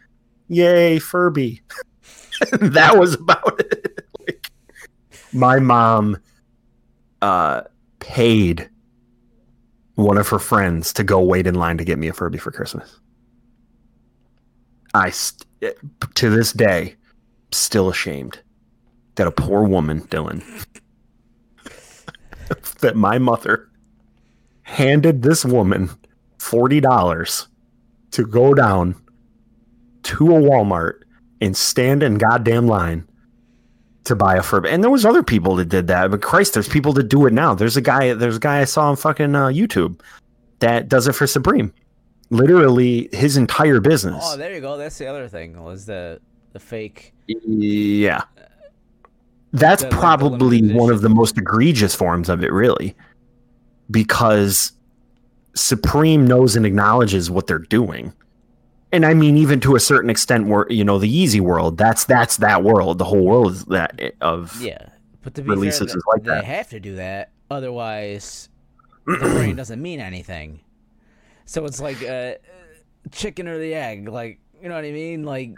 yay 0.50 0.98
furby. 0.98 1.62
That 2.52 2.96
was 2.98 3.14
about 3.14 3.60
it. 3.60 4.08
Like, 4.18 4.50
my 5.32 5.58
mom 5.58 6.16
uh 7.20 7.62
paid 7.98 8.70
one 9.96 10.16
of 10.16 10.26
her 10.28 10.38
friends 10.38 10.94
to 10.94 11.04
go 11.04 11.20
wait 11.20 11.46
in 11.46 11.54
line 11.54 11.76
to 11.76 11.84
get 11.84 11.98
me 11.98 12.08
a 12.08 12.14
furby 12.14 12.38
for 12.38 12.50
christmas. 12.50 12.98
I 14.94 15.10
st- 15.10 15.76
to 16.14 16.30
this 16.30 16.52
day 16.54 16.96
still 17.52 17.90
ashamed 17.90 18.40
that 19.16 19.26
a 19.26 19.30
poor 19.30 19.64
woman 19.64 20.00
dylan 20.02 20.42
that 22.80 22.96
my 22.96 23.18
mother 23.18 23.68
handed 24.62 25.20
this 25.22 25.44
woman 25.44 25.90
$40 26.38 27.48
to 28.12 28.26
go 28.26 28.54
down 28.54 28.96
to 30.04 30.36
a 30.36 30.40
Walmart 30.40 31.02
and 31.40 31.56
stand 31.56 32.02
in 32.02 32.18
goddamn 32.18 32.66
line 32.66 33.06
to 34.04 34.16
buy 34.16 34.36
a 34.36 34.42
Furby. 34.42 34.70
And 34.70 34.82
there 34.82 34.90
was 34.90 35.04
other 35.04 35.22
people 35.22 35.56
that 35.56 35.68
did 35.68 35.86
that, 35.88 36.10
but 36.10 36.22
Christ, 36.22 36.54
there's 36.54 36.68
people 36.68 36.92
that 36.94 37.04
do 37.04 37.26
it 37.26 37.32
now. 37.32 37.54
There's 37.54 37.76
a 37.76 37.82
guy, 37.82 38.14
there's 38.14 38.36
a 38.36 38.40
guy 38.40 38.60
I 38.60 38.64
saw 38.64 38.88
on 38.88 38.96
fucking 38.96 39.34
uh, 39.34 39.46
YouTube 39.46 40.00
that 40.60 40.88
does 40.88 41.06
it 41.06 41.12
for 41.12 41.26
Supreme. 41.26 41.72
Literally, 42.30 43.08
his 43.12 43.36
entire 43.36 43.80
business. 43.80 44.22
Oh, 44.24 44.36
there 44.36 44.54
you 44.54 44.60
go. 44.60 44.76
That's 44.76 44.98
the 44.98 45.06
other 45.06 45.28
thing 45.28 45.60
was 45.62 45.86
the 45.86 46.20
the 46.52 46.60
fake. 46.60 47.12
Yeah. 47.26 48.22
That's 49.52 49.82
The, 49.82 49.88
probably 49.88 50.72
one 50.72 50.92
of 50.92 51.00
the 51.00 51.08
most 51.08 51.36
egregious 51.38 51.94
forms 51.94 52.28
of 52.28 52.44
it, 52.44 52.52
really. 52.52 52.94
Because 53.90 54.72
Supreme 55.54 56.26
knows 56.26 56.54
and 56.54 56.64
acknowledges 56.64 57.30
what 57.30 57.48
they're 57.48 57.58
doing. 57.58 58.12
And 58.92 59.06
I 59.06 59.14
mean, 59.14 59.36
even 59.36 59.60
to 59.60 59.76
a 59.76 59.80
certain 59.80 60.10
extent, 60.10 60.48
where 60.48 60.66
you 60.68 60.84
know 60.84 60.98
the 60.98 61.08
Yeezy 61.08 61.40
world, 61.40 61.76
that's 61.78 62.04
that's 62.04 62.38
that 62.38 62.64
world. 62.64 62.98
The 62.98 63.04
whole 63.04 63.24
world 63.24 63.52
is 63.52 63.64
that 63.66 64.14
of 64.20 64.60
Yeah, 64.60 64.88
But 65.22 65.34
to 65.34 65.42
be 65.42 65.50
releases 65.50 65.88
fair, 65.88 65.96
is 65.96 66.02
like 66.06 66.24
they 66.24 66.30
that. 66.30 66.44
have 66.44 66.68
to 66.70 66.80
do 66.80 66.96
that, 66.96 67.30
otherwise 67.50 68.48
the 69.06 69.16
brain 69.18 69.54
doesn't 69.56 69.80
mean 69.80 70.00
anything. 70.00 70.60
So 71.46 71.64
it's 71.66 71.80
like 71.80 72.02
uh, 72.02 72.34
chicken 73.12 73.48
or 73.48 73.58
the 73.58 73.74
egg, 73.74 74.08
like 74.08 74.40
you 74.62 74.68
know 74.68 74.74
what 74.74 74.84
I 74.84 74.92
mean? 74.92 75.24
Like 75.24 75.54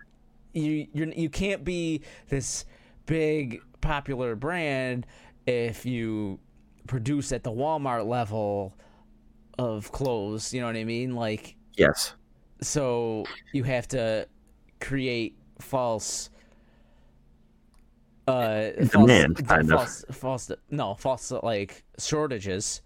you 0.52 0.86
you're, 0.92 1.08
you 1.08 1.30
can't 1.30 1.64
be 1.64 2.02
this 2.28 2.64
big 3.06 3.62
popular 3.80 4.36
brand 4.36 5.06
if 5.46 5.84
you 5.86 6.38
produce 6.86 7.32
at 7.32 7.44
the 7.44 7.50
Walmart 7.50 8.06
level 8.06 8.74
of 9.58 9.90
clothes. 9.92 10.52
You 10.52 10.60
know 10.60 10.66
what 10.66 10.76
I 10.76 10.84
mean? 10.84 11.14
Like 11.14 11.56
Yes. 11.76 12.14
So 12.62 13.24
you 13.52 13.64
have 13.64 13.86
to 13.88 14.26
create 14.80 15.36
false 15.60 16.30
uh 18.28 18.70
Demand, 18.90 19.38
false, 19.38 19.48
kind 19.48 19.72
of. 19.72 19.78
false, 19.78 20.04
false 20.12 20.50
no 20.70 20.94
false 20.94 21.32
like 21.42 21.82
shortages 21.98 22.80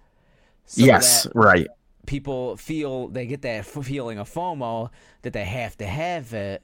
so 0.64 0.84
yes. 0.84 1.26
Right. 1.34 1.68
people 2.06 2.56
feel 2.56 3.08
they 3.08 3.26
get 3.26 3.42
that 3.42 3.64
feeling 3.66 4.18
of 4.18 4.28
FOMO 4.32 4.90
that 5.22 5.32
they 5.32 5.44
have 5.44 5.76
to 5.78 5.86
have 5.86 6.32
it 6.32 6.62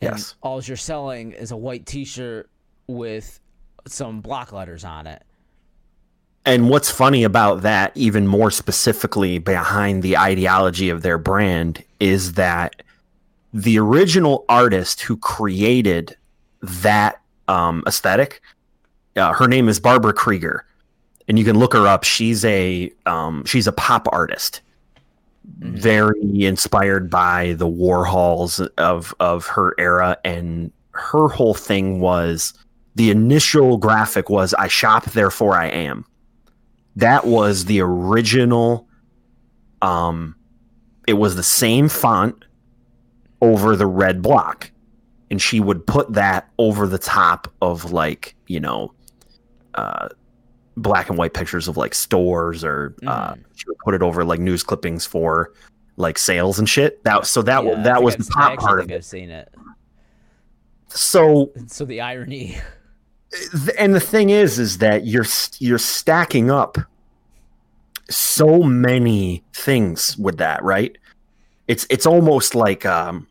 and 0.00 0.10
Yes. 0.12 0.34
all 0.42 0.60
you're 0.62 0.76
selling 0.76 1.32
is 1.32 1.50
a 1.52 1.56
white 1.56 1.86
t-shirt 1.86 2.50
with 2.88 3.40
some 3.86 4.20
block 4.20 4.52
letters 4.52 4.84
on 4.84 5.06
it 5.06 5.22
And 6.46 6.70
what's 6.70 6.88
funny 6.88 7.24
about 7.24 7.62
that, 7.62 7.90
even 7.96 8.28
more 8.28 8.52
specifically 8.52 9.38
behind 9.38 10.04
the 10.04 10.16
ideology 10.16 10.90
of 10.90 11.02
their 11.02 11.18
brand, 11.18 11.82
is 11.98 12.34
that 12.34 12.84
the 13.52 13.80
original 13.80 14.44
artist 14.48 15.00
who 15.00 15.16
created 15.16 16.16
that 16.62 17.20
um, 17.48 17.82
aesthetic, 17.84 18.40
uh, 19.16 19.32
her 19.32 19.48
name 19.48 19.68
is 19.68 19.80
Barbara 19.80 20.12
Kruger, 20.12 20.64
and 21.26 21.36
you 21.36 21.44
can 21.44 21.58
look 21.58 21.72
her 21.72 21.88
up. 21.88 22.04
She's 22.04 22.44
a 22.44 22.92
um, 23.06 23.44
she's 23.44 23.66
a 23.66 23.72
pop 23.72 24.06
artist, 24.12 24.60
very 25.58 26.44
inspired 26.44 27.10
by 27.10 27.54
the 27.54 27.66
Warhols 27.66 28.64
of 28.78 29.12
of 29.18 29.48
her 29.48 29.74
era, 29.78 30.16
and 30.24 30.70
her 30.92 31.26
whole 31.26 31.54
thing 31.54 31.98
was 31.98 32.54
the 32.94 33.10
initial 33.10 33.78
graphic 33.78 34.30
was 34.30 34.54
"I 34.54 34.68
shop, 34.68 35.06
therefore 35.06 35.54
I 35.54 35.66
am." 35.66 36.04
That 36.96 37.26
was 37.26 37.64
the 37.66 37.80
original 37.80 38.88
um 39.82 40.34
it 41.06 41.14
was 41.14 41.36
the 41.36 41.42
same 41.42 41.88
font 41.88 42.44
over 43.40 43.76
the 43.76 43.86
red 43.86 44.22
block. 44.22 44.70
And 45.30 45.40
she 45.42 45.60
would 45.60 45.86
put 45.86 46.12
that 46.14 46.48
over 46.58 46.86
the 46.86 46.98
top 46.98 47.52
of 47.60 47.92
like 47.92 48.34
you 48.46 48.60
know 48.60 48.92
uh 49.74 50.08
black 50.78 51.08
and 51.08 51.18
white 51.18 51.34
pictures 51.34 51.68
of 51.68 51.76
like 51.76 51.94
stores 51.94 52.62
or 52.64 52.94
uh 53.06 53.34
Mhm. 53.34 53.44
she 53.54 53.64
would 53.68 53.78
put 53.78 53.94
it 53.94 54.02
over 54.02 54.24
like 54.24 54.40
news 54.40 54.62
clippings 54.62 55.04
for 55.06 55.52
like 55.96 56.18
sales 56.18 56.58
and 56.58 56.68
shit. 56.68 57.02
That 57.04 57.26
so 57.26 57.42
that 57.42 57.64
Yeah, 57.64 57.82
that 57.82 58.02
was 58.02 58.14
I've- 58.14 58.24
the 58.24 58.30
top 58.30 58.58
part 58.58 58.80
of 58.80 58.86
think 58.86 58.92
it 58.92 58.96
I've 58.96 59.04
seen 59.04 59.30
it. 59.30 59.52
So 60.88 61.52
so 61.66 61.84
the 61.84 62.00
irony 62.00 62.56
and 63.78 63.94
the 63.94 64.00
thing 64.00 64.30
is 64.30 64.58
is 64.58 64.78
that 64.78 65.06
you're 65.06 65.26
you're 65.58 65.78
stacking 65.78 66.50
up 66.50 66.78
so 68.08 68.62
many 68.62 69.42
things 69.52 70.16
with 70.16 70.38
that 70.38 70.62
right? 70.62 70.96
It's 71.68 71.86
it's 71.90 72.06
almost 72.06 72.54
like 72.54 72.86
um 72.86 73.26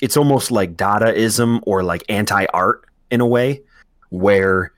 it's 0.00 0.16
almost 0.16 0.50
like 0.50 0.76
dadaism 0.76 1.60
or 1.64 1.82
like 1.82 2.04
anti-art 2.08 2.84
in 3.10 3.20
a 3.20 3.26
way 3.26 3.62
where 4.10 4.72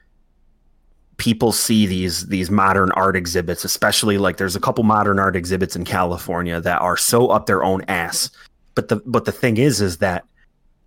people 1.17 1.53
see 1.53 1.87
these 1.87 2.27
these 2.27 2.51
modern 2.51 2.93
art 2.93 3.17
exhibits 3.17 3.65
especially 3.65 4.19
like 4.19 4.37
there's 4.37 4.57
a 4.57 4.61
couple 4.61 4.85
modern 4.85 5.19
art 5.19 5.35
exhibits 5.35 5.75
in 5.75 5.85
California 5.85 6.61
that 6.61 6.81
are 6.81 6.97
so 6.97 7.29
up 7.29 7.47
their 7.47 7.65
own 7.65 7.83
ass. 7.89 8.31
But 8.75 8.89
the 8.89 8.97
but 9.07 9.25
the 9.25 9.33
thing 9.33 9.57
is 9.57 9.81
is 9.81 9.99
that 9.99 10.25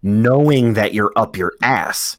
knowing 0.04 0.74
that 0.74 0.94
you're 0.94 1.12
up 1.16 1.36
your 1.36 1.54
ass 1.62 2.18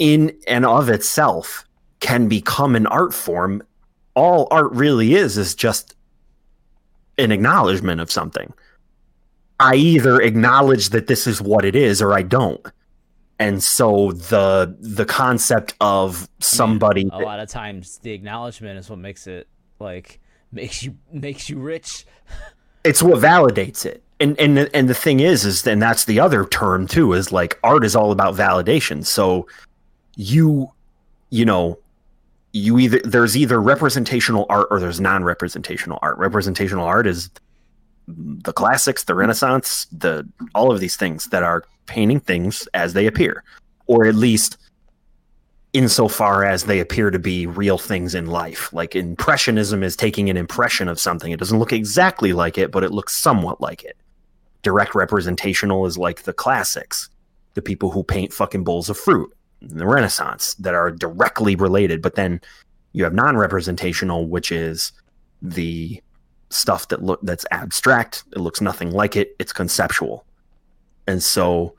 in 0.00 0.36
and 0.48 0.66
of 0.66 0.88
itself 0.88 1.64
can 2.00 2.26
become 2.26 2.74
an 2.74 2.86
art 2.86 3.14
form 3.14 3.62
all 4.16 4.48
art 4.50 4.72
really 4.72 5.14
is 5.14 5.38
is 5.38 5.54
just 5.54 5.94
an 7.18 7.30
acknowledgement 7.30 8.00
of 8.00 8.10
something. 8.10 8.52
I 9.60 9.74
either 9.74 10.20
acknowledge 10.20 10.88
that 10.88 11.06
this 11.06 11.26
is 11.26 11.40
what 11.40 11.64
it 11.64 11.76
is 11.76 12.02
or 12.02 12.12
i 12.14 12.22
don't. 12.22 12.66
And 13.38 13.62
so 13.62 14.12
the 14.12 14.76
the 14.80 15.06
concept 15.06 15.74
of 15.80 16.28
somebody 16.40 17.08
a 17.12 17.18
lot 17.18 17.40
of 17.40 17.48
times 17.48 17.98
the 17.98 18.12
acknowledgement 18.12 18.78
is 18.78 18.90
what 18.90 18.98
makes 18.98 19.26
it 19.26 19.48
like 19.78 20.20
makes 20.50 20.82
you 20.82 20.96
makes 21.12 21.48
you 21.48 21.58
rich. 21.58 22.06
It's 22.82 23.02
what 23.02 23.20
validates 23.20 23.84
it. 23.84 24.02
And 24.20 24.40
and 24.40 24.58
and 24.72 24.88
the 24.88 24.94
thing 24.94 25.20
is 25.20 25.44
is 25.44 25.66
and 25.66 25.82
that's 25.82 26.06
the 26.06 26.18
other 26.18 26.46
term 26.46 26.86
too 26.86 27.12
is 27.12 27.30
like 27.30 27.58
art 27.62 27.84
is 27.84 27.94
all 27.94 28.10
about 28.10 28.34
validation. 28.34 29.04
So 29.04 29.46
you 30.20 30.70
you 31.30 31.46
know 31.46 31.78
you 32.52 32.78
either 32.78 33.00
there's 33.04 33.36
either 33.36 33.60
representational 33.60 34.44
art 34.50 34.66
or 34.70 34.78
there's 34.78 35.00
non-representational 35.00 35.98
art 36.02 36.18
representational 36.18 36.84
art 36.84 37.06
is 37.06 37.30
the 38.06 38.52
classics 38.52 39.04
the 39.04 39.14
renaissance 39.14 39.86
the 39.92 40.28
all 40.54 40.70
of 40.70 40.78
these 40.78 40.94
things 40.94 41.24
that 41.26 41.42
are 41.42 41.64
painting 41.86 42.20
things 42.20 42.68
as 42.74 42.92
they 42.92 43.06
appear 43.06 43.42
or 43.86 44.04
at 44.04 44.14
least 44.14 44.58
insofar 45.72 46.44
as 46.44 46.64
they 46.64 46.80
appear 46.80 47.10
to 47.10 47.18
be 47.18 47.46
real 47.46 47.78
things 47.78 48.12
in 48.12 48.26
life. 48.26 48.72
Like 48.72 48.96
impressionism 48.96 49.84
is 49.84 49.94
taking 49.94 50.28
an 50.28 50.36
impression 50.36 50.88
of 50.88 50.98
something. 50.98 51.30
It 51.30 51.38
doesn't 51.38 51.60
look 51.60 51.72
exactly 51.72 52.32
like 52.32 52.58
it, 52.58 52.72
but 52.72 52.82
it 52.82 52.90
looks 52.90 53.14
somewhat 53.14 53.60
like 53.60 53.84
it. 53.84 53.96
Direct 54.62 54.96
representational 54.96 55.86
is 55.86 55.96
like 55.96 56.24
the 56.24 56.32
classics, 56.32 57.08
the 57.54 57.62
people 57.62 57.92
who 57.92 58.02
paint 58.02 58.32
fucking 58.32 58.64
bowls 58.64 58.90
of 58.90 58.98
fruit 58.98 59.32
the 59.62 59.86
Renaissance 59.86 60.54
that 60.54 60.74
are 60.74 60.90
directly 60.90 61.54
related. 61.56 62.02
But 62.02 62.14
then 62.14 62.40
you 62.92 63.04
have 63.04 63.14
non-representational, 63.14 64.28
which 64.28 64.50
is 64.52 64.92
the 65.42 66.02
stuff 66.50 66.88
that 66.88 67.02
look 67.02 67.20
that's 67.22 67.46
abstract. 67.50 68.24
It 68.32 68.38
looks 68.38 68.60
nothing 68.60 68.90
like 68.90 69.16
it. 69.16 69.36
It's 69.38 69.52
conceptual. 69.52 70.24
And 71.06 71.22
so 71.22 71.74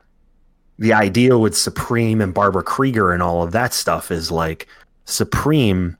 the 0.79 0.93
idea 0.93 1.37
with 1.37 1.57
Supreme 1.57 2.21
and 2.21 2.33
Barbara 2.33 2.63
Kruger 2.63 3.11
and 3.11 3.21
all 3.21 3.43
of 3.43 3.51
that 3.51 3.73
stuff 3.73 4.11
is 4.11 4.31
like 4.31 4.67
Supreme 5.05 5.97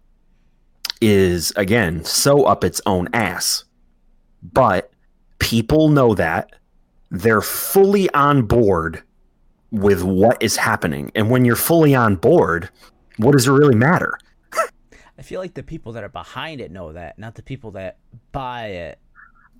is 1.02 1.52
again 1.56 2.04
so 2.04 2.46
up 2.46 2.64
its 2.64 2.82
own 2.86 3.10
ass. 3.14 3.64
But 4.44 4.92
people 5.40 5.90
know 5.90 6.16
that 6.16 6.52
they're 7.10 7.42
fully 7.42 8.10
on 8.14 8.44
board 8.44 9.04
with 9.72 10.04
what 10.04 10.42
is 10.42 10.58
happening. 10.58 11.12
And 11.16 11.30
when 11.30 11.46
you're 11.46 11.56
fully 11.56 11.96
on 11.96 12.16
board, 12.16 12.70
what 13.18 13.32
does 13.32 13.48
it 13.48 13.52
really 13.52 13.76
matter? 13.76 14.18
i 15.18 15.24
feel 15.24 15.40
like 15.40 15.54
the 15.54 15.62
people 15.62 15.92
that 15.92 16.04
are 16.04 16.10
behind 16.10 16.60
it 16.60 16.72
know 16.72 16.94
that 16.94 17.20
not 17.20 17.36
the 17.36 17.44
people 17.44 17.70
that 17.72 17.98
buy 18.32 18.66
it 18.66 19.00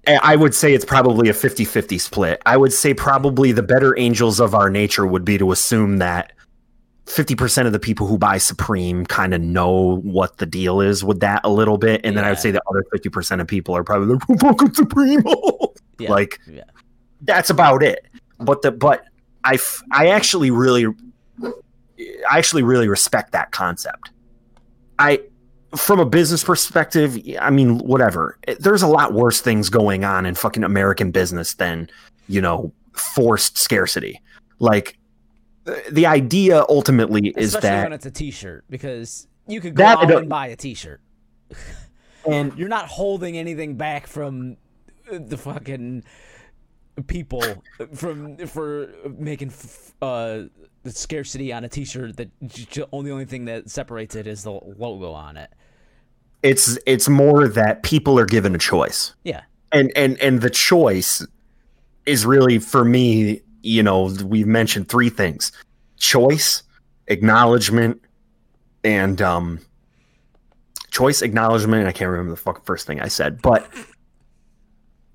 I 0.08 0.36
would 0.36 0.56
say 0.56 0.74
it's 0.74 0.84
probably 0.84 1.30
a 1.30 1.34
50 1.36 1.64
50 1.64 2.00
split. 2.00 2.42
I 2.48 2.58
would 2.58 2.74
say 2.74 2.92
probably 2.92 3.52
the 3.52 3.62
better 3.62 3.96
angels 4.00 4.40
of 4.40 4.56
our 4.56 4.68
nature 4.68 5.06
would 5.06 5.24
be 5.24 5.38
to 5.38 5.52
assume 5.52 5.98
that 5.98 6.34
50% 7.06 7.68
of 7.68 7.72
the 7.72 7.78
people 7.78 8.08
who 8.08 8.18
buy 8.18 8.40
Supreme 8.40 9.06
kind 9.06 9.32
of 9.32 9.42
know 9.42 9.98
what 9.98 10.38
the 10.38 10.48
deal 10.48 10.82
is 10.82 11.04
with 11.04 11.20
that 11.20 11.42
a 11.44 11.52
little 11.52 11.78
bit. 11.78 12.02
And 12.04 12.18
then 12.18 12.26
I 12.26 12.30
would 12.30 12.40
say 12.40 12.50
the 12.50 12.64
other 12.68 12.84
50% 12.92 13.42
of 13.42 13.48
people 13.48 13.78
are 13.78 13.84
probably 13.84 14.16
like, 14.16 14.24
"Who 14.26 14.38
fucking 14.38 14.74
Supreme? 14.74 15.24
yeah 16.00 16.10
Like, 16.10 16.40
yeah 16.48 16.64
that's 17.22 17.50
about 17.50 17.84
it. 17.84 18.08
But 18.40 18.64
the, 18.64 18.72
but 18.72 19.06
I, 19.44 19.56
f- 19.56 19.82
I 19.92 20.08
actually 20.08 20.52
really, 20.52 20.86
I 21.44 22.38
actually 22.38 22.64
really 22.64 22.88
respect 22.88 23.32
that 23.32 23.52
concept. 23.52 24.12
I, 25.00 25.22
from 25.76 26.00
a 26.00 26.06
business 26.06 26.44
perspective, 26.44 27.18
I 27.40 27.50
mean, 27.50 27.80
whatever. 27.80 28.38
There's 28.60 28.82
a 28.82 28.88
lot 28.88 29.14
worse 29.14 29.42
things 29.42 29.70
going 29.70 30.04
on 30.04 30.26
in 30.26 30.36
fucking 30.36 30.64
American 30.64 31.12
business 31.12 31.54
than, 31.56 31.90
you 32.28 32.42
know, 32.42 32.74
forced 32.94 33.58
scarcity. 33.58 34.22
Like, 34.60 34.98
the- 35.90 36.06
idea 36.06 36.66
ultimately 36.70 37.34
is 37.38 37.54
that 37.54 37.84
when 37.84 37.94
it's 37.94 38.06
a 38.06 38.12
t-shirt 38.12 38.66
because 38.70 39.28
you 39.48 39.62
could 39.62 39.76
go 39.76 39.84
That 39.84 40.00
out 40.00 40.12
and 40.12 40.30
buy 40.30 40.48
a 40.48 40.56
t-shirt 40.56 41.02
and 42.28 42.58
you're 42.58 42.68
not 42.70 42.88
holding 42.88 43.38
anything 43.38 43.76
back 43.76 44.08
from 44.08 44.58
the 45.12 45.38
fucking 45.38 46.04
people 47.08 47.44
from 47.94 48.38
for 48.48 48.90
making 49.18 49.48
f- 49.50 49.94
uh 50.02 50.42
the 50.84 50.92
scarcity 50.92 51.54
on 51.54 51.64
a 51.64 51.70
t-shirt 51.70 52.18
that 52.18 52.30
j- 52.48 52.84
only 52.92 53.12
only 53.12 53.26
thing 53.26 53.46
that 53.46 53.70
separates 53.70 54.16
it 54.16 54.28
is 54.28 54.44
the 54.44 54.52
logo 54.52 55.12
on 55.12 55.38
it 55.38 55.52
it's 56.44 56.78
it's 56.86 57.08
more 57.08 57.48
that 57.48 57.84
people 57.84 58.18
are 58.20 58.26
given 58.26 58.54
a 58.56 58.58
choice. 58.58 59.14
yeah 59.24 59.42
and 59.72 59.92
and 59.96 60.20
and 60.20 60.42
the 60.42 60.50
choice 60.50 61.26
is 62.06 62.26
really 62.26 62.60
for 62.60 62.84
me 62.84 63.42
you 63.64 63.82
know 63.84 64.06
we've 64.26 64.48
mentioned 64.48 64.90
three 64.90 65.10
things 65.10 65.52
choice 65.98 66.64
acknowledgement 67.08 68.02
and 68.84 69.22
um, 69.22 69.60
choice 70.90 71.22
acknowledgement. 71.22 71.88
I 71.88 71.92
can't 71.92 72.10
remember 72.10 72.32
the 72.32 72.38
fucking 72.38 72.64
first 72.64 72.88
thing 72.88 73.00
I 73.02 73.08
said, 73.08 73.42
but 73.42 73.68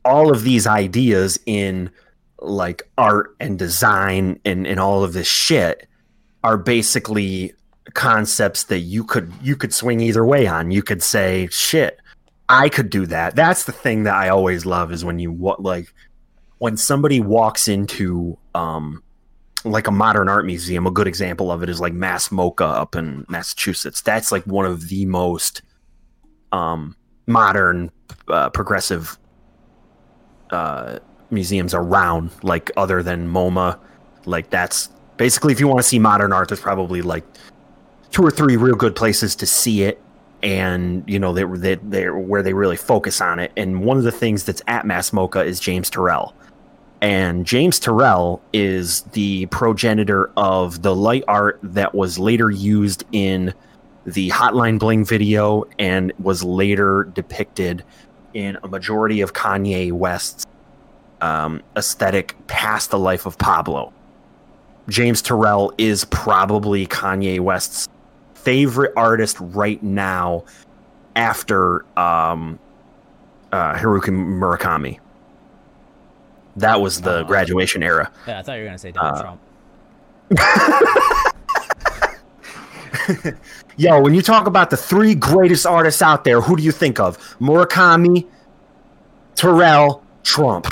all 0.06 0.30
of 0.30 0.44
these 0.44 0.66
ideas 0.66 1.38
in 1.46 1.90
like 2.38 2.82
art 2.96 3.34
and 3.40 3.58
design 3.58 4.40
and, 4.44 4.66
and 4.66 4.78
all 4.78 5.02
of 5.02 5.12
this 5.12 5.26
shit 5.26 5.88
are 6.44 6.56
basically 6.56 7.52
concepts 7.94 8.64
that 8.64 8.80
you 8.80 9.02
could 9.02 9.32
you 9.42 9.56
could 9.56 9.74
swing 9.74 10.00
either 10.00 10.24
way 10.24 10.46
on. 10.46 10.70
You 10.70 10.82
could 10.82 11.02
say, 11.02 11.48
shit, 11.50 11.98
I 12.48 12.68
could 12.68 12.88
do 12.88 13.06
that. 13.06 13.34
That's 13.34 13.64
the 13.64 13.72
thing 13.72 14.04
that 14.04 14.14
I 14.14 14.28
always 14.28 14.64
love 14.64 14.92
is 14.92 15.04
when 15.04 15.18
you 15.18 15.32
what 15.32 15.62
like 15.62 15.92
when 16.58 16.76
somebody 16.76 17.20
walks 17.20 17.66
into 17.68 18.38
um 18.54 19.02
like 19.64 19.88
a 19.88 19.92
modern 19.92 20.28
art 20.28 20.46
museum, 20.46 20.86
a 20.86 20.92
good 20.92 21.08
example 21.08 21.50
of 21.50 21.64
it 21.64 21.68
is 21.68 21.80
like 21.80 21.92
Mass 21.92 22.28
MoCA 22.28 22.64
up 22.64 22.94
in 22.94 23.26
Massachusetts. 23.28 24.00
That's 24.00 24.30
like 24.30 24.44
one 24.44 24.66
of 24.66 24.88
the 24.88 25.04
most 25.06 25.62
um 26.52 26.94
modern 27.26 27.90
uh, 28.28 28.50
progressive 28.50 29.18
uh 30.50 30.98
museums 31.30 31.74
around 31.74 32.30
like 32.42 32.70
other 32.76 33.02
than 33.02 33.28
MoMA. 33.28 33.78
Like 34.24 34.50
that's 34.50 34.88
basically 35.16 35.52
if 35.52 35.60
you 35.60 35.68
want 35.68 35.80
to 35.80 35.84
see 35.84 35.98
modern 35.98 36.32
art 36.32 36.48
there's 36.48 36.60
probably 36.60 37.02
like 37.02 37.24
two 38.10 38.22
or 38.22 38.30
three 38.30 38.56
real 38.56 38.76
good 38.76 38.94
places 38.94 39.34
to 39.36 39.46
see 39.46 39.82
it 39.82 40.00
and 40.42 41.02
you 41.06 41.18
know 41.18 41.32
they 41.32 41.44
they 41.44 41.74
they 41.76 42.10
where 42.10 42.42
they 42.42 42.52
really 42.52 42.76
focus 42.76 43.20
on 43.20 43.38
it. 43.38 43.52
And 43.56 43.82
one 43.82 43.96
of 43.96 44.04
the 44.04 44.12
things 44.12 44.44
that's 44.44 44.62
at 44.66 44.86
Mass 44.86 45.10
MoCA 45.10 45.44
is 45.44 45.60
James 45.60 45.90
Turrell. 45.90 46.32
And 47.02 47.44
James 47.44 47.78
Turrell 47.78 48.40
is 48.52 49.02
the 49.12 49.46
progenitor 49.46 50.30
of 50.36 50.82
the 50.82 50.94
light 50.94 51.24
art 51.28 51.58
that 51.62 51.94
was 51.94 52.18
later 52.18 52.50
used 52.50 53.04
in 53.12 53.52
the 54.06 54.30
Hotline 54.30 54.78
Bling 54.78 55.04
video 55.04 55.64
and 55.78 56.12
was 56.18 56.42
later 56.42 57.04
depicted 57.12 57.84
in 58.36 58.58
a 58.62 58.68
majority 58.68 59.22
of 59.22 59.32
Kanye 59.32 59.90
West's 59.92 60.44
um, 61.22 61.62
aesthetic 61.74 62.34
past 62.48 62.90
the 62.90 62.98
life 62.98 63.24
of 63.24 63.38
Pablo. 63.38 63.92
James 64.90 65.22
Turrell 65.22 65.72
is 65.78 66.04
probably 66.04 66.86
Kanye 66.86 67.40
West's 67.40 67.88
favorite 68.34 68.92
artist 68.94 69.38
right 69.40 69.82
now 69.82 70.44
after 71.16 71.86
um, 71.98 72.58
uh, 73.52 73.72
Haruki 73.74 74.10
Murakami. 74.10 74.98
That 76.56 76.80
was 76.82 77.00
the 77.00 77.20
Oh. 77.20 77.24
graduation 77.24 77.82
era. 77.82 78.10
Yeah, 78.28 78.38
I 78.38 78.42
thought 78.42 78.52
you 78.56 78.60
were 78.60 78.66
gonna 78.66 78.78
say 78.78 78.92
Donald 78.92 79.16
Uh, 79.18 79.22
Trump. 79.22 79.40
Yo, 83.76 84.00
when 84.00 84.14
you 84.14 84.22
talk 84.22 84.46
about 84.46 84.70
the 84.70 84.76
three 84.76 85.14
greatest 85.14 85.66
artists 85.66 86.02
out 86.02 86.24
there, 86.24 86.40
who 86.40 86.56
do 86.56 86.62
you 86.62 86.72
think 86.72 86.98
of? 87.00 87.18
Murakami, 87.40 88.26
Turrell, 89.34 90.02
Trump. 90.22 90.66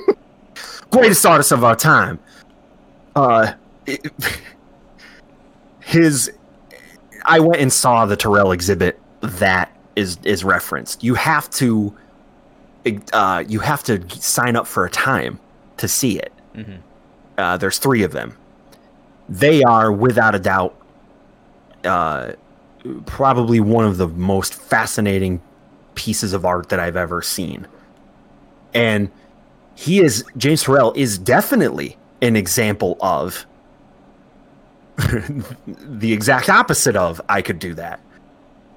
greatest 0.90 1.24
artists 1.24 1.52
of 1.52 1.64
our 1.64 1.76
time. 1.76 2.18
Uh, 3.16 3.52
it- 3.86 4.12
his. 5.80 6.30
I 7.26 7.38
went 7.40 7.60
and 7.60 7.72
saw 7.72 8.06
the 8.06 8.16
Turrell 8.16 8.54
exhibit 8.54 8.98
that 9.20 9.70
is 9.96 10.18
is 10.24 10.44
referenced. 10.44 11.02
You 11.04 11.14
have 11.14 11.50
to. 11.50 11.94
Uh, 13.12 13.44
you 13.46 13.60
have 13.60 13.82
to 13.84 14.02
sign 14.18 14.56
up 14.56 14.66
for 14.66 14.86
a 14.86 14.90
time 14.90 15.38
to 15.76 15.86
see 15.86 16.18
it. 16.18 16.32
Mhm. 16.54 16.78
Uh, 17.36 17.56
there's 17.58 17.78
three 17.78 18.02
of 18.02 18.12
them. 18.12 18.34
They 19.28 19.62
are 19.62 19.92
without 19.92 20.34
a 20.34 20.38
doubt 20.38 20.74
uh, 21.84 22.32
probably 23.06 23.60
one 23.60 23.84
of 23.84 23.96
the 23.96 24.08
most 24.08 24.54
fascinating 24.54 25.40
pieces 25.94 26.32
of 26.32 26.44
art 26.44 26.68
that 26.70 26.80
I've 26.80 26.96
ever 26.96 27.22
seen. 27.22 27.66
And 28.74 29.10
he 29.74 30.00
is 30.00 30.24
James 30.36 30.64
Turrell 30.64 30.96
is 30.96 31.18
definitely 31.18 31.96
an 32.22 32.36
example 32.36 32.96
of 33.00 33.46
the 35.66 36.12
exact 36.12 36.48
opposite 36.48 36.96
of 36.96 37.20
I 37.28 37.42
could 37.42 37.58
do 37.58 37.74
that. 37.74 38.00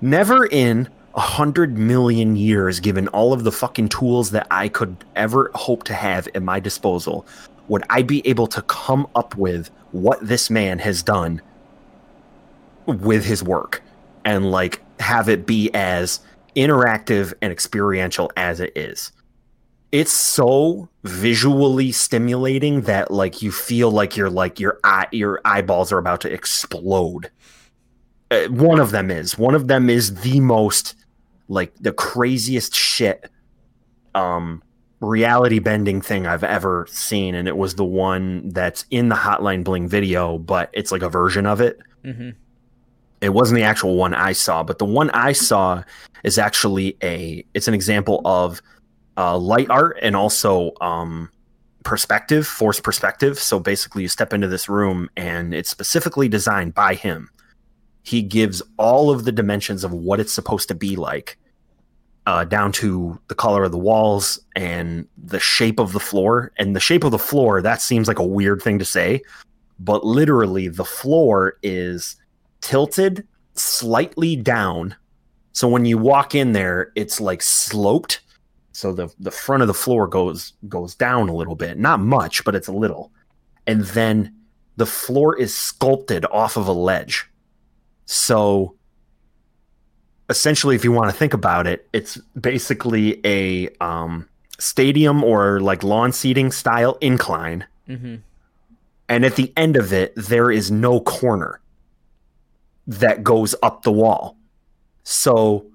Never 0.02 0.46
in 0.46 0.90
a 1.16 1.20
hundred 1.20 1.78
million 1.78 2.36
years, 2.36 2.80
given 2.80 3.08
all 3.10 3.34
of 3.34 3.44
the 3.44 3.52
fucking 3.52 3.90
tools 3.90 4.32
that 4.32 4.48
I 4.50 4.68
could 4.68 4.96
ever 5.16 5.52
hope 5.54 5.84
to 5.84 5.94
have 5.94 6.28
at 6.34 6.42
my 6.42 6.60
disposal, 6.60 7.26
would 7.68 7.84
I 7.90 8.02
be 8.02 8.26
able 8.28 8.48
to 8.48 8.62
come 8.64 9.08
up 9.16 9.36
with 9.38 9.70
what 9.92 10.26
this 10.26 10.50
man 10.50 10.80
has 10.80 11.04
done 11.04 11.42
with 12.86 13.26
his 13.26 13.44
work 13.44 13.82
and 14.26 14.52
like 14.52 14.82
have 15.00 15.30
it 15.30 15.46
be 15.46 15.70
as 15.74 16.20
interactive 16.56 17.34
and 17.42 17.52
experiential 17.52 18.32
as 18.38 18.60
it 18.60 18.72
is. 18.76 19.12
It's 19.92 20.12
so 20.12 20.90
visually 21.04 21.92
stimulating 21.92 22.82
that 22.82 23.12
like 23.12 23.42
you 23.42 23.52
feel 23.52 23.92
like 23.92 24.18
you're 24.18 24.30
like 24.30 24.60
your 24.60 24.80
eye 24.84 25.08
your 25.12 25.40
eyeballs 25.46 25.92
are 25.92 26.00
about 26.00 26.22
to 26.22 26.34
explode. 26.34 27.30
Uh, 28.32 28.46
one 28.48 28.80
of 28.80 28.92
them 28.92 29.12
is. 29.12 29.38
One 29.38 29.54
of 29.54 29.68
them 29.68 29.90
is 29.90 30.22
the 30.22 30.40
most 30.40 30.96
like 31.48 31.74
the 31.80 31.94
craziest 31.94 32.74
shit 32.74 33.30
um 34.16 34.64
reality 35.00 35.60
bending 35.60 36.02
thing 36.02 36.26
I've 36.26 36.44
ever 36.44 36.88
seen 36.90 37.36
and 37.36 37.48
it 37.48 37.58
was 37.58 37.76
the 37.76 37.84
one 37.86 38.50
that's 38.50 38.86
in 38.90 39.10
the 39.10 39.16
Hotline 39.16 39.64
Bling 39.64 39.88
video 39.88 40.38
but 40.38 40.70
it's 40.72 40.92
like 40.92 41.02
a 41.02 41.10
version 41.10 41.46
of 41.46 41.60
it 41.60 41.80
hmm 42.04 42.30
it 43.24 43.34
wasn't 43.34 43.56
the 43.56 43.64
actual 43.64 43.96
one 43.96 44.14
I 44.14 44.34
saw, 44.34 44.64
but 44.64 44.80
the 44.80 44.86
one 44.86 45.10
I 45.12 45.32
saw 45.32 45.82
is 46.24 46.38
actually 46.38 46.98
a 47.02 47.46
it's 47.54 47.70
an 47.70 47.74
example 47.74 48.22
of 48.26 48.62
uh, 49.16 49.38
light 49.38 49.70
art 49.70 49.98
and 50.02 50.14
also 50.14 50.74
um, 50.82 51.30
perspective, 51.84 52.46
force 52.46 52.82
perspective. 52.82 53.40
So 53.40 53.60
basically, 53.60 54.02
you 54.02 54.10
step 54.10 54.34
into 54.34 54.50
this 54.50 54.68
room 54.68 55.10
and 55.16 55.54
it's 55.54 55.70
specifically 55.70 56.28
designed 56.28 56.74
by 56.74 56.96
him. 56.96 57.30
He 58.04 58.22
gives 58.22 58.62
all 58.78 59.10
of 59.10 59.24
the 59.24 59.32
dimensions 59.32 59.86
of 59.86 59.94
what 59.94 60.20
it's 60.20 60.34
supposed 60.34 60.68
to 60.68 60.76
be 60.76 60.98
like, 60.98 61.38
uh, 62.26 62.44
down 62.44 62.74
to 62.74 63.18
the 63.30 63.36
color 63.36 63.64
of 63.64 63.72
the 63.72 63.78
walls 63.78 64.38
and 64.58 65.08
the 65.18 65.40
shape 65.40 65.80
of 65.80 65.94
the 65.94 66.00
floor. 66.02 66.52
And 66.58 66.76
the 66.76 66.82
shape 66.82 67.06
of 67.06 67.12
the 67.12 67.20
floor 67.20 67.62
that 67.62 67.82
seems 67.82 68.10
like 68.10 68.20
a 68.20 68.26
weird 68.26 68.62
thing 68.62 68.80
to 68.80 68.86
say, 68.86 69.22
but 69.80 70.06
literally 70.06 70.68
the 70.68 70.84
floor 70.84 71.58
is 71.64 72.18
tilted 72.64 73.28
slightly 73.56 74.36
down. 74.36 74.96
So 75.52 75.68
when 75.68 75.86
you 75.86 75.98
walk 75.98 76.34
in 76.34 76.54
there, 76.54 76.92
it's 76.96 77.20
like 77.20 77.42
sloped. 77.42 78.22
So 78.72 78.92
the 78.92 79.14
the 79.20 79.32
front 79.32 79.62
of 79.62 79.68
the 79.68 79.74
floor 79.74 80.08
goes 80.08 80.54
goes 80.68 80.96
down 80.96 81.30
a 81.30 81.36
little 81.36 81.56
bit, 81.56 81.78
not 81.78 82.00
much, 82.00 82.44
but 82.44 82.56
it's 82.56 82.68
a 82.68 82.74
little. 82.74 83.12
And 83.68 83.82
then 83.82 84.34
the 84.78 84.88
floor 84.88 85.38
is 85.38 85.56
sculpted 85.56 86.26
off 86.32 86.58
of 86.58 86.68
a 86.68 86.72
ledge. 86.72 87.30
So 88.06 88.76
essentially 90.30 90.76
if 90.76 90.84
you 90.84 90.92
want 90.92 91.12
to 91.12 91.16
think 91.16 91.34
about 91.34 91.68
it, 91.68 91.88
it's 91.94 92.18
basically 92.40 93.22
a 93.26 93.70
um 93.82 94.28
stadium 94.58 95.24
or 95.24 95.60
like 95.60 95.84
lawn 95.84 96.14
seating 96.14 96.52
style 96.52 96.98
incline 97.02 97.66
hmm 97.86 98.16
and 99.10 99.26
at 99.26 99.36
the 99.36 99.52
end 99.58 99.76
of 99.76 99.92
it 99.92 100.14
there 100.16 100.50
is 100.50 100.72
no 100.72 101.02
corner 101.02 101.60
that 102.88 103.24
goes 103.24 103.56
up 103.64 103.84
the 103.84 103.92
wall. 103.92 104.38
So 105.04 105.66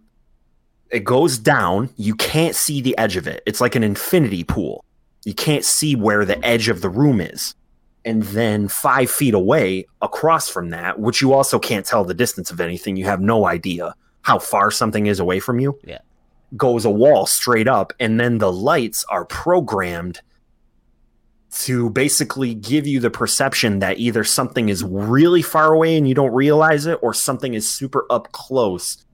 it 0.91 1.05
goes 1.05 1.39
down. 1.39 1.91
You 1.97 2.15
can't 2.15 2.55
see 2.55 2.81
the 2.81 2.97
edge 2.99 3.17
of 3.17 3.27
it. 3.27 3.43
It's 3.47 3.61
like 3.61 3.75
an 3.75 3.85
infinity 3.85 4.45
pool. 4.45 4.85
You 5.25 5.35
can't 5.35 5.65
see 5.65 5.95
where 5.95 6.25
the 6.25 6.45
edge 6.45 6.69
of 6.69 6.81
the 6.81 6.89
room 6.89 7.21
is. 7.21 7.55
And 8.05 8.23
then 8.23 8.69
five 8.69 9.11
feet 9.11 9.35
away 9.35 9.87
across 10.01 10.49
from 10.49 10.71
that 10.71 10.99
which 10.99 11.21
you 11.21 11.35
also 11.35 11.59
can't 11.59 11.85
tell 11.85 12.05
the 12.05 12.15
distance 12.15 12.51
of 12.51 12.61
anything. 12.61 12.97
You 12.97 13.05
have 13.05 13.21
no 13.21 13.47
idea 13.47 13.95
how 14.23 14.39
far 14.39 14.71
something 14.71 15.07
is 15.07 15.21
away 15.21 15.41
from 15.41 15.61
you. 15.61 15.79
Yeah. 15.85 15.99
goes 16.57 16.85
a 16.85 16.91
wall 16.91 17.27
straight 17.27 17.69
up 17.69 17.93
and 18.01 18.19
then 18.19 18.39
the 18.39 18.53
lights 18.53 19.05
are 19.11 19.25
programmed 19.27 20.23
to 21.51 21.91
basically 21.91 22.55
give 22.55 22.87
you 22.87 23.01
the 23.01 23.11
perception 23.11 23.79
that 23.79 23.99
either 23.99 24.23
something 24.23 24.69
is 24.69 24.85
really 24.85 25.43
far 25.43 25.73
away 25.73 25.97
and 25.97 26.07
you 26.07 26.15
don't 26.15 26.35
realize 26.35 26.87
it 26.87 26.99
or 27.03 27.15
something 27.15 27.55
is 27.55 27.69
super 27.69 28.05
up 28.11 28.31
close 28.33 29.05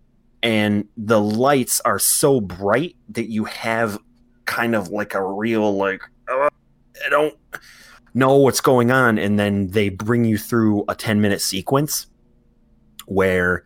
and 0.42 0.86
the 0.96 1.20
lights 1.20 1.80
are 1.84 1.98
so 1.98 2.40
bright 2.40 2.96
that 3.08 3.30
you 3.30 3.44
have 3.44 3.98
kind 4.46 4.74
of 4.74 4.88
like 4.88 5.14
a 5.14 5.24
real 5.24 5.76
like 5.76 6.02
"Uh, 6.28 6.48
I 7.06 7.08
don't 7.08 7.34
know 8.14 8.36
what's 8.36 8.60
going 8.60 8.90
on 8.90 9.16
and 9.16 9.38
then 9.38 9.68
they 9.68 9.88
bring 9.88 10.24
you 10.24 10.36
through 10.36 10.84
a 10.88 10.94
10 10.94 11.20
minute 11.20 11.40
sequence 11.40 12.06
where 13.06 13.64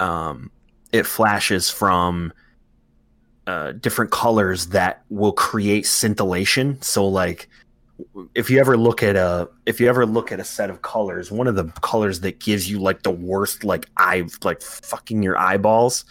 um 0.00 0.50
it 0.92 1.06
flashes 1.06 1.70
from 1.70 2.32
uh, 3.48 3.72
different 3.72 4.10
colors 4.10 4.66
that 4.68 5.02
will 5.08 5.32
create 5.32 5.86
scintillation. 5.86 6.80
So, 6.82 7.08
like 7.08 7.48
if 8.34 8.50
you 8.50 8.60
ever 8.60 8.76
look 8.76 9.02
at 9.02 9.16
a 9.16 9.48
if 9.66 9.80
you 9.80 9.88
ever 9.88 10.06
look 10.06 10.30
at 10.32 10.40
a 10.40 10.44
set 10.44 10.70
of 10.70 10.82
colors, 10.82 11.30
one 11.30 11.46
of 11.46 11.56
the 11.56 11.64
colors 11.82 12.20
that 12.20 12.38
gives 12.38 12.70
you 12.70 12.78
like 12.78 13.02
the 13.02 13.10
worst 13.10 13.64
like 13.64 13.86
eye 13.96 14.24
like 14.44 14.62
fucking 14.62 15.22
your 15.22 15.36
eyeballs 15.38 16.04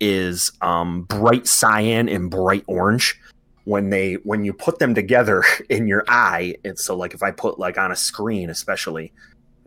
is 0.00 0.50
um 0.60 1.02
bright 1.02 1.46
cyan 1.46 2.08
and 2.08 2.30
bright 2.30 2.64
orange. 2.66 3.20
When 3.64 3.90
they 3.90 4.14
when 4.24 4.44
you 4.44 4.52
put 4.52 4.78
them 4.78 4.94
together 4.94 5.42
in 5.68 5.86
your 5.86 6.04
eye 6.06 6.56
and 6.64 6.78
so 6.78 6.94
like 6.94 7.14
if 7.14 7.22
i 7.22 7.30
put 7.30 7.58
like 7.58 7.78
on 7.78 7.90
a 7.90 7.96
screen 7.96 8.50
especially 8.50 9.10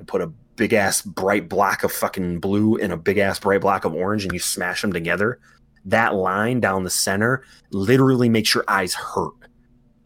put 0.06 0.22
a 0.22 0.28
big 0.56 0.74
ass 0.74 1.02
bright 1.02 1.50
block 1.50 1.84
of 1.84 1.92
fucking 1.92 2.40
blue 2.40 2.78
and 2.78 2.94
a 2.94 2.98
big 2.98 3.18
ass 3.18 3.40
bright 3.40 3.62
block 3.62 3.86
of 3.86 3.96
orange 3.96 4.24
and 4.24 4.34
you 4.34 4.40
smash 4.40 4.82
them 4.82 4.94
together 4.94 5.40
that 5.84 6.14
line 6.14 6.60
down 6.60 6.84
the 6.84 6.92
center 6.92 7.44
literally 7.72 8.30
makes 8.30 8.54
your 8.54 8.64
eyes 8.68 8.94
hurt 8.94 9.34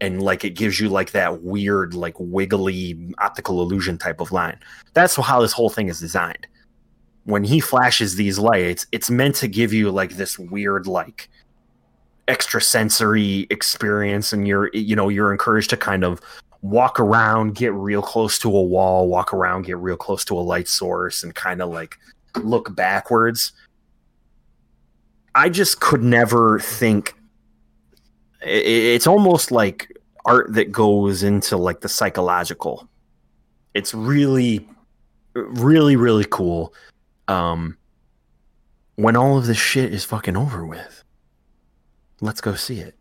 and 0.02 0.22
like 0.22 0.44
it 0.44 0.52
gives 0.52 0.80
you 0.80 0.90
like 0.90 1.12
that 1.12 1.44
weird 1.44 1.94
like 1.94 2.16
wiggly 2.18 3.14
optical 3.20 3.62
illusion 3.62 3.98
type 3.98 4.20
of 4.20 4.32
line. 4.34 4.60
That's 4.94 5.16
how 5.16 5.42
this 5.42 5.54
whole 5.54 5.70
thing 5.70 5.88
is 5.88 6.00
designed. 6.00 6.48
When 7.24 7.44
he 7.44 7.60
flashes 7.60 8.16
these 8.16 8.38
lights 8.38 8.86
it's 8.92 9.10
meant 9.10 9.36
to 9.36 9.48
give 9.48 9.72
you 9.72 9.92
like 9.92 10.18
this 10.18 10.38
weird 10.38 10.88
like 10.88 11.30
extrasensory 12.28 13.48
experience 13.50 14.34
and 14.34 14.48
you're 14.48 14.70
you 14.74 14.96
know 14.96 15.08
you're 15.08 15.32
encouraged 15.32 15.70
to 15.70 15.78
kind 15.78 16.04
of 16.04 16.20
walk 16.62 17.00
around 17.00 17.56
get 17.56 17.74
real 17.74 18.02
close 18.02 18.38
to 18.40 18.48
a 18.48 18.62
wall 18.62 19.08
walk 19.08 19.34
around 19.34 19.64
get 19.64 19.78
real 19.78 19.98
close 19.98 20.24
to 20.24 20.38
a 20.38 20.42
light 20.42 20.68
source 20.68 21.24
and 21.24 21.36
kind 21.36 21.62
of 21.62 21.70
like 21.70 21.98
look 22.38 22.76
backwards. 22.76 23.52
I 25.36 25.50
just 25.50 25.80
could 25.80 26.04
never 26.04 26.60
think 26.60 27.16
it's 28.42 29.08
almost 29.08 29.52
like 29.52 29.91
art 30.26 30.54
that 30.54 30.72
goes 30.72 31.24
into 31.24 31.58
like 31.58 31.82
the 31.82 31.90
psychological 31.90 32.88
it's 33.74 33.94
really 33.94 34.68
really 35.34 35.96
really 35.96 36.26
cool 36.30 36.74
um 37.28 37.78
when 38.96 39.16
all 39.16 39.38
of 39.38 39.46
this 39.48 39.58
shit 39.58 39.94
is 39.94 40.04
fucking 40.04 40.36
over 40.38 40.66
with 40.66 41.04
let's 42.22 42.42
go 42.42 42.54
see 42.54 42.80
it 42.80 42.96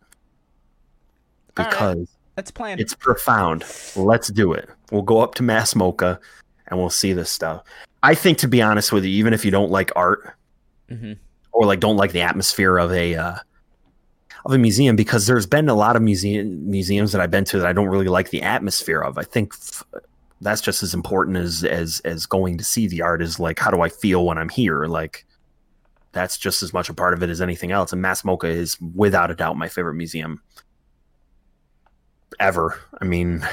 All 1.56 1.64
right. 1.64 1.70
because 1.70 2.08
That's 2.36 2.50
planned. 2.50 2.80
it's 2.80 2.94
profound. 2.94 3.64
Let's 3.96 4.28
do 4.28 4.52
it. 4.54 4.68
We'll 4.90 5.02
go 5.02 5.20
up 5.20 5.34
to 5.34 5.42
Mass 5.42 5.74
MoCA 5.74 6.18
and 6.68 6.78
we'll 6.78 6.88
see 6.88 7.12
this 7.12 7.28
stuff. 7.28 7.62
I 8.02 8.14
think, 8.14 8.38
to 8.38 8.48
be 8.48 8.62
honest 8.62 8.92
with 8.92 9.04
you, 9.04 9.10
even 9.10 9.34
if 9.34 9.44
you 9.44 9.50
don't 9.50 9.70
like 9.70 9.90
art 9.94 10.34
hmm 10.88 11.12
or 11.52 11.66
like 11.66 11.80
don't 11.80 11.96
like 11.96 12.12
the 12.12 12.22
atmosphere 12.22 12.78
of 12.78 12.92
a 12.92 13.14
uh, 13.16 13.34
of 14.44 14.52
a 14.52 14.58
museum, 14.58 14.96
because 14.96 15.26
there's 15.26 15.46
been 15.46 15.68
a 15.68 15.74
lot 15.74 15.96
of 15.96 16.02
museum 16.02 16.70
museums 16.70 17.12
that 17.12 17.20
I've 17.20 17.30
been 17.30 17.44
to 17.46 17.58
that 17.58 17.66
I 17.66 17.72
don't 17.72 17.88
really 17.88 18.08
like 18.08 18.30
the 18.30 18.42
atmosphere 18.42 19.00
of. 19.00 19.18
I 19.18 19.22
think 19.22 19.52
f- 19.54 19.84
that's 20.40 20.60
just 20.60 20.82
as 20.82 20.94
important 20.94 21.36
as 21.36 21.64
as 21.64 22.00
as 22.04 22.26
going 22.26 22.58
to 22.58 22.64
see 22.64 22.86
the 22.86 23.02
art 23.02 23.22
is 23.22 23.38
like 23.38 23.58
how 23.58 23.70
do 23.70 23.82
I 23.82 23.88
feel 23.88 24.24
when 24.24 24.38
I'm 24.38 24.48
here? 24.48 24.86
Like 24.86 25.26
that's 26.12 26.38
just 26.38 26.62
as 26.62 26.72
much 26.72 26.88
a 26.88 26.94
part 26.94 27.14
of 27.14 27.22
it 27.22 27.30
as 27.30 27.40
anything 27.40 27.70
else. 27.70 27.92
And 27.92 28.02
Mass 28.02 28.22
MoCA 28.22 28.48
is 28.48 28.76
without 28.94 29.30
a 29.30 29.34
doubt 29.34 29.56
my 29.56 29.68
favorite 29.68 29.94
museum 29.94 30.42
ever. 32.38 32.80
I 33.00 33.04
mean, 33.04 33.46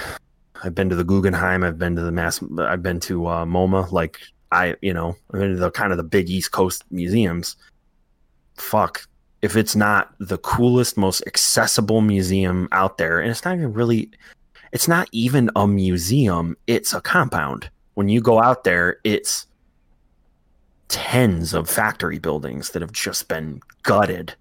I've 0.64 0.74
been 0.74 0.90
to 0.90 0.96
the 0.96 1.04
Guggenheim, 1.04 1.64
I've 1.64 1.78
been 1.78 1.96
to 1.96 2.02
the 2.02 2.12
Mass, 2.12 2.42
I've 2.60 2.82
been 2.82 3.00
to 3.02 3.28
uh, 3.28 3.46
MoMA. 3.46 3.92
Like 3.92 4.20
I, 4.52 4.76
you 4.82 4.94
know, 4.94 5.16
I've 5.34 5.40
been 5.40 5.54
to 5.54 5.60
the 5.60 5.72
kind 5.72 5.92
of 5.92 5.98
the 5.98 6.04
big 6.04 6.30
East 6.30 6.52
Coast 6.52 6.84
museums. 6.90 7.58
Fuck, 8.56 9.08
if 9.42 9.56
it's 9.56 9.76
not 9.76 10.14
the 10.20 10.38
coolest, 10.40 10.98
most 10.98 11.24
accessible 11.28 12.02
museum 12.02 12.68
out 12.72 12.98
there, 12.98 13.20
and 13.20 13.30
it's 13.30 13.46
not 13.46 13.56
even 13.56 13.74
really, 13.74 14.12
it's 14.72 14.88
not 14.88 15.08
even 15.12 15.50
a 15.56 15.68
museum. 15.68 16.58
It's 16.68 16.94
a 16.94 17.02
compound. 17.02 17.70
When 17.94 18.10
you 18.10 18.22
go 18.22 18.42
out 18.42 18.64
there, 18.64 18.98
it's 19.04 19.46
tens 20.88 21.54
of 21.54 21.70
factory 21.70 22.20
buildings 22.20 22.72
that 22.72 22.82
have 22.82 22.92
just 22.92 23.28
been 23.28 23.60
gutted 23.84 24.36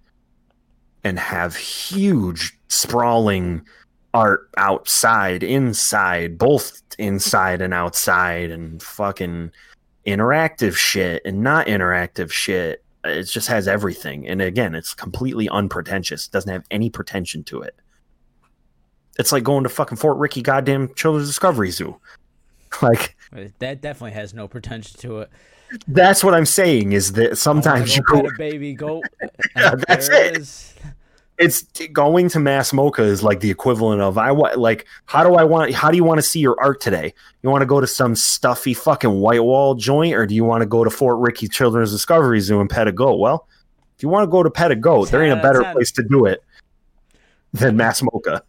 and 1.05 1.19
have 1.19 1.57
huge 1.57 2.59
sprawling 2.69 3.67
art 4.15 4.49
outside, 4.57 5.43
inside, 5.43 6.39
both 6.39 6.83
inside 6.99 7.61
and 7.61 7.75
outside, 7.75 8.51
and 8.51 8.83
fucking 8.83 9.51
interactive 10.07 10.75
shit 10.75 11.23
and 11.25 11.43
not 11.43 11.67
interactive 11.67 12.31
shit. 12.31 12.83
It 13.09 13.25
just 13.25 13.49
has 13.49 13.67
everything. 13.69 14.27
And 14.27 14.41
again, 14.43 14.75
it's 14.75 14.95
completely 14.95 15.49
unpretentious. 15.49 16.27
It 16.27 16.33
doesn't 16.33 16.51
have 16.53 16.65
any 16.71 16.91
pretension 16.91 17.45
to 17.45 17.63
it. 17.63 17.75
It's 19.19 19.33
like 19.33 19.45
going 19.45 19.63
to 19.63 19.69
fucking 19.71 19.97
Fort 19.97 20.19
Rickey 20.19 20.43
goddamn 20.43 20.93
Children's 20.95 21.29
Discovery 21.29 21.71
Zoo. 21.71 21.99
Like 22.83 23.17
That 23.59 23.81
definitely 23.81 24.11
has 24.13 24.35
no 24.35 24.49
pretension 24.49 25.01
to 25.01 25.21
it. 25.21 25.31
that's 25.89 26.23
what 26.23 26.35
I'm 26.35 26.45
saying 26.45 26.93
is 26.93 27.13
that 27.13 27.39
sometimes 27.39 27.97
you 27.97 28.03
go 28.03 28.21
go 28.21 28.29
a 28.29 28.37
baby 28.37 28.75
goat. 28.75 29.05
Yeah, 29.57 29.77
that's 29.89 30.09
there 30.09 30.35
it. 30.35 30.75
It's 31.39 31.63
going 31.93 32.31
to 32.31 32.39
mass 32.39 32.73
MoCA 32.73 33.01
is 33.01 33.23
like 33.23 33.41
the 33.41 33.51
equivalent 33.51 34.01
of 34.01 34.17
i 34.17 34.33
want 34.33 34.59
like 34.59 34.87
how 35.05 35.23
do 35.23 35.35
i 35.35 35.45
want 35.45 35.75
how 35.75 35.91
do 35.91 35.97
you 35.97 36.05
want 36.05 36.19
to 36.19 36.23
see 36.23 36.41
your 36.41 36.59
art 36.61 36.81
today? 36.81 37.13
You 37.43 37.51
want 37.51 37.63
to 37.63 37.67
go 37.67 37.81
to 37.81 37.87
some 37.87 38.15
stuffy 38.17 38.73
fucking 38.73 39.21
white 39.21 39.43
wall 39.43 39.75
joint 39.75 40.15
or 40.15 40.27
do 40.27 40.35
you 40.35 40.45
want 40.45 40.63
to 40.63 40.67
go 40.67 40.83
to 40.83 40.91
fort 40.91 41.19
rickey 41.19 41.49
children's 41.49 41.93
discovery 41.93 42.41
zoo 42.41 42.61
and 42.61 42.71
pet 42.71 42.89
a 42.89 42.93
goat? 42.93 43.17
Well 43.17 43.47
if 43.97 44.03
you 44.03 44.09
want 44.09 44.25
to 44.25 44.31
go 44.31 44.43
to 44.43 44.51
pet 44.51 44.71
a 44.71 44.77
goat 44.77 45.11
there 45.11 45.23
ain't 45.23 45.33
a 45.33 45.37
Ten 45.37 45.45
out 45.45 45.57
of 45.57 45.63
better 45.63 45.73
place 45.75 45.93
to 45.93 46.03
do 46.03 46.25
it 46.27 46.43
than 47.53 47.77
mass 47.77 48.01
MoCA. 48.03 48.43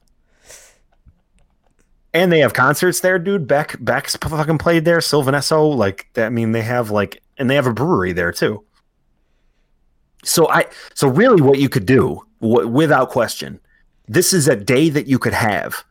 And 2.14 2.31
they 2.31 2.39
have 2.39 2.53
concerts 2.53 3.01
there 3.01 3.19
dude. 3.19 3.47
Beck 3.47 3.76
beck's 3.80 4.15
fucking 4.15 4.57
played 4.57 4.85
there. 4.85 5.01
Sylvan 5.01 5.35
Esso 5.35 5.76
like 5.76 6.07
that 6.14 6.27
i 6.27 6.30
mean 6.30 6.51
they 6.51 6.61
have 6.61 6.89
like 6.89 7.22
and 7.38 7.49
they 7.49 7.55
have 7.55 7.68
a 7.68 7.73
brewery 7.73 8.14
there 8.14 8.31
too. 8.31 8.64
So 10.23 10.49
I 10.49 10.65
so 10.93 11.07
really 11.07 11.41
what 11.41 11.59
you 11.59 11.69
could 11.69 11.85
do 11.85 12.27
w- 12.41 12.68
without 12.68 13.09
question, 13.09 13.59
this 14.07 14.34
is 14.34 14.47
a 14.47 14.55
day 14.55 14.89
that 14.89 15.07
you 15.07 15.19
could 15.19 15.34
have 15.34 15.84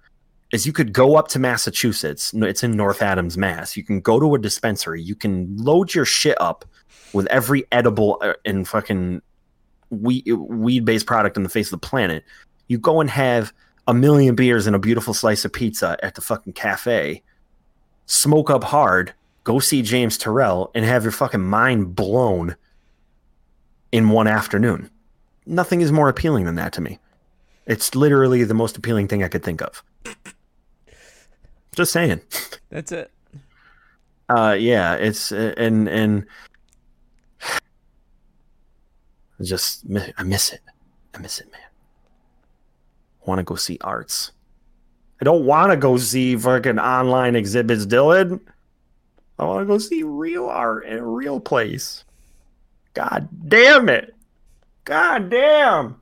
is 0.52 0.66
you 0.66 0.72
could 0.72 0.92
go 0.92 1.16
up 1.16 1.28
to 1.28 1.38
Massachusetts. 1.38 2.32
It's 2.34 2.62
in 2.62 2.72
North 2.72 3.02
Adams, 3.02 3.36
Mass. 3.36 3.76
You 3.76 3.82
can 3.82 4.00
go 4.00 4.20
to 4.20 4.34
a 4.34 4.38
dispensary. 4.38 5.02
You 5.02 5.14
can 5.14 5.56
load 5.56 5.92
your 5.92 6.04
shit 6.04 6.40
up 6.40 6.64
with 7.12 7.26
every 7.26 7.64
edible 7.72 8.18
uh, 8.20 8.34
and 8.44 8.66
fucking 8.66 9.22
weed 9.90 10.84
based 10.84 11.06
product 11.06 11.36
on 11.36 11.42
the 11.42 11.48
face 11.48 11.66
of 11.66 11.80
the 11.80 11.86
planet. 11.86 12.24
You 12.68 12.78
go 12.78 13.00
and 13.00 13.10
have 13.10 13.52
a 13.86 13.94
million 13.94 14.34
beers 14.34 14.66
and 14.66 14.74
a 14.74 14.78
beautiful 14.80 15.14
slice 15.14 15.44
of 15.44 15.52
pizza 15.52 15.96
at 16.02 16.14
the 16.14 16.20
fucking 16.20 16.52
cafe. 16.52 17.22
Smoke 18.06 18.50
up 18.50 18.64
hard. 18.64 19.12
Go 19.44 19.58
see 19.58 19.82
James 19.82 20.18
Turrell 20.18 20.70
and 20.74 20.84
have 20.84 21.04
your 21.04 21.12
fucking 21.12 21.42
mind 21.42 21.94
blown 21.94 22.56
in 23.92 24.08
one 24.08 24.26
afternoon. 24.26 24.90
Nothing 25.46 25.80
is 25.80 25.92
more 25.92 26.08
appealing 26.08 26.44
than 26.44 26.56
that 26.56 26.72
to 26.74 26.80
me. 26.80 26.98
It's 27.66 27.94
literally 27.94 28.44
the 28.44 28.54
most 28.54 28.76
appealing 28.76 29.08
thing 29.08 29.22
I 29.22 29.28
could 29.28 29.42
think 29.42 29.62
of. 29.62 29.82
Just 31.74 31.92
saying. 31.92 32.20
That's 32.70 32.90
it. 32.90 33.10
Uh, 34.28 34.56
yeah, 34.58 34.94
it's 34.94 35.30
uh, 35.30 35.54
and 35.56 35.88
and 35.88 36.26
just 39.42 39.84
I 40.16 40.22
miss 40.24 40.52
it. 40.52 40.60
I 41.14 41.18
miss 41.18 41.38
it, 41.38 41.50
man. 41.52 41.60
Want 43.24 43.38
to 43.38 43.44
go 43.44 43.54
see 43.54 43.78
arts? 43.82 44.32
I 45.20 45.24
don't 45.24 45.44
want 45.44 45.70
to 45.70 45.76
go 45.76 45.96
see 45.96 46.36
fucking 46.36 46.78
online 46.78 47.36
exhibits, 47.36 47.86
Dylan. 47.86 48.40
I 49.38 49.44
want 49.44 49.60
to 49.60 49.66
go 49.66 49.78
see 49.78 50.02
real 50.02 50.46
art 50.46 50.86
in 50.86 50.98
a 50.98 51.06
real 51.06 51.38
place. 51.38 52.04
God 52.94 53.28
damn 53.48 53.88
it! 53.88 54.15
God 54.86 55.28
damn. 55.30 55.96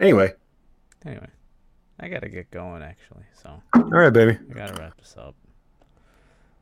anyway, 0.00 0.32
Anyway, 1.04 1.28
I 1.98 2.08
gotta 2.08 2.28
get 2.28 2.50
going 2.52 2.82
actually, 2.82 3.24
so 3.42 3.60
all 3.74 3.82
right, 3.82 4.12
baby. 4.12 4.38
I 4.50 4.54
gotta 4.54 4.80
wrap 4.80 4.96
this 4.96 5.16
up. 5.18 5.34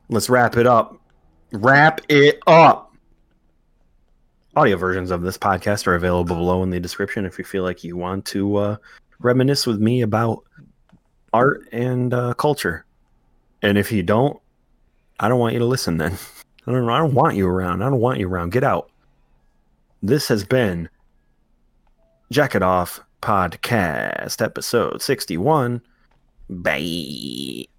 Let's 0.09 0.29
wrap 0.29 0.57
it 0.57 0.65
up. 0.65 0.97
Wrap 1.51 2.01
it 2.09 2.39
up. 2.47 2.95
Audio 4.55 4.75
versions 4.75 5.11
of 5.11 5.21
this 5.21 5.37
podcast 5.37 5.85
are 5.85 5.93
available 5.93 6.35
below 6.35 6.63
in 6.63 6.71
the 6.71 6.79
description 6.79 7.25
if 7.25 7.37
you 7.37 7.45
feel 7.45 7.63
like 7.63 7.83
you 7.83 7.95
want 7.95 8.25
to 8.25 8.55
uh, 8.55 8.75
reminisce 9.19 9.67
with 9.67 9.79
me 9.79 10.01
about 10.01 10.43
art 11.31 11.67
and 11.71 12.13
uh, 12.13 12.33
culture. 12.33 12.85
And 13.61 13.77
if 13.77 13.91
you 13.91 14.01
don't, 14.01 14.39
I 15.19 15.29
don't 15.29 15.39
want 15.39 15.53
you 15.53 15.59
to 15.59 15.65
listen 15.65 15.97
then. 15.97 16.17
I 16.67 16.71
don't 16.71 16.89
I 16.89 16.99
don't 16.99 17.13
want 17.13 17.35
you 17.35 17.47
around. 17.47 17.81
I 17.81 17.89
don't 17.89 17.99
want 17.99 18.19
you 18.19 18.27
around. 18.27 18.51
Get 18.51 18.63
out. 18.63 18.89
This 20.03 20.27
has 20.27 20.43
been 20.43 20.89
Jacket 22.31 22.61
Off 22.61 22.99
Podcast, 23.21 24.41
episode 24.41 25.01
61. 25.01 25.81
Bye. 26.49 27.70